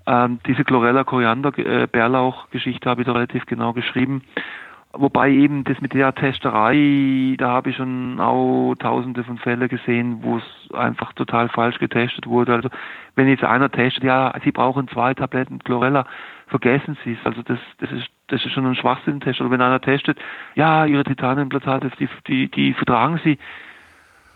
Ähm, 0.08 0.40
diese 0.48 0.64
Chlorella 0.64 1.04
Koriander 1.04 1.56
äh, 1.60 1.86
Bärlauch 1.86 2.50
Geschichte 2.50 2.90
habe 2.90 3.02
ich 3.02 3.06
da 3.06 3.14
relativ 3.14 3.46
genau 3.46 3.74
geschrieben. 3.74 4.24
Wobei 4.94 5.30
eben 5.30 5.64
das 5.64 5.80
mit 5.80 5.94
der 5.94 6.16
Testerei, 6.16 7.36
da 7.38 7.50
habe 7.50 7.70
ich 7.70 7.76
schon 7.76 8.20
auch 8.20 8.74
tausende 8.80 9.24
von 9.24 9.38
Fällen 9.38 9.70
gesehen, 9.70 10.24
wo 10.24 10.38
es 10.38 10.74
einfach 10.74 11.14
total 11.14 11.50
falsch 11.50 11.78
getestet 11.78 12.26
wurde. 12.26 12.56
Also 12.56 12.70
wenn 13.16 13.28
jetzt 13.28 13.44
einer 13.44 13.70
testet, 13.70 14.06
ja, 14.06 14.34
Sie 14.44 14.52
brauchen 14.52 14.88
zwei 14.88 15.14
Tabletten 15.14 15.60
Chlorella, 15.60 16.08
vergessen 16.48 16.98
Sie 17.04 17.14
es. 17.14 17.26
Also 17.26 17.44
das, 17.44 17.60
das 17.78 17.92
ist, 17.92 18.08
das 18.28 18.46
ist 18.46 18.52
schon 18.52 18.66
ein 18.66 18.76
Schwachsinn-Test. 18.76 19.42
Oder 19.42 19.52
wenn 19.52 19.62
einer 19.62 19.82
testet, 19.82 20.20
ja, 20.56 20.86
Ihre 20.86 21.04
Titaniumplantate, 21.04 21.92
die, 22.00 22.10
die, 22.28 22.50
die 22.50 22.74
vertragen 22.74 23.20
Sie, 23.24 23.38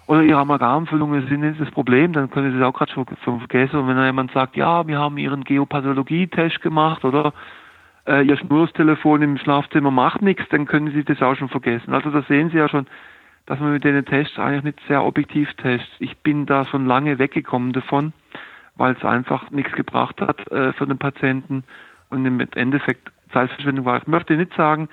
oder 0.07 0.23
ihre 0.23 0.39
Amalgamfüllungen 0.39 1.25
sind 1.27 1.39
nicht 1.39 1.61
das 1.61 1.71
Problem, 1.71 2.11
dann 2.11 2.29
können 2.29 2.51
Sie 2.51 2.57
es 2.57 2.63
auch 2.63 2.73
gerade 2.73 2.91
schon, 2.91 3.05
vergessen. 3.05 3.79
Und 3.79 3.87
wenn 3.87 4.03
jemand 4.03 4.31
sagt, 4.31 4.57
ja, 4.57 4.85
wir 4.85 4.99
haben 4.99 5.17
Ihren 5.17 5.45
Geopathologie-Test 5.45 6.61
gemacht 6.61 7.05
oder 7.05 7.33
äh, 8.05 8.21
Ihr 8.25 8.35
Schnurrstelefon 8.35 9.21
im 9.21 9.37
Schlafzimmer 9.37 9.89
macht 9.89 10.21
nichts, 10.21 10.43
dann 10.49 10.65
können 10.65 10.91
Sie 10.91 11.05
das 11.05 11.21
auch 11.21 11.35
schon 11.35 11.47
vergessen. 11.47 11.93
Also 11.93 12.09
da 12.09 12.23
sehen 12.23 12.49
Sie 12.49 12.57
ja 12.57 12.67
schon, 12.67 12.87
dass 13.45 13.59
man 13.61 13.71
mit 13.71 13.85
den 13.85 14.03
Tests 14.03 14.37
eigentlich 14.37 14.63
nicht 14.63 14.79
sehr 14.87 15.03
objektiv 15.03 15.53
testet. 15.53 15.89
Ich 15.99 16.17
bin 16.17 16.45
da 16.45 16.65
schon 16.65 16.87
lange 16.87 17.17
weggekommen 17.17 17.71
davon, 17.71 18.11
weil 18.75 18.95
es 18.95 19.05
einfach 19.05 19.49
nichts 19.51 19.71
gebracht 19.73 20.19
hat 20.19 20.45
äh, 20.51 20.73
für 20.73 20.87
den 20.87 20.97
Patienten 20.97 21.63
und 22.09 22.25
im 22.25 22.39
Endeffekt 22.55 23.11
Zeitverschwendung 23.31 23.85
war. 23.85 23.97
Ich 23.97 24.07
möchte 24.07 24.35
nicht 24.35 24.53
sagen, 24.55 24.89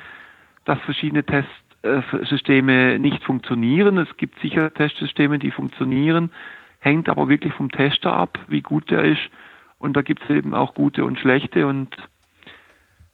dass 0.64 0.78
verschiedene 0.80 1.24
Tests 1.24 1.50
äh, 1.82 2.98
nicht 2.98 3.22
funktionieren. 3.24 3.98
Es 3.98 4.16
gibt 4.16 4.40
sicher 4.40 4.72
Testsysteme, 4.72 5.38
die 5.38 5.50
funktionieren, 5.50 6.30
hängt 6.80 7.08
aber 7.08 7.28
wirklich 7.28 7.52
vom 7.54 7.70
Tester 7.70 8.12
ab, 8.12 8.38
wie 8.48 8.62
gut 8.62 8.90
der 8.90 9.04
ist. 9.04 9.30
Und 9.78 9.96
da 9.96 10.02
gibt 10.02 10.22
es 10.24 10.30
eben 10.30 10.54
auch 10.54 10.74
gute 10.74 11.04
und 11.04 11.18
schlechte 11.18 11.66
und 11.66 11.96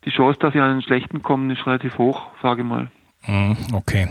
die 0.05 0.11
Chance, 0.11 0.39
dass 0.39 0.53
sie 0.53 0.61
an 0.61 0.71
einen 0.71 0.83
schlechten 0.83 1.23
kommen, 1.23 1.51
ist 1.51 1.67
relativ 1.67 1.99
hoch, 1.99 2.27
sage 2.43 2.63
ich 2.63 2.69
mal. 2.69 2.91
Hm, 3.23 3.57
okay. 3.73 4.09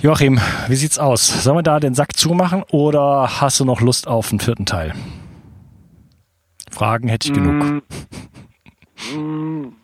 Joachim, 0.00 0.38
wie 0.68 0.74
sieht's 0.74 0.98
aus? 0.98 1.42
Sollen 1.42 1.56
wir 1.56 1.62
da 1.62 1.80
den 1.80 1.94
Sack 1.94 2.16
zumachen 2.16 2.62
oder 2.70 3.40
hast 3.40 3.60
du 3.60 3.64
noch 3.64 3.80
Lust 3.80 4.06
auf 4.06 4.30
einen 4.30 4.40
vierten 4.40 4.66
Teil? 4.66 4.92
Fragen 6.70 7.08
hätte 7.08 7.28
ich 7.28 7.34
genug. 7.34 7.82
Mm, 9.14 9.18
mm, 9.18 9.76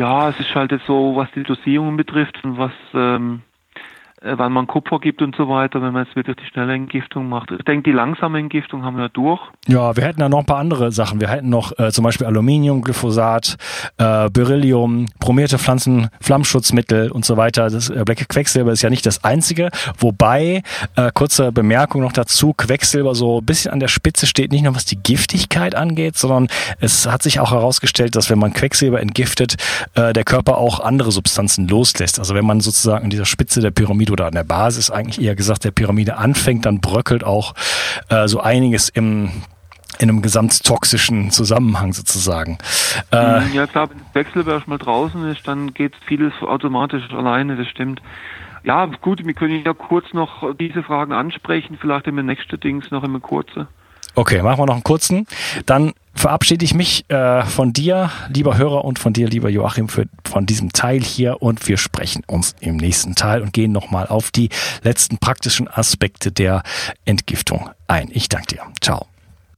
ja, 0.00 0.30
es 0.30 0.40
ist 0.40 0.54
halt 0.54 0.72
jetzt 0.72 0.86
so, 0.86 1.14
was 1.14 1.30
die 1.32 1.42
Dosierungen 1.42 1.98
betrifft 1.98 2.42
und 2.42 2.56
was 2.56 2.72
ähm, 2.94 3.42
äh, 3.42 3.49
wann 4.22 4.52
man 4.52 4.66
Kupfer 4.66 4.98
gibt 4.98 5.22
und 5.22 5.34
so 5.34 5.48
weiter, 5.48 5.80
wenn 5.80 5.92
man 5.92 6.04
jetzt 6.04 6.14
wirklich 6.14 6.36
die 6.36 6.44
schnelle 6.52 6.74
Entgiftung 6.74 7.28
macht. 7.28 7.50
Ich 7.52 7.64
denke, 7.64 7.84
die 7.84 7.92
langsame 7.92 8.38
Entgiftung 8.38 8.84
haben 8.84 8.98
wir 8.98 9.08
durch. 9.08 9.40
Ja, 9.66 9.96
wir 9.96 10.04
hätten 10.04 10.20
ja 10.20 10.28
noch 10.28 10.40
ein 10.40 10.46
paar 10.46 10.58
andere 10.58 10.92
Sachen. 10.92 11.20
Wir 11.20 11.28
hätten 11.28 11.48
noch 11.48 11.78
äh, 11.78 11.90
zum 11.90 12.04
Beispiel 12.04 12.26
Aluminium, 12.26 12.82
Glyphosat, 12.82 13.56
äh, 13.96 14.28
Beryllium, 14.30 15.06
bromierte 15.20 15.58
Pflanzen, 15.58 16.10
Flammschutzmittel 16.20 17.10
und 17.10 17.24
so 17.24 17.38
weiter. 17.38 17.70
Das 17.70 17.88
äh, 17.88 18.02
Black 18.04 18.28
Quecksilber 18.28 18.72
ist 18.72 18.82
ja 18.82 18.90
nicht 18.90 19.06
das 19.06 19.24
einzige. 19.24 19.70
Wobei, 19.98 20.62
äh, 20.96 21.10
kurze 21.14 21.50
Bemerkung 21.50 22.02
noch 22.02 22.12
dazu, 22.12 22.52
Quecksilber 22.52 23.14
so 23.14 23.38
ein 23.38 23.46
bisschen 23.46 23.72
an 23.72 23.80
der 23.80 23.88
Spitze 23.88 24.26
steht, 24.26 24.52
nicht 24.52 24.64
nur 24.64 24.74
was 24.74 24.84
die 24.84 25.02
Giftigkeit 25.02 25.74
angeht, 25.74 26.18
sondern 26.18 26.48
es 26.78 27.06
hat 27.06 27.22
sich 27.22 27.40
auch 27.40 27.52
herausgestellt, 27.52 28.16
dass 28.16 28.28
wenn 28.28 28.38
man 28.38 28.52
Quecksilber 28.52 29.00
entgiftet, 29.00 29.56
äh, 29.94 30.12
der 30.12 30.24
Körper 30.24 30.58
auch 30.58 30.80
andere 30.80 31.10
Substanzen 31.10 31.68
loslässt. 31.68 32.18
Also 32.18 32.34
wenn 32.34 32.44
man 32.44 32.60
sozusagen 32.60 33.04
an 33.04 33.10
dieser 33.10 33.24
Spitze 33.24 33.60
der 33.60 33.70
Pyramide 33.70 34.09
Pyramide 34.10 34.12
oder 34.12 34.26
an 34.26 34.34
der 34.34 34.44
Basis 34.44 34.90
eigentlich 34.90 35.20
eher 35.20 35.34
gesagt 35.34 35.64
der 35.64 35.70
Pyramide 35.70 36.16
anfängt, 36.16 36.66
dann 36.66 36.80
bröckelt 36.80 37.24
auch 37.24 37.54
äh, 38.08 38.28
so 38.28 38.40
einiges 38.40 38.88
im 38.88 39.30
in 39.98 40.08
einem 40.08 40.22
gesamttoxischen 40.22 41.30
Zusammenhang 41.30 41.92
sozusagen. 41.92 42.56
Äh, 43.12 43.46
ja 43.52 43.66
klar, 43.66 43.90
wenn 43.90 43.98
das 43.98 44.14
Wechselwerk 44.14 44.66
mal 44.66 44.78
draußen 44.78 45.28
ist, 45.28 45.46
dann 45.46 45.74
geht 45.74 45.92
vieles 46.06 46.32
automatisch 46.40 47.02
alleine, 47.10 47.56
das 47.56 47.66
stimmt. 47.66 48.00
Ja, 48.62 48.86
gut, 48.86 49.26
wir 49.26 49.34
können 49.34 49.62
ja 49.62 49.74
kurz 49.74 50.06
noch 50.14 50.56
diese 50.56 50.82
Fragen 50.82 51.12
ansprechen, 51.12 51.76
vielleicht 51.78 52.06
im 52.06 52.24
nächsten 52.24 52.58
Dings 52.58 52.90
noch 52.90 53.04
immer 53.04 53.20
kurze. 53.20 53.66
Okay, 54.14 54.42
machen 54.42 54.58
wir 54.58 54.66
noch 54.66 54.74
einen 54.74 54.84
kurzen. 54.84 55.26
Dann 55.66 55.92
verabschiede 56.14 56.64
ich 56.64 56.74
mich 56.74 57.08
äh, 57.08 57.44
von 57.44 57.72
dir, 57.72 58.10
lieber 58.28 58.58
Hörer, 58.58 58.84
und 58.84 58.98
von 58.98 59.12
dir, 59.12 59.28
lieber 59.28 59.48
Joachim, 59.48 59.88
für, 59.88 60.06
von 60.24 60.46
diesem 60.46 60.72
Teil 60.72 61.00
hier. 61.00 61.42
Und 61.42 61.66
wir 61.68 61.78
sprechen 61.78 62.22
uns 62.26 62.54
im 62.60 62.76
nächsten 62.76 63.14
Teil 63.14 63.42
und 63.42 63.52
gehen 63.52 63.72
nochmal 63.72 64.06
auf 64.06 64.30
die 64.30 64.48
letzten 64.82 65.18
praktischen 65.18 65.68
Aspekte 65.68 66.32
der 66.32 66.62
Entgiftung 67.04 67.70
ein. 67.86 68.10
Ich 68.12 68.28
danke 68.28 68.56
dir. 68.56 68.62
Ciao. 68.80 69.06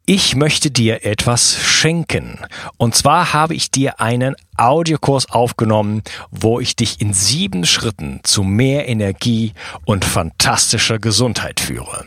Ich 0.04 0.34
möchte 0.34 0.72
dir 0.72 1.06
etwas 1.06 1.56
schenken. 1.56 2.40
Und 2.76 2.96
zwar 2.96 3.32
habe 3.32 3.54
ich 3.54 3.70
dir 3.70 4.00
einen 4.00 4.34
Audiokurs 4.56 5.30
aufgenommen, 5.30 6.02
wo 6.32 6.58
ich 6.58 6.74
dich 6.74 7.00
in 7.00 7.14
sieben 7.14 7.64
Schritten 7.64 8.18
zu 8.24 8.42
mehr 8.42 8.88
Energie 8.88 9.52
und 9.84 10.04
fantastischer 10.04 10.98
Gesundheit 10.98 11.60
führe. 11.60 12.04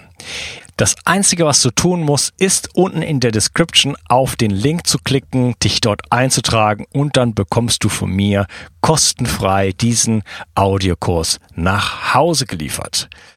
Das 0.78 0.96
Einzige, 1.06 1.46
was 1.46 1.62
du 1.62 1.72
tun 1.72 2.02
musst, 2.02 2.34
ist 2.38 2.76
unten 2.76 3.02
in 3.02 3.22
der 3.22 3.32
Description 3.32 3.96
auf 4.10 4.36
den 4.36 4.52
Link 4.52 4.86
zu 4.86 4.98
klicken, 5.00 5.56
dich 5.64 5.80
dort 5.80 6.02
einzutragen 6.12 6.86
und 6.92 7.16
dann 7.16 7.34
bekommst 7.34 7.86
du 7.86 7.90
von 7.90 8.12
mir 8.12 8.46
kostenfrei 8.82 9.72
diesen 9.72 10.24
Audiokurs 10.54 11.40
nach 11.54 12.14
Hause 12.14 12.46
geliefert. 12.46 13.10